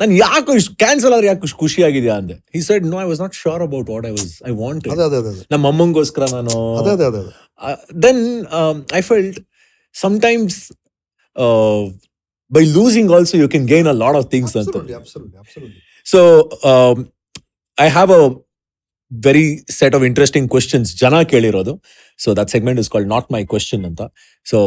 [0.00, 3.62] ನಾನು ಯಾಕೆ ಕ್ಯಾನ್ಸಲ್ ಆದ್ರೆ ಯಾಕೆ ಖುಷಿ ಆಗಿದ್ಯಾ ಅಂದೆ he said no I was not sure
[3.68, 7.22] about what I was I want ಅದೇ ಅದೇ ಅದೇ ನಮ್ಮ ಅಮ್ಮಂಗೋಸ್ಕರ ನಾನು ಅದೇ ಅದೇ ಅದೇ
[7.60, 9.38] uh, then um, I felt
[9.94, 10.72] sometimes
[11.36, 11.88] uh,
[12.50, 14.50] by losing also you can gain a lot of things.
[14.56, 14.68] ಅಂತ.
[14.68, 15.80] Absolutely, absolutely, absolutely.
[16.06, 16.20] So
[16.70, 16.98] um,
[17.78, 18.22] I have a
[19.12, 20.94] very set of interesting questions.
[20.94, 21.74] Jana ಕೇಳಿರೋದು.
[22.18, 24.02] So that segment is called Not My Question ಅಂತ.
[24.46, 24.60] So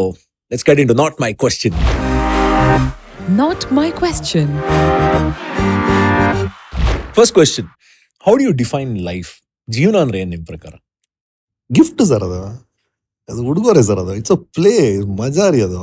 [0.52, 1.74] let's get into Not My Question.
[3.30, 4.48] Not my question.
[7.18, 7.66] First question.
[8.24, 9.32] How do you define life?
[9.68, 10.74] ಜೀವನ ಅಂದ್ರೆ ಏನ್ ನಿಮ್ ಪ್ರಕಾರ?
[11.70, 12.40] Gift sir ಅದು.
[13.30, 14.14] ಅದು ಉಡುಗೊರೆ ಸರ್ ಅದು.
[14.22, 14.74] ಇಟ್ಸ್ ಅ ಪ್ಲೇ
[15.22, 15.80] ಮಜಾ ರೀ ಅದು.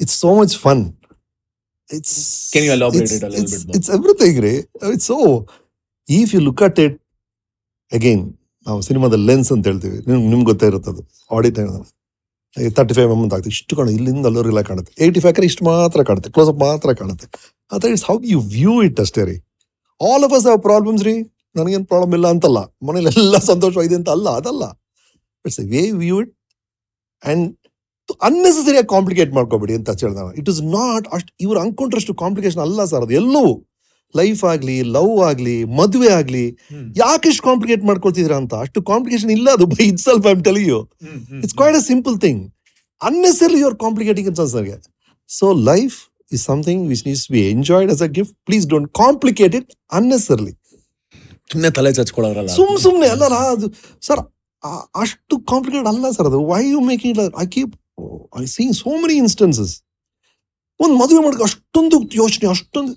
[0.00, 0.82] It's so much fun
[1.90, 2.16] it's
[2.54, 3.76] Can you elaborate it a little bit more?
[3.76, 4.54] It's everything ರೀ.
[4.94, 5.18] It's so
[6.08, 6.98] if you look at it
[7.92, 8.24] again
[8.66, 9.98] ನಾವು ಸಿನಿಮಾದ ಲೆನ್ಸ್ ಅಂತ ಹೇಳ್ತೀವಿ.
[10.08, 11.02] ನಿಮ್ಗೆ ನಿಮ್ಗೆ ಗೊತ್ತೇ ಇರುತ್ತೆ ಅದು
[11.36, 11.58] ಆಡಿಟ್
[12.76, 13.96] ತರ್ಟಿ ಫೈವ್ ಎಂ ಅಂತ ಆಗ್ತದೆ ಇಷ್ಟು ಕಾಣುತ್ತೆ.
[13.98, 14.92] ಇಲ್ಲಿಂದ ಅಲ್ಲವರೆಲ್ಲ ಕಾಣುತ್ತೆ.
[15.04, 16.30] ಏಯ್ಟಿ ಫೈವ್ ಇಷ್ಟು ಮಾತ್ರ ಕಾಣುತ್ತೆ.
[16.30, 17.26] ಕ್ಲೋಸ್ ಅಪ್ ಮಾತ್ರ ಕಾಣುತ್ತೆ.
[17.70, 19.36] ಅದ್ರ it's how you view it ಅಷ್ಟೇ ರೀ.
[20.00, 21.16] All of us have problems ರೀ.
[21.56, 22.58] ನನಗೇನು ಪ್ರಾಬ್ಲಮ್ ಇಲ್ಲ ಅಂತಲ್ಲ.
[22.88, 24.64] ಮನೇಲಿ ಎಲ್ಲ ಸಂತೋಷವಾಗಿದೆ ಅಂತ ಅಲ್ಲ, ಅದಲ್ಲ.
[25.44, 26.32] It's way view it
[27.22, 27.46] and
[28.22, 33.14] ಅನ್ನೆಸರಿಯಾಗಿ complicate ಮಾಡ್ಕೋಬೇಡಿ ಅಂತ ಹೇಳ್ದ ಇಟ್ ಇಸ್ ನಾಟ್ ಅಷ್ಟು, ಇವ್ರು ಅಂದ್ಕೊಂಡ್ರಷ್ಟು ಕಾಂಪ್ಲಿಕೇಶನ್ ಅಲ್ಲ ಸರ್ ಅದು
[33.14, 33.52] ಎಲ್ಲವೂ
[34.14, 36.44] ಲೈಫ್ ಆಗ್ಲಿ ಲವ್ ಆಗ್ಲಿ ಮದುವೆ ಆಗ್ಲಿ
[36.96, 38.54] ಯಾಕೆ ಇಷ್ಟು ಕಾಂಪ್ಲಿಕೇಟ್ ಮಾಡ್ಕೊಳ್ತಿದ್ರ ಅಂತ?
[38.64, 40.78] ಅಷ್ಟು ಕಾಂಪ್ಲಿಕೇಶನ್ ಇಲ್ಲ ಅದು by itself I am tell you
[41.40, 42.40] it's quite a simple thing
[43.00, 44.76] unnecessary your complicating ಅಂತ ನನಗೆ
[45.30, 45.96] so life
[46.32, 50.52] is something which needs be enjoyed as a gift please don't complicate it unnecessarily
[51.50, 52.50] ಸುಮ್ಮನೆ ತಲೆ ಚಚ್ಕೊಳ್ಳೋರಲ್ಲ.
[52.56, 53.68] ಸುಮ್ ಸುಮ್ನೆ ಅಲ್ಲಲ್ಲ ಅದು
[54.02, 54.20] ಸರ್
[55.02, 56.40] ಅಷ್ಟು complicate ಅಲ್ಲ ಸರ್ ಅದು.
[56.50, 57.72] Why you making I keep
[58.40, 59.72] I seeing so many instances
[60.80, 62.92] ಒಂದು ಮದುವೆ ಮಾಡೋಕೆ ಅಷ್ಟೊಂದು ಯೋಚನೆ ಅಷ್ಟೊಂದು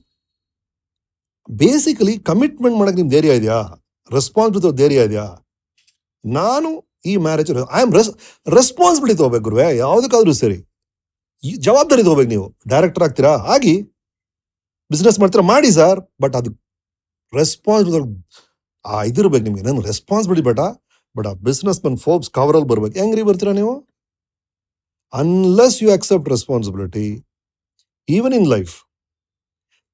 [1.50, 3.60] ಬೇಸಿಕಲಿ ಕಮಿಟ್ಮೆಂಟ್ ಮಾಡೋಕೆ ನಿಮ್ ಧೈರ್ಯ ಇದೆಯಾ?
[4.12, 5.26] ರೆಸ್ಪಾನ್ಸಿಬಿಲಿಟಿ ಧೈರ್ಯ ಇದೆಯಾ?
[6.24, 6.70] ನಾನು
[7.12, 8.12] ಈ marriage I am res
[8.58, 10.58] responsibility ತೊಗೋಬೇಕು ಗುರುವೆ, ಯಾವುದಕ್ಕಾದ್ರೂ ಸರಿ.
[11.44, 12.46] ಈ ಜವಾಬ್ದಾರಿ ತೊಗೋಬೇಕು ನೀವು.
[12.74, 13.34] ಡೈರೆಕ್ಟರ್ ಆಗ್ತೀರಾ?
[13.56, 13.74] ಆಗಿ
[14.92, 15.44] ಬಿಸ್ನೆಸ್ ಮಾಡ್ತೀರಾ?
[15.54, 16.52] ಮಾಡಿ ಸರ್ ಬಟ್ ಅದು
[17.34, 18.16] ರೆಸ್ಪಾನ್ಸಿಬಿಲಿಟಿ
[18.86, 19.64] ಆ ಇದಿರ್ಬೇಕು ನಿಮ್ಗೆ.
[19.68, 20.62] ನನ್ನ ರೆಸ್ಪಾನ್ಸಿಬಿಲಿಟಿ ಬೇಡ
[21.16, 22.96] ಬಟ್ ಆ ಬಿಸ್ನೆಸ್ ಮನ್ ಫೋರ್ಬ್ಸ್ ಕವರಲ್ಲಿ ಬರ್ಬೇಕು.
[23.02, 23.74] ಹೆಂಗ್ರಿ ಬರ್ತೀರಾ ನೀವು?
[25.14, 27.08] Unless you accept responsibility
[28.08, 28.74] even in life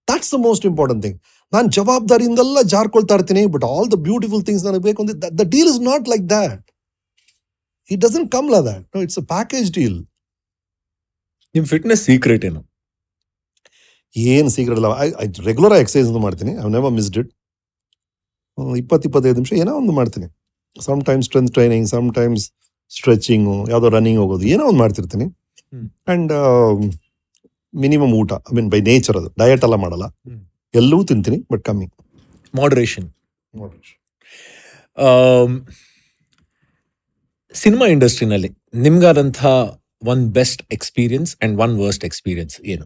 [0.07, 1.17] that's the most important thing
[1.53, 5.81] ನಾನು ಜವಾಬ್ದಾರಿಯಿಂದೆಲ್ಲ ಜಾರ್ಕೊಳ್ತಾ ಇರ್ತೀನಿ but all the beautiful things ನನಗೆ ಬೇಕು ಅಂದ್ರೆ the deal is
[5.91, 6.65] not like that
[7.89, 9.97] it doesn't come like that no it's a package deal
[11.55, 12.61] ನಿಮ್ಮ fitness secret ಏನು?
[14.15, 14.89] ಏನು ಸೀಕ್ರೆಟ್ ಅಲ್ಲ
[15.23, 16.51] ಐ ರೆಗ್ಯುಲರ್ ಎಕ್ಸಸೈಸ್ ಮಾಡ್ತೀನಿ.
[16.61, 17.31] ಐ ನೆವರ್ ಮಿಸ್ಡ್ ಇಟ್
[18.81, 20.27] ಇಪ್ಪತ್ತು ಇಪ್ಪತ್ತೈದು ನಿಮಿಷ ಏನೋ ಒಂದು ಮಾಡ್ತೀನಿ.
[21.07, 22.45] Sometimes strength training some times
[22.91, 25.25] stretching ಯಾವುದೋ ರನ್ನಿಂಗ್ ಹೋಗೋದು ಏನೋ ಒಂದು ಮಾಡ್ತಿರ್ತೀನಿ.
[25.73, 26.85] ಆ್ಯಂಡ್ ಅಂಡ್
[27.73, 29.29] ಮಿನಿಮಮ್ ಊಟ ಐ ಮೀನ್ ಬೈ ನೇಚರ್ ಅದು.
[29.41, 30.05] ಡಯಟ್ ಎಲ್ಲ ಮಾಡಲ್ಲ.
[30.73, 31.87] ಎಲ್ಲವೂ ತಿಂತೀನಿ ಬಟ್ ಕಮ್ಮಿ.
[32.53, 33.07] ಮಾಡ್ರೇಷನ್
[37.61, 38.49] ಸಿನಿಮಾ ಇಂಡಸ್ಟ್ರಿನಲ್ಲಿ
[38.85, 39.39] ನಿಮ್ಗಾದಂಥ
[40.11, 42.85] one best experience and one worst experience ಏನು?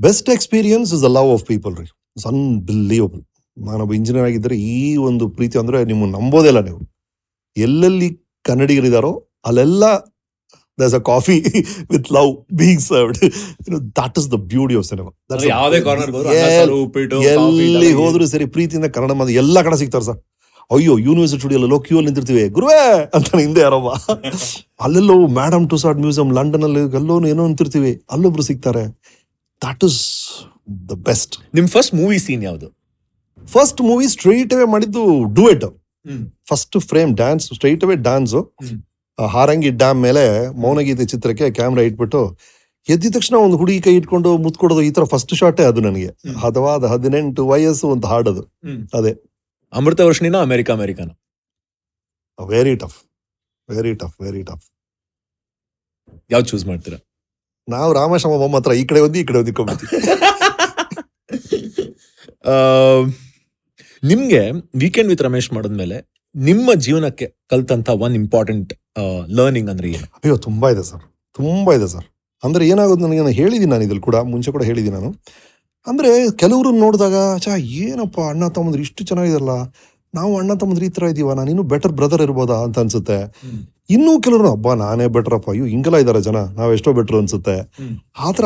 [0.00, 1.86] Best experience is a love of people ರೀ.
[2.16, 3.22] ಇಟ್ಸ್ ಅನ್ಬಿಲೀವಬಲ್
[3.56, 6.80] ನಾನೊಬ್ಬ ಇಂಜಿನಿಯರ್ ಆಗಿದ್ದರೆ ಈ ಒಂದು ಪ್ರೀತಿ ಅಂದರೆ ನಿಮ್ಮನ್ನು ನಂಬೋದೇ ಇಲ್ಲ ನೀವು.
[7.56, 8.08] ಎಲ್ಲೆಲ್ಲಿ
[8.44, 9.12] ಕನ್ನಡಿಗರಿದಾರೋ
[9.48, 9.84] ಅಲ್ಲೆಲ್ಲ
[10.82, 11.38] thus a coffee
[11.94, 13.18] with love being served
[14.00, 15.10] that is the beauty of cinema
[15.54, 16.12] ಯಾವುದೇ ಕಾರ್ನರ್
[16.84, 20.20] ಉಪ್ಪಿಟ್ಟು ಎಲ್ಲಿ ಹೋದ್ರು ಸರಿ ಪ್ರೀತಿಯಿಂದ ಕನ್ನಡ ಮಾತು ಎಲ್ಲಾ ಕಡೆ ಸಿಗ್ತಾರೆ ಸರ್.
[20.74, 22.44] ಅಯ್ಯೋ ಯೂನಿವರ್ಸಿಟಿ ಸ್ಟುಡಿಯೋ ಕ್ಯೂ ಅಲ್ಲಿ ನಿಂತಿರ್ತೀವಿ.
[22.56, 22.78] ಗುರುವೇ
[23.16, 23.88] ಅಂತ ಹಿಂದೆ ಯಾರೊಬ್ಬ.
[24.84, 28.84] ಅಲ್ಲೆಲ್ಲೋ Madame Tussauds museum London ಅಲ್ಲಿ ಎಲ್ಲೋ ಏನೋ ನಿಂತಿರ್ತೀವಿ ಅಲ್ಲೊಬ್ರು ಸಿಗ್ತಾರೆ.
[29.62, 29.98] ದಟ್ ಇಸ್
[30.90, 32.68] ದ ಬೆಸ್ಟ್ ನಿಮ್ ಫಸ್ಟ್ ಮೂವಿ ಸೀನ್ ಯಾವುದು?
[33.56, 35.02] ಫಸ್ಟ್ ಮೂವಿ ಸ್ಟ್ರೈಟ್ ಅವೇ ಮಾಡಿದ್ದು
[35.38, 35.66] duet
[36.50, 38.34] first frame dance straight away dance.
[39.18, 40.24] Harangi dam ಮೇಲೆ
[40.62, 42.20] ಮೌನಗೀತೆ ಚಿತ್ರಕ್ಕೆ ಕ್ಯಾಮ್ರಾ ಇಟ್ಬಿಟ್ಟು
[42.88, 46.08] ಎದ್ದಿದ ತಕ್ಷಣ ಒಂದು ಹುಡುಗಿ ಕೈ ಇಟ್ಕೊಂಡು ಮುತ್ಕೊಡೋದು ಈ ತರ ಫಸ್ಟ್ ಶಾಟೇ ಅದು ನನಗೆ.
[46.38, 48.42] ಹದವಾದ ಹದಿನೆಂಟು ವಯಸ್ಸು ಅಂತ ಹಾಡದು.
[48.94, 49.12] ಅದೇ.
[49.72, 51.10] ಅಮೃತ ವರ್ಷನಿನ America ಅಮೆರಿಕನ.
[52.38, 52.98] Very tough
[53.68, 54.64] very tough very tough
[56.30, 56.98] ಯಾವ್ದು ಚೂಸ್ ಮಾಡ್ತೀರಾ?
[57.68, 59.90] ನಾವು ರಾಮಶಮ ಬೊಮ್ಮ ಹತ್ರ ಈ ಕಡೆ ಒಂದು ಈ ಕಡೆ ಒಂದು ಇಟ್ಕೊಂಡ್ಬಿಡ್ತೀವಿ
[62.44, 62.54] ಆ,
[64.02, 64.40] ನಿಮ್ಗೆ
[64.80, 65.96] ವೀಕೆಂಡ್ ವಿತ್ ರಮೇಶ್ ಮಾಡಿದ್ಮೇಲೆ
[66.34, 68.70] ನಿಮ್ಮ ಜೀವನಕ್ಕೆ ಕಲ್ತಂತ ಒನ್ ಇಂಪಾರ್ಟೆಂಟ್
[69.38, 70.06] ಲರ್ನಿಂಗ್ ಅಂದ್ರೆ ಏನು?
[70.24, 71.02] ಅಯ್ಯೋ ತುಂಬಾ ಇದೆ ಸರ್.
[71.38, 72.06] ತುಂಬಾ ಇದೆ ಸರ್.
[72.42, 75.10] ಅಂದ್ರೆ ಏನಾಗೋದು ನನಗೆ ನಾನು ಹೇಳಿದ್ದೀನಿ ನಾನು ಇದ್ರಲ್ಲಿ ಕೂಡ ಮುಂಚೆ ಕೂಡ ಹೇಳಿದ್ದೀನಿ ನಾನು.
[75.86, 76.10] ಅಂದ್ರೆ
[76.42, 79.54] ಕೆಲವರು ನೋಡಿದಾಗ ಚಾ ಏನಪ್ಪ ಅಣ್ಣ ತಮ್ಮಂದ್ರೆ ಇಷ್ಟು ಚೆನ್ನಾಗಿದಲ್ಲ
[80.14, 81.34] ನಾವು ಅಣ್ಣ ತಮ್ಮಂದ್ರು ಈ ತರ ಇದೀವ.
[81.34, 82.56] ನಾನು ಇನ್ನೂ ಬೆಟರ್ ಬ್ರದರ್ ಇರ್ಬೋದಾ?
[82.66, 83.18] ಅಂತ ಅನ್ಸುತ್ತೆ.
[83.90, 86.36] ಇನ್ನೂ ಕೆಲವರು ಹಬ್ಬ ನಾನೇ ಬೆಟರಪ್ಪ ಅಯ್ಯೋ ಹಿಂಗೆಲ್ಲ ಇದ್ದಾರೆ ಜನ.
[86.36, 87.56] ನಾವು ಎಷ್ಟೋ ಬೆಟರ್ ಅನ್ಸುತ್ತೆ.
[88.18, 88.44] ಆ ಆತರ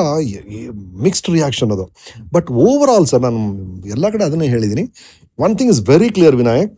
[1.04, 1.86] ಮಿಕ್ಸ್ಡ್ ರಿಯಾಕ್ಷನ್ ಅದು.
[2.32, 3.42] ಬಟ್ ಓವರ್ ಆಲ್ ಸರ್ ನಾನು
[3.86, 4.84] ಎಲ್ಲ ಕಡೆ ಅದನ್ನೇ ಹೇಳಿದ್ದೀನಿ
[5.38, 6.72] one thing is very clear Vinayak.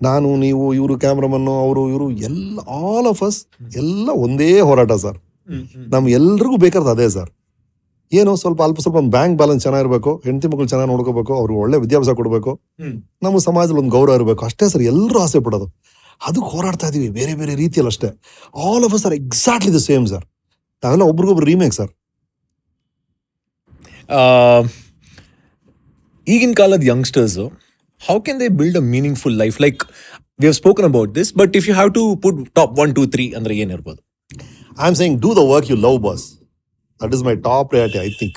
[0.00, 3.38] ನಾನು ನೀವು ಇವರು ಕ್ಯಾಮ್ರಾಮನ್ನು ಅವರು ಇವರು ಎಲ್ಲ ಆಲ್ ಆಫ್ ಅಸ್
[3.80, 5.18] ಎಲ್ಲ ಒಂದೇ ಹೋರಾಟ ಸರ್
[5.92, 7.30] ನಮ್ ಎಲ್ರಿಗೂ ಬೇಕಾದ ಅದೇ ಸರ್
[8.12, 12.12] ಏನೋ ಸ್ವಲ್ಪ ಅಲ್ಪ ಸ್ವಲ್ಪ ಒಂದು ಬ್ಯಾಂಕ್ ಬ್ಯಾಲೆನ್ಸ್ ಚೆನ್ನಾಗಿರ್ಬೇಕು ಹೆಂಡತಿ ಮಕ್ಕಳು ಚೆನ್ನಾಗಿ ನೋಡ್ಕೋಬೇಕು ಅವ್ರಿಗೆ ಒಳ್ಳೆ ವಿದ್ಯಾಭ್ಯಾಸ
[12.20, 12.52] ಕೊಡಬೇಕು.
[13.22, 14.42] ನಮ್ಮ ಸಮಾಜದಲ್ಲಿ ಒಂದು ಗೌರವ ಇರಬೇಕು.
[14.48, 15.66] ಅಷ್ಟೇ ಸರ್ ಎಲ್ಲರೂ ಆಸೆ ಪಡೋದು.
[16.20, 18.08] ಅದಕ್ಕೆ ಹೋರಾಡ್ತಾ ಇದೀವಿ ಬೇರೆ ಬೇರೆ ರೀತಿಯಲ್ಲಿ ಅಷ್ಟೇ.
[18.64, 20.24] All of sir exactly the same sir
[20.82, 21.90] ನಾವೆಲ್ಲ ಒಬ್ರಿಗೊಬ್ರು ರೀಮೇಕ್ ಸರ್
[24.10, 24.20] ಆ,
[26.26, 27.38] ಈಗಿನ ಕಾಲದ youngsters
[28.02, 29.56] how can they build a meaningful life?
[29.64, 29.80] Like
[30.38, 33.28] we have spoken about this, but if you have to put top one, two, three,
[33.38, 33.78] ಅಂದ್ರೆ yen I
[34.84, 36.26] I'm saying do the work you love boss
[37.00, 38.36] That is my top priority, I think.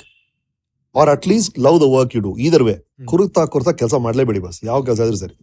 [0.96, 2.74] Or at least love the work you do either way
[3.10, 5.36] kurta ಕುರ್ತಾ ಕೆಲಸ ಮಾಡಲೇಬೇಡಿ bus ಯಾವ ಕೆಲಸ ಆದ್ರೂ ಸರಿ.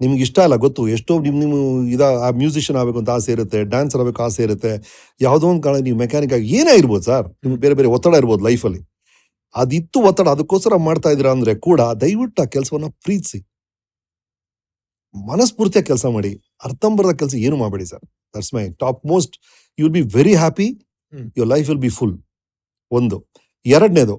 [0.00, 0.82] ನಿಮ್ಗೆ ಇಷ್ಟ ಇಲ್ಲ ಗೊತ್ತು.
[0.96, 1.54] ಎಷ್ಟೋ ನಿಮ್ ನಿಮ್ಮ
[1.94, 4.72] ಇದ ಆ ಮ್ಯೂಸಿಷಿಯನ್ ಆಗಬೇಕು ಅಂತ ಆಸೆ ಇರುತ್ತೆ ಡ್ಯಾನ್ಸರ್ ಆಗಬೇಕು ಆಸೆ ಇರುತ್ತೆ.
[5.26, 8.80] ಯಾವುದೋ ಒಂದು ಕಾರಣ ನೀವು ಮೆಕ್ಯಾನಿಕ್ ಆಗಿ ಏನೇ ಇರ್ಬೋದು ಸರ್ ನಿಮ್ಗೆ ಬೇರೆ ಬೇರೆ ಒತ್ತಡ ಇರ್ಬೋದು ಲೈಫಲ್ಲಿ
[9.54, 13.38] ಅದಿತ್ತು ಒತ್ತಡ ಅದಕ್ಕೋಸ್ಕರ ಮಾಡ್ತಾ ಇದ್ರ ಅಂದ್ರೆ ಕೂಡ ದಯವಿಟ್ಟು ಆ ಕೆಲಸವನ್ನ ಪ್ರೀತಿಸಿ.
[15.14, 16.30] ಮನಸ್ಫೂರ್ತಿಯಾಗಿ ಕೆಲಸ ಮಾಡಿ.
[16.66, 18.04] ಅರ್ಥಂಬರದ ಕೆಲಸ ಏನು ಮಾಡಬೇಡಿ sir.
[18.34, 19.34] That's my top most
[19.78, 20.68] you will be very happy.
[21.38, 22.14] Your life will be full
[22.92, 23.18] ಒಂದು.
[23.66, 24.16] ಎರಡನೇದು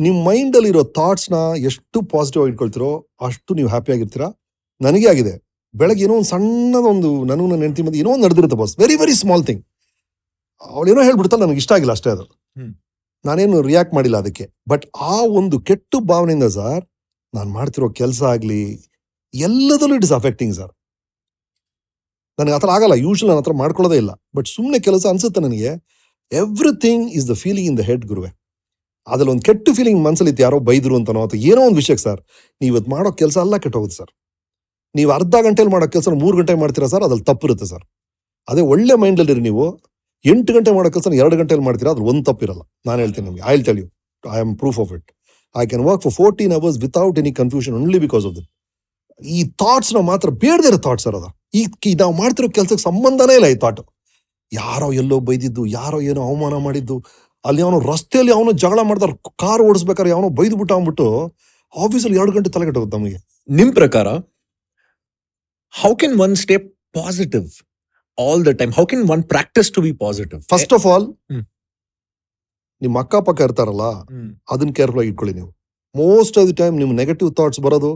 [0.00, 1.36] ನಿಮ್ಮ ಮೈಂಡಲ್ಲಿರೋ ಥಾಟ್ಸ್ನ
[1.68, 2.90] ಎಷ್ಟು ಪಾಸಿಟಿವ್ ಆಗಿ ಇಟ್ಕೊಳ್ತಿರೋ
[3.26, 4.28] ಅಷ್ಟು ನೀವು ಹ್ಯಾಪಿ ಆಗಿರ್ತೀರಾ?
[4.80, 5.34] ನನಗೆ ಆಗಿದೆ.
[5.74, 9.44] ಬೆಳಗ್ಗೆ ಏನೋ ಒಂದು ಸಣ್ಣದೊಂದು ನನಗೂ ನನ್ನ ಹೆಂಡತಿ ಮಧ್ಯೆ ಏನೋ ಒಂದು ನಡೆದಿರುತ್ತೆ boss very very small
[9.48, 9.62] thing
[10.60, 12.24] ಅವಳೇನೋ ಹೇಳ್ಬಿಡ್ತಾಳೆ ನನಗೆ ಇಷ್ಟ ಆಗಿಲ್ಲ ಅಷ್ಟೇ ಅದು.
[13.24, 14.44] ನಾನೇನು ರಿಯಾಕ್ಟ್ ಮಾಡಿಲ್ಲ ಅದಕ್ಕೆ.
[14.70, 16.82] ಬಟ್ ಆ ಒಂದು ಕೆಟ್ಟು ಭಾವನೆಯಿಂದ ಸರ್
[17.34, 18.62] ನಾನು ಮಾಡ್ತಿರೋ ಕೆಲಸ ಆಗಲಿ
[19.34, 20.72] ಎಲ್ಲದಲ್ಲೂ ಇಟ್ ಇಸ್ ಅಫೆಕ್ಟಿಂಗ್ ಸರ್
[22.38, 24.12] ನನಗೆ ಆ ಥರ ಆಗಲ್ಲ ಯೂಶ್ವಲ್ ನನ್ನ ಹತ್ರ ಮಾಡ್ಕೊಳ್ಳೋದೇ ಇಲ್ಲ.
[24.36, 25.70] ಬಟ್ ಸುಮ್ಮನೆ ಕೆಲಸ ಅನ್ಸುತ್ತೆ ನನಗೆ
[26.32, 28.30] everything is the feeling in the head ಗುರುವೆ.
[29.06, 32.20] ಅದರಲ್ಲಿ ಒಂದು ಕೆಟ್ಟ ಫೀಲಿಂಗ್ ಮನಸ್ಸಲ್ಲಿ ಯಾರೋ ಬೈದ್ರು ಅಂತನೋ ಅಥವಾ ಏನೋ ಒಂದು ವಿಷಯಕ್ಕೆ ಸರ್
[32.60, 34.12] ನೀವು ಇವತ್ತು ಮಾಡೋ ಕೆಲಸ ಎಲ್ಲ ಕೆಟ್ಟೋಗುತ್ತೆ ಸರ್
[34.94, 37.84] ನೀವು ಅರ್ಧ ಗಂಟೆಲಿ ಮಾಡೋ ಕೆಲಸ ಮೂರು ಗಂಟೆ ಮಾಡ್ತೀರಾ ಸರ್ ಅದ್ರಲ್ಲಿ ತಪ್ಪಿರುತ್ತೆ ಸರ್
[38.48, 39.64] ಅದೇ ಒಳ್ಳೆ ಮೈಂಡಲ್ಲಿರಿ ನೀವು.
[40.24, 41.90] ಎಂಟು ಗಂಟೆ ಮಾಡೋ ಕೆಲಸ ಎರಡು ಗಂಟೆಯಲ್ಲಿ ಮಾಡ್ತೀರಾ?
[41.94, 42.62] ಅದ್ರ ಒಂದು ತಪ್ಪಿರಲ್ಲ.
[42.88, 43.42] ನಾನು ಹೇಳ್ತೀನಿ ನಿಮಗೆ.
[43.50, 43.86] I tell you
[44.24, 45.08] I am proof of it
[45.54, 48.48] I can work for fourteen hours without any confusion only because of that
[49.36, 51.30] ಈ ಥಾಟ್ಸ್ನ ಮಾತ್ರ ಬೇಡದಿರೋ ಥಾಟ್ಸ್ ಸರ್ ಅದು.
[51.60, 53.80] ಈ ನಾವು ಮಾಡ್ತಿರೋ ಕೆಲಸಕ್ಕೆ ಸಂಬಂಧನೇ ಇಲ್ಲ ಈ ಥಾಟ್
[54.52, 56.96] ಯಾರೋ ಎಲ್ಲೋ ಬೈದಿದ್ದು, ಯಾರೋ ಏನೋ ಅವಮಾನ ಮಾಡಿದ್ದು,
[57.44, 61.06] ಅಲ್ಲಿ ಅವನು ರಸ್ತೆಯಲ್ಲಿ ಅವನು ಜಗಳ ಮಾಡ್ತಾರೆ ಕಾರ್ ಓಡಿಸ್ಬೇಕಾದ್ರೆ ಯಾವನೋ ಬೈದು ಬಿಟ್ಟು ಅಂದ್ಬಿಟ್ಟು
[61.74, 63.18] ಆಫೀಸಲ್ಲಿ ಎರಡು ಗಂಟೆ ತಲೆಗೆಟ್ಟೋಗುತ್ತೆ ನಮಗೆ.
[63.58, 64.08] ನಿಮ್ಮ ಪ್ರಕಾರ
[65.74, 66.56] how can one stay
[66.98, 67.48] positive
[68.18, 71.42] all the time how can one practise to be positive first of all hmm.
[72.82, 73.84] ನಿಮ್ಮ ಅಕ್ಕಪಕ್ಕ ಇರ್ತಾರಲ್ಲ
[74.52, 75.50] ಅದನ್ನ ಕೇರ್ಫುಲ್ ಆಗಿ ಇಟ್ಕೊಳ್ಳಿ ನೀವು.
[75.94, 77.90] ಮೋಸ್ಟ್ ಆಫ್ ದಿ ಟೈಮ್ ನಿಮ್ ನೆಗೆಟಿವ್ ಥಾಟ್ಸ್ ಬರೋದು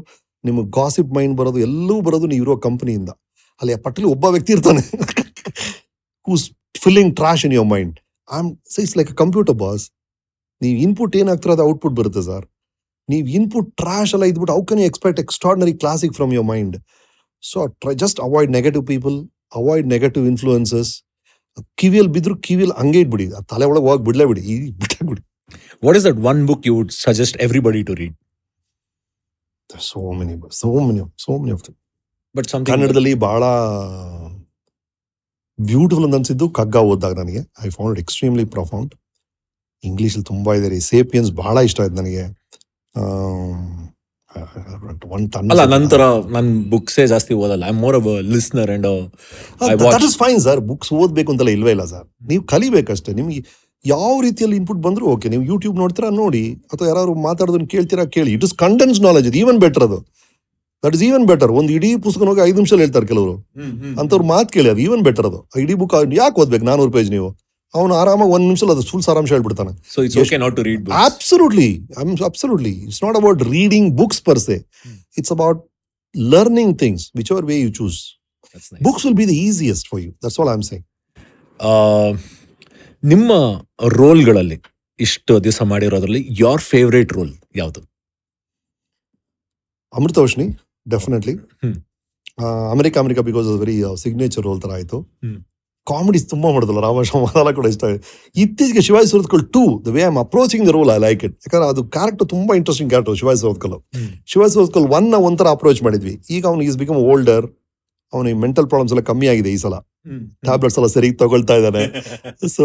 [0.44, 3.10] ನಿಮ್ಗೆ ಗಾಸಿಪ್ ಮೈಂಡ್ ಬರೋದು ಎಲ್ಲವೂ ಬರೋದು ನೀವು ಇರೋ ಕಂಪನಿಯಿಂದ
[3.60, 4.82] ಅಲ್ಲಿ ಆ ಪಟ್ಟಲಿ ಒಬ್ಬ ವ್ಯಕ್ತಿ ಇರ್ತಾನೆ.
[6.26, 6.44] Who's
[6.82, 7.94] filling trash in your mind
[8.28, 8.48] I am
[8.82, 9.84] it's like computer boss
[10.60, 12.44] ನೀವು ಇನ್ಪುಟ್ ಏನಾಗ್ತಿರೋ ಅದು ಔಟ್ಪುಟ್ ಬರುತ್ತೆ ಸರ್
[13.08, 16.76] ನೀವು ಇನ್ಪುಟ್ ಟ್ರಾಶ್ ಎಲ್ಲ ಇದ್ಬಿಟ್ಟು how can you expect extraordinary classic from your mind
[17.42, 17.60] so
[18.02, 19.16] just avoid negative people
[19.60, 20.90] avoid negative influences
[21.80, 24.42] ಕಿವಿಯಲ್ಲಿ ಬಿದ್ರು ಕಿವಿಯಲ್ಲಿ ಹಂಗೆ ಇಟ್ಬಿಡಿ ಆ ತಲೆ ಒಳಗೆ ಹೋಗಿ ಬಿಡ್ಲೇ ಬಿಡಿ.
[24.52, 25.22] ಈ ಬಿಟ್ಟಾಗ್ಬಿಡಿ
[25.86, 28.16] what is that one book you would suggest everybody to read
[29.90, 31.62] so many so many so many of
[32.34, 33.42] but ಕನ್ನಡದಲ್ಲಿ ಬಹಳ
[35.58, 37.40] ಬ್ಯೂಟಿಫುಲ್ ಅಂತ ಅನ್ಸಿದ್ದು ಕಗ್ಗ ಓದಿದಾಗ ನನಗೆ.
[37.64, 38.92] ಐ ಫೌಂಡ್ ಎಕ್ಸ್ಟ್ರೀಮ್ಲಿ ಪ್ರೊಫೌಂಡ್
[39.84, 40.78] ಇಂಗ್ಲೀಷಲ್ಲಿ ತುಂಬ ಇದೆ ರೀ.
[40.92, 42.24] ಸೇಪಿಯನ್ಸ್ ಬಹಳ ಇಷ್ಟ ಆಯ್ತು ನನಗೆ.
[45.54, 46.02] ಅಲ್ಲ ನಂತರ
[46.36, 47.64] ನನ್ ಬುಕ್ಸೇ ಜಾಸ್ತಿ ಓದಲ್ಲ.
[47.72, 49.74] I more a listener and I.
[49.96, 53.12] That is fine sir books ಓದಬೇಕು ಅಂತೆಲ್ಲ ಇಲ್ವೇ ಇಲ್ಲ ಸರ್ ನೀವು ಕಲಿಬೇಕಷ್ಟೇ.
[53.20, 53.42] ನಿಮಗೆ
[53.84, 56.42] ಯಾವ ರೀತಿಯಲ್ಲಿ ಇನ್ಪುಟ್ ಬಂದ್ರು ಓಕೆ ನೀವು ಯೂಟ್ಯೂಬ್ ನೋಡ್ತೀರಾ ನೋಡಿ.
[56.72, 58.32] ಅಥವಾ ಯಾರು ಮಾತಾಡೋದನ್ನ ಕೇಳ್ತೀರಾ ಕೇಳಿ.
[58.38, 59.98] ಇಟ್ ಇಸ್ ಕಂಡೆನ್ಸ್ ನಾಲೆಜ್ ಇದು ಈವನ್ ಬೆಟರ್ ಅದು.
[60.84, 63.34] ದಟ್ ಇಸ್ ಈವನ್ ಬೆಟರ್ ಒಂದು ಇಡೀ ಪುಸ್ತಕ ಹೋಗಿ ಐದು ನಿಮಿಷ ಹೇಳ್ತಾರೆ ಕೆಲವರು.
[64.02, 65.40] ಅಂತವ್ರು ಮಾತು ಕೇಳಿ ಅದು ಈವನ್ ಬೆಟರ್ ಅದು.
[65.54, 67.30] ಆ ಇಡೀ ಬುಕ್ ಯಾಕೆ ಓದ್ಬೇಕು ನಾನೂರು ಪೇಜ್ ನೀವು?
[67.74, 69.70] ಅವನು ಆರಾಮಾಗಿ ಒಂದು ನಿಮಿಷ ಅದು ಫುಲ್ ಸಾರಾಂಶ ಹೇಳ್ಬಿಡ್ತಾನೆ.
[69.94, 71.70] So it's okay not to read absolutely.
[72.00, 72.74] I'm absolutely.
[72.88, 74.56] It's not about reading books per se.
[74.84, 74.98] Hmm.
[75.16, 75.58] It's about
[76.14, 77.98] learning things whichever way you choose
[78.54, 78.82] That's nice.
[78.82, 80.84] books will be the easiest for you that's all i'm saying
[83.02, 83.32] ನಿಮ್ಮ
[83.98, 84.56] ರೋಲ್ಗಳಲ್ಲಿ
[84.98, 87.80] ಇಷ್ಟು ದಿವಸ ಮಾಡಿರೋದ್ರಲ್ಲಿ your favourite role ಯಾವುದು
[89.92, 90.46] Amruthavarshini
[90.86, 91.74] definitely Hmm.
[92.74, 95.38] America America because very signature role ತರ ಆಯ್ತು Hmm.
[95.86, 97.84] Comedies ತುಂಬಾ ಮಾಡಿದಲ್ಲ ರಾಮಶ್ರಮ ಅದೆಲ್ಲ ಕೂಡ ಇಷ್ಟ.
[97.84, 98.02] ಆಗಿದೆ
[98.36, 101.82] ಇತ್ತೀಚೆಗೆ Shivaji Surathkal too the way I'm approaching the role I like it ಯಾಕಂದ್ರೆ ಅದು
[101.96, 103.74] ಕ್ಯಾರೆಕ್ಟರ್ ತುಂಬಾ ಇಂಟ್ರೆಸ್ಟಿಂಗ್ ಕ್ಯಾರೆಕ್ಟರ್ ಶಿವಾಜಿ ಸುರತ್ಕಲ್
[104.26, 106.14] ಶಿವಾಜಿ ಸುರತ್ಕಲ್ ಒನ್ನ ಒಂಥರ ಅಪ್ರೋಚ್ ಮಾಡಿದ್ವಿ.
[106.30, 107.46] ಈಗ ಅವ್ನು ಈಸ್ ಬಿಕಮ್ ಓಲ್ಡರ್
[108.12, 109.74] ಅವನಿಗೆ ಮೆಂಟಲ್ ಪ್ರಾಬ್ಲಮ್ಸ್ ಎಲ್ಲ ಕಮ್ಮಿ ಆಗಿದೆ ಈ ಸಲ.
[110.44, 111.82] ಟ್ಯಾಬ್ಲೆಟ್ಸ್ ಎಲ್ಲ ಸರಿ ತಗೊಳ್ತಾ ಇದ್ದಾನೆ.
[112.56, 112.64] ಸೊ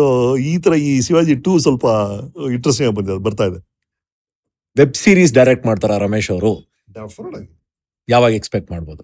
[0.52, 1.86] ಈ ತರ ಈ ಶಿವಾಜಿ ಟೂ ಸ್ವಲ್ಪ
[2.52, 3.60] ಇಂಟ್ರೆಸ್ಟಿಂಗ್ ಆಗಿ ಬಂದಿದೆ ಬರ್ತಾ ಇದೆ.
[4.78, 6.52] ವೆಬ್ ಸೀರೀಸ್ ಡೈರೆಕ್ಟ್ ಮಾಡ್ತಾರ ರಮೇಶ್ ಅವರು?
[8.10, 9.02] ಯಾವಾಗ ಎಕ್ಸ್ಪೆಕ್ಟ್ ಮಾಡ್ಬೋದು?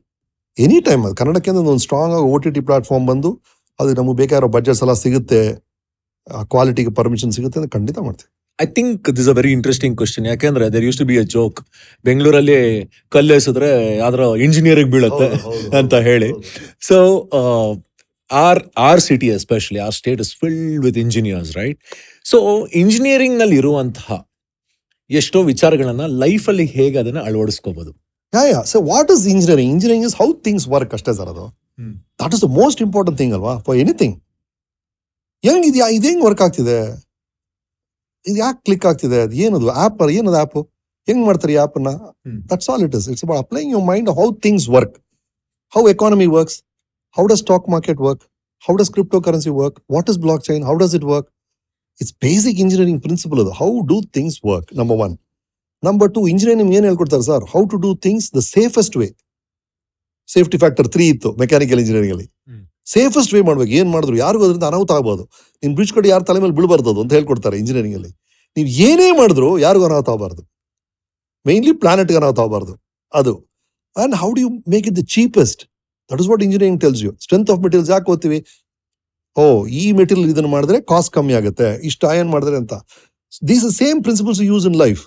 [0.57, 1.15] ಎನಿ ಟೈಮ್ ಅದು.
[1.15, 3.29] ಕನ್ನಡಕ್ಕೆ ಅಂದ್ರೆ ಒಂದು ಸ್ಟ್ರಾಂಗ್ ಆಗಿ ಓ ಟಿ ಟಿ ಪ್ಲಾಟ್ಫಾರ್ಮ್ ಬಂದು
[3.79, 5.39] ಅದು ನಮಗೆ ಬೇಕಾಗಿರೋ ಬಜೆಟ್ಸ್ ಎಲ್ಲ ಸಿಗುತ್ತೆ
[6.53, 8.29] ಕ್ವಾಲಿಟಿಗೆ ಪರ್ಮಿಷನ್ ಸಿಗುತ್ತೆ ಅಂತ ಖಂಡಿತ ಮಾಡ್ತೀವಿ.
[8.59, 11.57] I think this a very interesting question ಯಾಕೆಂದ್ರೆ there used to be a joke
[12.05, 12.57] ಬೆಂಗಳೂರಲ್ಲಿ
[13.15, 13.69] ಕಲ್ಲು ಎಸಿದ್ರೆ
[14.03, 15.27] ಯಾವ್ದ್ರ ಇಂಜಿನಿಯರಿಂಗ್ ಬೀಳುತ್ತೆ
[15.79, 16.29] ಅಂತ ಹೇಳಿ.
[16.89, 16.97] So
[18.29, 21.79] our our city especially our state is filled with engineers right
[22.31, 22.37] so
[22.83, 24.19] ಇಂಜಿನಿಯರಿಂಗ್ನಲ್ಲಿ ಇರುವಂತಹ
[25.09, 27.91] ಎಷ್ಟೋ ವಿಚಾರಗಳನ್ನ ಲೈಫ್ ಅಲ್ಲಿ ಹೇಗೆ ಅದನ್ನ ಅಳವಡಿಸ್ಕೋಬಹುದು
[28.33, 31.45] yeah yeah so what is engineering engineering is how things work ಅಷ್ಟೇ ಸರ್ ಅದು.
[32.19, 33.53] That is the most important thing ಅಲ್ವಾ?
[33.65, 34.15] ಫಾರ್ ಎನಿಥಿಂಗ್
[35.43, 36.77] ಹೆಂಗ್ ಇದು ಇದು ಹೆಂಗ್ ವರ್ಕ್ ಆಗ್ತಿದೆ?
[38.25, 39.19] ಇದು ಯಾಕೆ ಕ್ಲಿಕ್ ಆಗ್ತಿದೆ?
[39.25, 39.69] ಅದು ಏನದು?
[39.83, 40.57] ಆಪ್ ಏನದು ಆ್ಯಪ್
[41.07, 42.37] ಹೆಂಗ್ ಮಾಡ್ತಾರೆ ಈ ಹ್ಮ್.
[42.51, 44.95] That's all it is it's about applying your mind how things work
[45.73, 46.57] how economy works
[47.15, 48.23] how does stock market work
[48.63, 51.27] how does crypto currency work what is blockchain how does it work
[51.99, 53.51] it's basic engineering principle ಅದು.
[53.59, 55.13] How do things work number one
[55.83, 59.07] number two engineering ಏನ್ ಹೇಳ್ಕೊಡ್ತಾರೆ sir how to do things the safest way
[60.29, 62.27] safety factor three ಇತ್ತು mechanical engineering ಅಲ್ಲಿ.
[62.93, 65.23] Safest way ಮಾಡ್ಬೇಕು ಏನ್ ಮಾಡಿದ್ರು ಯಾರಿಗೂ ಅದರಿಂದ ಅನಾಹುತ ಆಗ್ಬೋದು
[65.63, 68.11] ನಿನ್ ಬ್ರಿಡ್ಜ್ ಕಡೆ ಯಾರು ತಲೆ ಮೇಲೆ ಬೀಳ್ಬಾರ್ದು ಅಂತ ಹೇಳ್ಕೊಡ್ತಾರೆ ಇಂಜಿನಿಯರಿಂಗ್ ಅಲ್ಲಿ.
[68.57, 70.41] ನೀವು ಏನೇ ಮಾಡಿದ್ರು ಯಾರಿಗೂ ಅನಾಹುತ ಆಗಬಾರ್ದು.
[71.45, 72.73] ಮೇನ್ಲಿ ಪ್ಲಾನೆಟ್ಗೆ ಅನಾಹುತ ಆಗಬಾರ್ದು
[73.13, 73.33] ಅದು.
[73.95, 75.61] And how do you make it the cheapest
[76.09, 78.39] that is what engineering tells you strength of materials ಯಾಕೆ ಓದ್ತೀವಿ?
[79.37, 79.43] ಓ
[79.81, 82.73] ಈ ಮೆಟೀರಿಯಲ್ ಇದನ್ನು ಮಾಡಿದ್ರೆ ಕಾಸ್ಟ್ ಕಮ್ಮಿ ಆಗುತ್ತೆ ಇಷ್ಟು ಅಯನ್ ಮಾಡಿದ್ರೆ ಅಂತ
[83.49, 85.03] these same principles use in life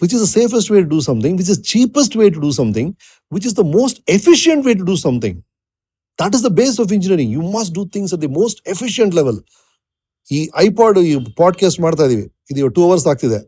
[0.00, 2.96] which is the safest way to do something, which is cheapest way to do something,
[3.32, 5.36] which is the most efficient way to do something.
[6.18, 7.30] That is the base of engineering.
[7.30, 9.38] You must do things at the most efficient level.
[10.28, 13.38] ಈ iPod ಈ podcast ಮಾಡ್ತಾ ಇದೀವಿ ಇದು two hours ಆಗ್ತಿದೆ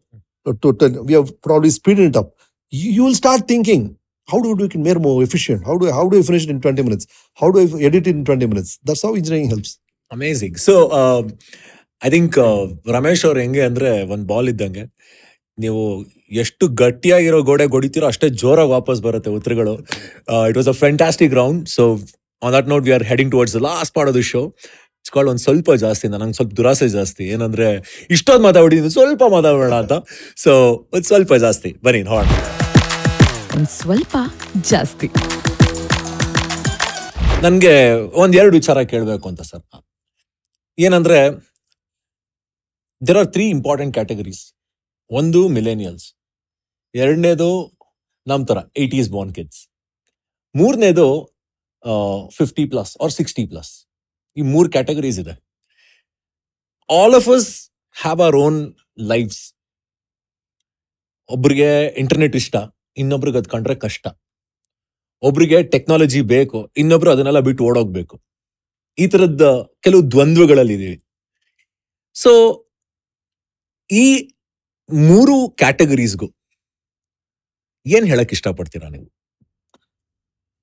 [1.09, 2.31] we have probably speed it up
[2.73, 3.85] you will start thinking
[4.29, 7.07] how do do it more more efficient how do how do finish in twenty minutes
[7.41, 9.75] how do edit in twenty minutes that's how engineering helps
[10.11, 10.75] amazing so
[12.03, 12.37] I think
[12.97, 14.85] Ramesh ಅವ್ರು ಹೆಂಗೆ ಅಂದ್ರೆ ಒಂದು ball ಇದ್ದಂಗೆ
[15.59, 15.81] ನೀವು
[16.43, 19.75] ಎಷ್ಟು ಗಟ್ಟಿಯಾಗಿರೋ ಗೋಡೆ ಹೊಡಿತೀರೋ ಅಷ್ಟೇ ಜೋರಾಗಿ ವಾಪಸ್ ಬರುತ್ತೆ ಉತ್ತರಗಳು.
[20.51, 21.85] It was a fantastic round so
[22.43, 24.43] on that note we are heading towards last part of the show
[25.01, 27.25] it's called ಒಂದು ಸ್ವಲ್ಪ ಜಾಸ್ತಿ ನಂಗೆ ಸ್ವಲ್ಪ ದುರಾಸೆ ಜಾಸ್ತಿ.
[27.35, 27.69] ಏನಂದ್ರೆ
[28.17, 29.95] ಇಷ್ಟೊಂದು ಮಾತಾಡಿದ್ರು ಸ್ವಲ್ಪ ಮಾತಾಡೋಣ ಅಂತ.
[30.45, 30.53] ಸೊ
[30.95, 31.73] ಒಂದು ಸ್ವಲ್ಪ ಜಾಸ್ತಿ.
[31.87, 32.31] ಬನ್ನಿ ಹಾಡ್
[33.81, 34.17] ಸ್ವಲ್ಪ
[34.73, 35.09] ಜಾಸ್ತಿ.
[37.45, 37.75] ನನಗೆ
[38.23, 39.63] ಒಂದೆರಡು ಎರಡು ವಿಚಾರ ಕೇಳಬೇಕು ಅಂತ ಸರ್.
[40.79, 41.19] ಏನಂದ್ರೆ
[43.07, 44.43] there are three important categories
[45.11, 46.07] ಒಂದು ಮಿಲೇನಿಯಲ್ಸ್
[46.95, 47.49] ಎರಡನೇದು
[48.27, 49.61] ನಮ್ ತರ ಏಯ್ಟೀಸ್ ಬಾರ್ನ್ ಕಿಡ್ಸ್
[50.55, 51.07] ಮೂರನೇದು
[52.39, 53.73] fifty plus or sixty plus
[54.37, 55.35] ಈ ಮೂರು ಕ್ಯಾಟಗರೀಸ್ ಇದೆ.
[56.89, 57.49] All of us
[57.97, 58.59] have our own
[59.13, 59.43] lifes
[61.29, 61.71] ಒಬ್ರಿಗೆ
[62.03, 62.57] ಇಂಟರ್ನೆಟ್ ಇಷ್ಟ,
[63.01, 64.07] ಇನ್ನೊಬ್ರಿಗೆ ಅದ್ ಕಂಡ್ರೆ ಕಷ್ಟ.
[65.23, 68.17] ಒಬ್ರಿಗೆ ಟೆಕ್ನಾಲಜಿ ಬೇಕು, ಇನ್ನೊಬ್ರು ಅದನ್ನೆಲ್ಲ ಬಿಟ್ಟು ಓಡೋಗ್ಬೇಕು.
[68.99, 69.47] ಈ ತರದ
[69.85, 70.99] ಕೆಲವು ದ್ವಂದ್ವಗಳಲ್ಲಿ ಇದೀವಿ.
[72.17, 72.33] ಸೊ
[73.91, 74.07] ಈ
[75.09, 76.29] ಮೂರು ಕ್ಯಾಟಗರೀಸ್ಗೂ
[77.87, 79.07] ಏನ್ ಹೇಳಕ್ ಇಷ್ಟಪಡ್ತೀರಾ ನೀವು?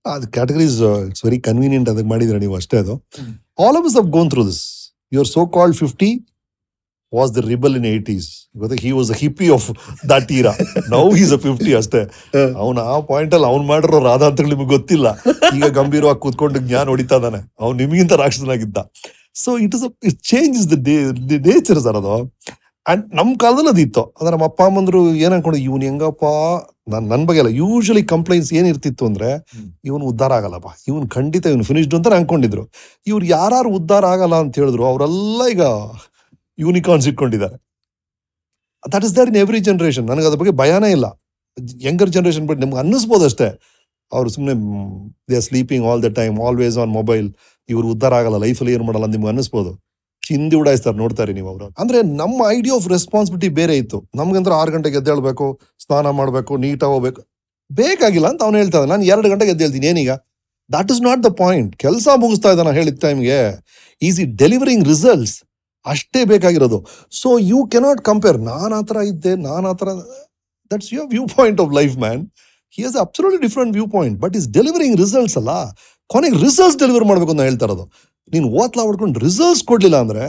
[0.05, 2.93] ಅದು ಕ್ಯಾಟಗರೀಸ್ ಇಟ್ಸ್ ವೆರಿ ಕನ್ವೀನಿಯಂಟ್ ಅದಕ್ಕೆ ಮಾಡಿದ್ರೆ ನೀವು ಅಷ್ಟೇ ಅದು.
[3.65, 4.63] All of have gone through this
[5.15, 6.09] your so called fifty
[7.13, 8.27] was the rebel in eighties
[8.61, 9.67] ಗೊತ್ತಾ he was hippie of
[10.11, 10.53] that era
[10.95, 12.01] now is a fifty ಅಷ್ಟೇ.
[12.61, 15.07] ಅವನು ಆ ಪಾಯಿಂಟ್ ಅಲ್ಲಿ ಅವ್ನು ಮಾಡಿರೋ ರಾಧ ಅಂತ ನಿಮ್ಗೆ ಗೊತ್ತಿಲ್ಲ.
[15.57, 17.39] ಈಗ ಗಂಭೀರವಾಗಿ ಕೂತ್ಕೊಂಡು ಜ್ಞಾನ ಹೊಡಿತಾ ಇದ್ದಾನೆ.
[17.63, 18.77] ಅವ್ನು ನಿಮಗಿಂತ ರಾಕ್ಷಸನಾಗಿದ್ದ.
[19.43, 20.77] So it is it change is the
[21.49, 22.15] nature sir ಅದು.
[22.85, 24.03] ಅಂಡ್ ನಮ್ಮ ಕಾಲದಲ್ಲಿ ಅದಿತ್ತು.
[24.17, 26.25] ಅಂದ್ರೆ ನಮ್ಮ ಅಪ್ಪ ಅಮ್ಮಂದ್ರು ಏನ್ ಅನ್ಕೊಂಡು ಇವ್ನು ಹೆಂಗಪ್ಪ
[26.91, 29.29] ನನ್ ನನ್ನ ಬಗ್ಗೆ ಅಲ್ಲ ಯೂಶಲಿ ಕಂಪ್ಲೇಂಟ್ಸ್ ಏನಿರ್ತಿತ್ತು ಅಂದ್ರೆ.
[29.89, 32.63] ಇವನು ಉದ್ಧಾರ ಆಗಲ್ಲಪ್ಪ ಇವನು ಖಂಡಿತ ಇವನು ಫಿನಿಶ್ಡ್ ಅಂತ ಅನ್ಕೊಂಡಿದ್ರು.
[33.11, 35.63] ಇವ್ರು ಯಾರು ಉದ್ಧಾರ ಆಗಲ್ಲ ಅಂತ ಹೇಳಿದ್ರು ಅವರೆಲ್ಲ ಈಗ
[36.59, 37.57] ಯೂನಿಕಾರ್ನ್ಸ್ ಇಟ್ಕೊಂಡಿದ್ದಾರೆ.
[38.83, 41.07] That is there in every generation ನನಗೆ ಅದ್ರ ಬಗ್ಗೆ ಭಯನೇ ಇಲ್ಲ.
[41.87, 43.49] ಯಂಗರ್ ಜನರೇಷನ್ ಬಟ್ ನಿಮ್ಗೆ ಅನ್ನಿಸ್ಬೋದು ಅಷ್ಟೇ.
[44.11, 44.53] ಅವ್ರು ಸುಮ್ಮನೆ
[45.29, 47.27] they are sleeping all the time always on mobile
[47.69, 49.71] ಇವ್ರು ಉದ್ಧಾರ ಆಗಲ್ಲ ಲೈಫಲ್ಲಿ ಏನು ಮಾಡಲ್ಲ ನಿಮ್ಗೆ ಅನ್ನಿಸ್ಬೋದು.
[50.23, 51.65] ಹಿಂದಿ ಉಡಾಯಿಸ್ತಾರೆ ನೋಡ್ತಾರೆ ನೀವು ಅವರು.
[51.81, 53.97] ಅಂದರೆ ನಮ್ಮ ಐಡಿಯಾ ಆಫ್ ರೆಸ್ಪಾನ್ಸಿಬಿಲಿಟಿ ಬೇರೆ ಇತ್ತು.
[54.19, 55.45] ನಮ್ಗಂದ್ರೆ ಆರು ಗಂಟೆಗೆ ಎದ್ದೇಳ್ಬೇಕು
[55.87, 57.21] ಸ್ನಾನ ಮಾಡಬೇಕು ನೀಟಾಗಿ ಹೋಗ್ಬೇಕು.
[57.69, 60.11] ಬೇಕಾಗಿಲ್ಲ ಅಂತ ಅವ್ನು ಹೇಳ್ತಾ ನಾನು ಎರಡು ಗಂಟೆಗೆ ಎದ್ದೇಳ್ತೀನಿ ಏನೀಗ
[60.69, 63.37] that is not the point ಕೆಲಸ ಮುಗಿಸ್ತಾ ಇದ್ದಾನೆ ಹೇಳಿದ ಟೈಮ್ಗೆ
[64.01, 65.35] ಈಸಿ ಡೆಲಿವರಿಂಗ್ ರಿಸಲ್ಟ್ಸ್
[65.85, 66.79] ಅಷ್ಟೇ ಬೇಕಾಗಿರೋದು.
[67.19, 69.89] ಸೊ ಯು ಕೆನಾಟ್ ಕಂಪೇರ್ ನಾನು ಆ ಥರ ಇದ್ದೆ, ನಾನು ಆ ಥರ
[70.71, 72.21] that's your view point of life man
[72.77, 75.51] he has absolutely different view point but is delivering results ಅಲ್ಲ.
[76.13, 77.85] ಕೊನೆಗೆ ರಿಸಲ್ಟ್ಸ್ ಡೆಲಿವರ್ ಮಾಡಬೇಕು ಅಂತ ಹೇಳ್ತಾ ಇರೋದು.
[78.33, 80.25] ನೀನು ಓದ್ಲಾ ಹೊಡ್ಕೊಂಡು ರಿಸಲ್ಟ್ಸ್ ಕೊಡಲಿಲ್ಲ ಅಂದರೆ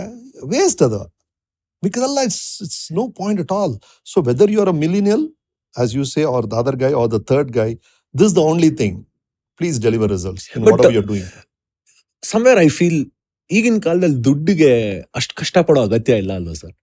[0.54, 1.00] ವೇಸ್ಟ್ ಅದು.
[1.82, 3.74] ಬಿಕಾಸ್ ಅಲ್ಲ it's it's no point at all
[4.12, 5.24] so whether you are a millennial
[5.82, 5.92] as
[6.34, 7.70] or the other guy, or guy third guy.
[8.14, 8.90] This is the only only
[9.60, 11.28] Please please results in But, whatever you're doing.
[12.22, 13.00] Somewhere I feel
[13.50, 14.72] ಈಗಿನ ಕಾಲದಲ್ಲಿ ದುಡ್ಡಿಗೆ
[15.18, 16.74] ಅಷ್ಟು ಕಷ್ಟಪಡೋ ಅಗತ್ಯ ಇಲ್ಲ ಅಲ್ವಾ sir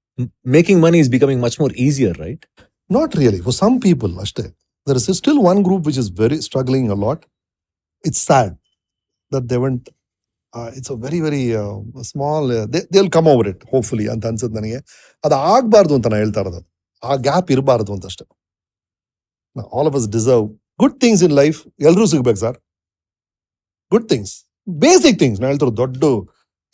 [0.55, 2.45] making money is becoming much more easier right
[2.89, 3.39] Not really.
[3.47, 4.45] For some people ಅಷ್ಟೇ
[4.87, 7.19] There is still one group which is very struggling a lot.
[8.03, 8.51] It's sad
[9.31, 9.83] that they went.
[10.53, 11.43] It's it's a very very
[11.95, 12.43] they small.
[12.51, 14.79] Come over they'll come over it hopefully ಅಂತ ಅನ್ಸುತ್ತೆ ನನಗೆ
[15.23, 16.61] ಅದು ಆಗಬಾರ್ದು ಅಂತ ನಾನು ಹೇಳ್ತಾ ಇರೋದು
[17.03, 18.25] ಆ ಗ್ಯಾಪ್ ಇರಬಾರ್ದು ಅಂತ ಅಷ್ಟೇ
[19.77, 20.45] all of us deserve
[20.83, 22.57] good things in life ಎಲ್ಲರೂ ಸಿಗ್ಬೇಕು sir
[23.93, 24.33] good things
[24.67, 26.03] basic things ನಾನು ಹೇಳ್ತಾರೆ ದೊಡ್ಡ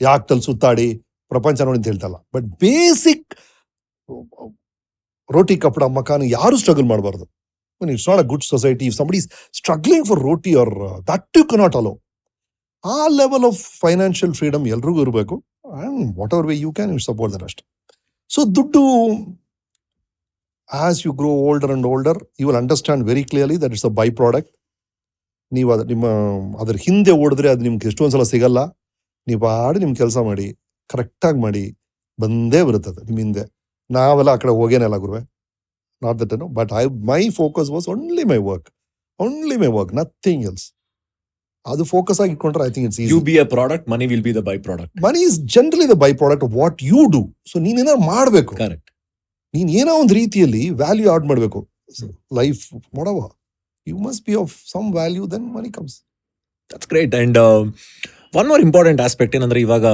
[0.02, 0.88] ಯಾಕ್ಟಲ್ಲಿ ಸುತ್ತಾಡಿ
[1.32, 2.18] ಪ್ರಪಂಚ ನೋಡಿ ಅಂತ ಹೇಳ್ತಲ್ಲ.
[2.36, 3.28] ಬಟ್ ಬೇಸಿಕ್
[5.30, 7.26] ರೋಟಿ ಕಪಡ ಮಕಾನ್ ಯಾರು ಸ್ಟ್ರಗಲ್ ಮಾಡಬಾರ್ದು.
[7.82, 9.20] It's not a good society if somebody
[9.60, 10.74] struggling for roti or
[11.12, 11.94] that you cannot allow
[12.84, 15.36] a level of financial freedom ಎಲ್ರಿಗೂ ಇರಬೇಕು.
[15.78, 17.64] And what our way you can you support that ಅಷ್ಟೇ.
[18.30, 18.82] So ದುಡ್ಡು
[20.72, 24.52] as you grow older and older you will understand very clearly that it's a byproduct
[25.52, 26.06] ನೀವು ಅದು ನಿಮ್ಮ
[26.62, 28.60] ಅದ್ರ ಹಿಂದೆ ಓಡಿದ್ರೆ ಅದು ನಿಮ್ಗೆ ಎಷ್ಟೊಂದು ಸಲ ಸಿಗಲ್ಲ.
[29.28, 30.46] ನೀವು ಆಡಿ ನಿಮ್ಮ ಕೆಲಸ ಮಾಡಿ
[30.90, 31.64] ಕರೆಕ್ಟಾಗಿ ಮಾಡಿ
[32.20, 33.44] ಬಂದೇ ಬರುತ್ತದೆ ನಿಮ್ಮ ಹಿಂದೆ.
[33.90, 35.22] ನಾವೆಲ್ಲ ಆ ಕಡೆ ಹೋಗೇನಲ್ಲ ಗುರುವೆ.
[36.02, 38.70] Not that no but I my focus was only my work
[39.20, 40.66] only my work nothing else
[41.66, 44.44] ಅದು ಫೋಕಸ್ ಆಗಿ ಇಟ್ಕೊಂಡ್ರೆ I think it's you be a product money will be the
[44.68, 48.54] byproduct money is generally the byproduct what you do so ನೀನೇನಾದ್ರು ಮಾಡಬೇಕು.
[48.64, 48.91] Correct
[49.54, 51.60] ನೀನ್ ಏನೋ ಒಂದು ರೀತಿಯಲ್ಲಿ value add ಮಾಡಬೇಕು.
[52.40, 52.62] Life
[52.98, 53.20] ಮಾಡವ
[53.88, 55.96] you must be of some value then money comes
[56.72, 57.38] that's great and
[58.40, 59.86] one more important aspect ಏನಂದ್ರೆ ಇವಾಗ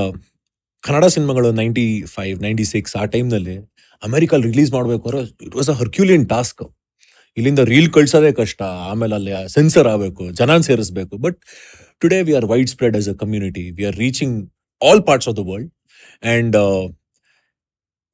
[0.84, 1.86] ಕನ್ನಡ ಸಿನಿಮಾಗಳು ನೈಂಟಿ
[2.16, 3.56] ಫೈವ್ ನೈಂಟಿ ಸಿಕ್ಸ್ ಆ ಟೈಮ್ನಲ್ಲಿ
[4.04, 6.64] ಅಮೆರಿಕಲ್ ರಿಲೀಸ್ ಮಾಡಬೇಕು ಅಂದ್ರೆ it was a herculean task
[7.38, 8.62] ಇಲ್ಲಿಂದ ರೀಲ್ ಕಳ್ಸೋದೇ ಕಷ್ಟ.
[8.92, 11.14] ಆಮೇಲೆ ಅಲ್ಲಿ ಸೆನ್ಸರ್ ಆಗಬೇಕು ಜನ ಸೇರಿಸ್ಬೇಕು.
[11.26, 11.38] But
[12.02, 14.36] today we are widespread as a community we are reaching
[14.82, 15.72] all parts of the world
[16.24, 16.56] and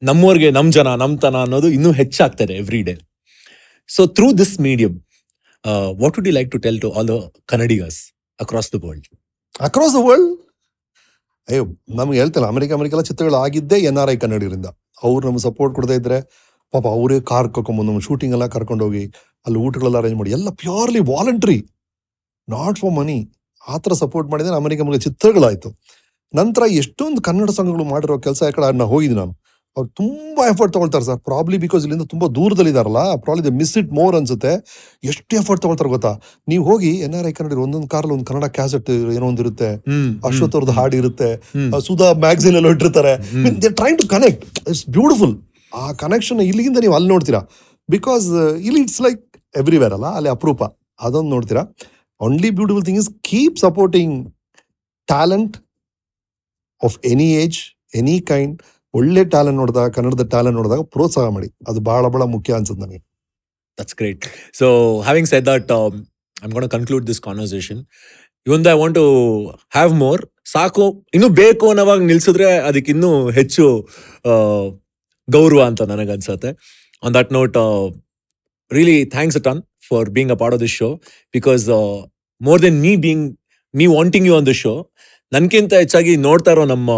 [0.09, 2.93] ನಮ್ಮವ್ರಿಗೆ ನಮ್ಮ ಜನ ನಮ್ಮತನ ಅನ್ನೋದು ಇನ್ನೂ ಹೆಚ್ಚಾಗ್ತದೆ every day
[3.89, 4.93] so through this medium
[6.01, 7.17] what would you like to tell to all the
[7.51, 7.89] the
[8.39, 9.07] across the world?
[9.67, 10.31] Across the world
[11.47, 11.63] ಅಯ್ಯೋ,
[11.97, 14.67] ನಮ್ಗೆ ಹೇಳ್ತಲ್ಲ, America America ಎಲ್ಲ ಚಿತ್ರಗಳು ಆಗಿದ್ದೇ ಎನ್ ಆರ್ ಐ ಕನ್ನಡಿಗರಿಂದ
[15.07, 16.17] ಅವ್ರು ನಮ್ಗೆ ಸಪೋರ್ಟ್ ಕೊಡದೇ ಇದ್ರೆ,
[16.73, 19.03] ಪಾಪ ಅವರೇ ಕಾರ್ ಕರ್ಕೊಂಬಂದು ನಮ್ಮ ಶೂಟಿಂಗ್ ಎಲ್ಲ ಕರ್ಕೊಂಡು ಹೋಗಿ
[19.45, 21.57] ಅಲ್ಲಿ ಊಟಗಳೆಲ್ಲ ಅರೇಂಜ್ ಮಾಡಿ, ಎಲ್ಲ purely voluntary
[22.47, 23.17] not for money
[23.63, 25.69] ಆ ಥರ ಸಪೋರ್ಟ್ ಮಾಡಿದ್ರೆ ಅಮೆರಿಕ ಅಮೆರಿಕ ಚಿತ್ರಗಳಾಯಿತು.
[26.33, 29.33] ನಂತರ ಎಷ್ಟೊಂದು ಕನ್ನಡ ಸಂಘಗಳು ಮಾಡಿರೋ ಕೆಲಸ ಯಾಕಡೆ ನಾನು ಹೋಗಿದ್ದೀನಿ ನಾನು.
[29.77, 31.19] ಅವ್ರು ತುಂಬಾ ಎಫರ್ಟ್ ತಗೊಳ್ತಾರೆ ಸರ್.
[31.29, 34.51] ಪ್ರಾಬ್ಲಿ ಬಿಕಾಸ್ ಇಲ್ಲಿಂದ ತುಂಬಾ ದೂರದಲ್ಲಿದಾರಲ್ಲ probably they miss it more ಅನ್ಸುತ್ತೆ.
[35.11, 36.11] ಎಷ್ಟು ಎಫರ್ಟ್ ತಗೊಳ್ತಾರೆ ಗೊತ್ತಾ?
[36.51, 39.69] ನೀವು ಹೋಗಿ ಎನ್ ಆರ್ ಐ ಕನ್ನಡ ಒಂದೊಂದು ಕಾರಲ್ಲಿ ಒಂದು ಕನ್ನಡ ಕ್ಯಾಸೆಟ್ ಏನೋ ಒಂದು ಇರುತ್ತೆ.
[40.29, 41.29] ಅಶ್ವಥ್ ಅವ್ರದ್ದು ಹಾಡು ಇರುತ್ತೆ.
[41.87, 43.13] ಸುಧಾ ಮ್ಯಾಗ್ಝಿನ್ ಎಲ್ಲ ಇಟ್ಟಿರ್ತಾರೆ.
[43.63, 44.43] They trying to connect
[44.73, 45.33] it's beautiful
[45.81, 47.41] ಆ ಕನೆಕ್ಷನ್ ಇಲ್ಲಿಂದ ನೀವು ಅಲ್ಲಿ ನೋಡ್ತೀರಾ?
[47.89, 48.27] ಬಿಕಾಸ್
[48.67, 49.23] ಇಲ್ಲಿ ಇಟ್ಸ್ ಲೈಕ್
[49.61, 50.63] ಎವ್ರಿವೇರ್ ಅಲ್ಲ ಅಲ್ಲಿ ಅಪರೂಪ.
[51.07, 51.63] ಅದೊಂದು ನೋಡ್ತೀರಾ?
[52.25, 54.15] Only beautiful thing is keep supporting
[55.07, 55.55] talent
[56.81, 57.59] of any age
[58.01, 58.55] any kind
[58.93, 61.49] ಒಳ್ಳೆ ಟ್ಯಾಲೆಂಟ್ ನೋಡಿದಾಗ ಕನ್ನಡದ ಟ್ಯಾಲೆಂಟ್ ನೋಡಿದಾಗ ಪ್ರೋತ್ಸಾಹ ಮಾಡಿ.
[61.67, 63.01] ಅದು ಬಹಳ ಬಹಳ ಮುಖ್ಯ ಅನ್ಸುತ್ತೆ ನನಗೆ.
[63.77, 64.19] That's great.
[64.59, 64.67] So,
[65.01, 65.93] having said that, um,
[66.43, 67.77] I'm going to conclude this conversation.
[68.47, 69.05] Even though I want to
[69.77, 70.19] have more,
[70.51, 70.85] ಸಾಕು.
[71.13, 73.87] ಇನ್ನು ಬೇಕು ಅನ್ನೋವಾಗ ನಿಲ್ಸಿದ್ರೆ ಅದಕ್ಕೆ ಇನ್ನೂ ಹೆಚ್ಚು
[75.29, 76.49] ಗೌರವ ಅಂತ ನನಗನ್ಸತ್ತೆ
[77.03, 77.57] on that note
[78.71, 80.89] really thanks ton for being a part of this show
[81.33, 81.69] because
[82.41, 83.39] more than me being
[83.75, 84.73] me wanting you on this show
[85.31, 86.89] ನನಗಿಂತ ಹೆಚ್ಚಾಗಿ ನೋಡ್ತಾ ಇರೋ ನಮ್ಮ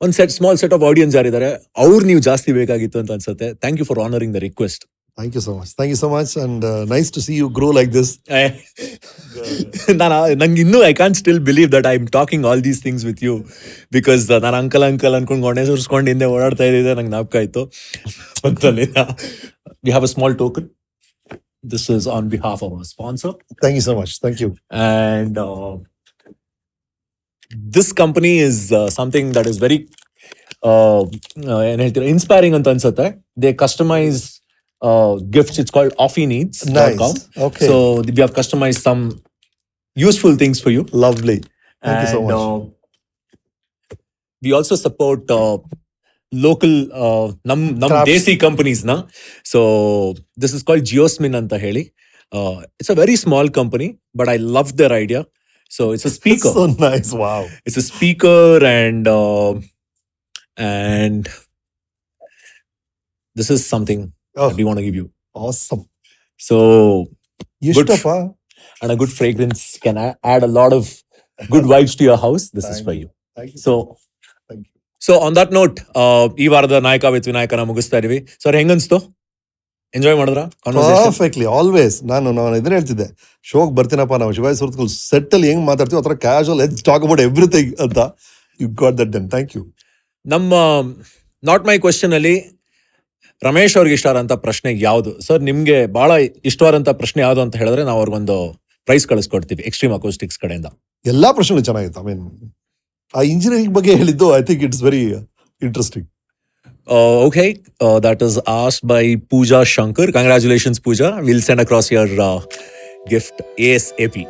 [0.00, 1.48] ಒಂದು set small set of audience ಯಾರಿದ್ದಾರೆ
[1.84, 3.46] ಅವ್ರು ನೀವು ಜಾಸ್ತಿ ಬೇಕಾಗಿತ್ತು ಅಂತ ಅನ್ಸುತ್ತೆ.
[3.62, 4.84] Thank you for honouring the request
[5.18, 7.90] thank you so much thank you so much and nice to see you grow like
[7.94, 8.10] this
[10.02, 13.22] ನಾನು ನಂಗೆ ಇನ್ನೂ I can still believe that I am talking all these things with
[13.28, 13.34] you
[13.92, 17.64] because ನಾನು uncle uncle ಅನ್ಕೊಂಡು ಗೊಣೆ ಸುರಿಸ್ಕೊಂಡು ಹಿಂದೆ ಓಡಾಡ್ತಾ ಇದ್ದಿದ್ದೆ ನಂಗೆ ನಾಪಕ ಆಯ್ತು.
[19.84, 20.68] We have a small token
[21.72, 24.50] this is on behalf our sponsor thank you so much thank you
[24.86, 25.72] and uh,
[27.71, 29.79] this company is uh, something that is very
[30.63, 31.01] uh,
[31.51, 33.07] uh, ಏನ್ ಹೇಳ್ತೀರಾ ಇನ್ಸ್ಪೈರಿಂಗ್ ಅಂತ ಅನ್ಸುತ್ತೆ
[33.43, 34.19] they customize
[35.35, 37.17] gifts it's called ಆಫಿ needs nice
[37.47, 37.75] okay so
[38.07, 39.01] we have customize some
[39.97, 41.39] useful things for you lovely
[41.83, 42.35] Thank you so And, much.
[42.39, 42.57] uh,
[44.41, 45.55] we also support uh,
[46.33, 48.09] local uh, ನಮ್ ನಮ್ Crafts.
[48.11, 48.93] ದೇಸಿ companies ನ
[49.51, 49.59] so
[50.43, 51.83] this is called Geosmin ಅಂತ ಹೇಳಿ
[52.79, 53.87] it's a very small company
[54.19, 55.21] but I love their idea
[55.71, 58.39] So it's a speaker so nice wow it's a speaker
[58.77, 59.51] and uh,
[60.71, 61.23] and
[63.35, 64.01] this is something
[64.35, 65.83] oh that we want to give you awesome
[66.39, 66.57] so
[67.71, 68.09] ಎಷ್ಟಪ್ಪ
[68.81, 70.85] and a good fragrance can a- add a lot of
[71.39, 73.07] good vibes to your house this is Thank for you.
[73.07, 73.61] you Thank you.
[73.65, 73.73] so
[74.49, 74.71] Thank you.
[75.01, 75.77] So on that note
[76.43, 78.97] ಈ ವಾರದ ನಾಯಕ with ವಿನಾಯಕನ ಮುಗಿಸ್ತಾ ಇದೀವಿ sir ಹೆಂಗನ್ಸ್ತು
[79.94, 80.40] enjoy ಮಾಡಿದ್ರ?
[81.06, 83.06] Perfectly always ನಾನು ನಾನು ಇದನ್ನ ಹೇಳ್ತಿದ್ದೆ
[83.46, 87.70] ಶೋಕ್ ಬರ್ತೀನಪ್ಪ ನಾವು ಶಿವಾಜಿ ಸುರತ್ಕಲ್ ಸೆಟ್ ಅಲ್ಲಿ ಹೆಂಗ್ ಮಾತಾಡ್ತೀವಿ ಆತರ ಕ್ಯಾಶುವಲ್ ಎಚ್ ಟಾಕ್ ಅಬೌಟ್ ಎವ್ರಿಥಿಂಗ್
[87.80, 87.98] ಅಂತ
[88.60, 89.62] you got that done thank you
[90.26, 90.54] ನಮ್ಮ
[91.42, 92.34] ನಾಟ್ ಮೈ ಕ್ವಶನ್ ಅಲ್ಲಿ
[93.42, 95.10] ರಮೇಶ್ ಅವ್ರಿಗೆ ಇಷ್ಟ ಆದಂತ ಪ್ರಶ್ನೆ ಯಾವುದು?
[95.20, 96.10] ಸರ್ ನಿಮ್ಗೆ ಬಹಳ
[96.44, 98.36] ಇಷ್ಟವಾದಂತ ಪ್ರಶ್ನೆ ಯಾವುದು ಅಂತ ಹೇಳಿದ್ರೆ ನಾವು ಅವ್ರಿಗೊಂದು
[98.88, 100.68] ಪ್ರೈಸ್ ಕಳಿಸ್ಕೊಡ್ತೀವಿ ಎಕ್ಸ್ಟ್ರೀಮ್ ಅಕೋಸ್ಟಿಕ್ಸ್ ಕಡೆಯಿಂದ.
[101.04, 102.00] ಎಲ್ಲಾ ಪ್ರಶ್ನೆಗಳು ಚೆನ್ನಾಗಿತ್ತು.
[102.00, 102.22] ಐ ಮೀನ್
[103.14, 105.02] ಆ ಇಂಜಿನಿಯರಿಂಗ್ ಬಗ್ಗೆ ಹೇಳಿದ್ದು I think it's very
[105.62, 106.06] interesting
[106.88, 110.06] Uh, okay, uh, that is asked by Pooja Shankar.
[110.12, 111.20] Congratulations, Pooja.
[111.22, 112.40] We'll send across your uh,
[113.08, 114.26] gift ASAP.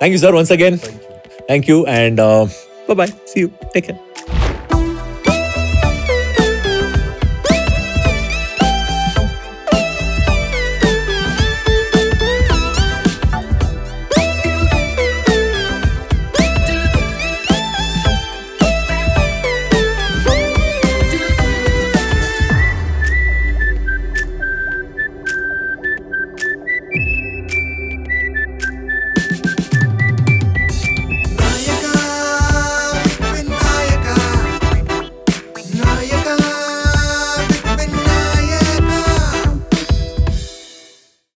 [0.00, 0.78] Thank you, sir, once again.
[0.78, 1.44] Thank you.
[1.46, 2.46] Thank you and uh,
[2.88, 3.12] bye bye.
[3.26, 3.52] See you.
[3.72, 4.43] Take care.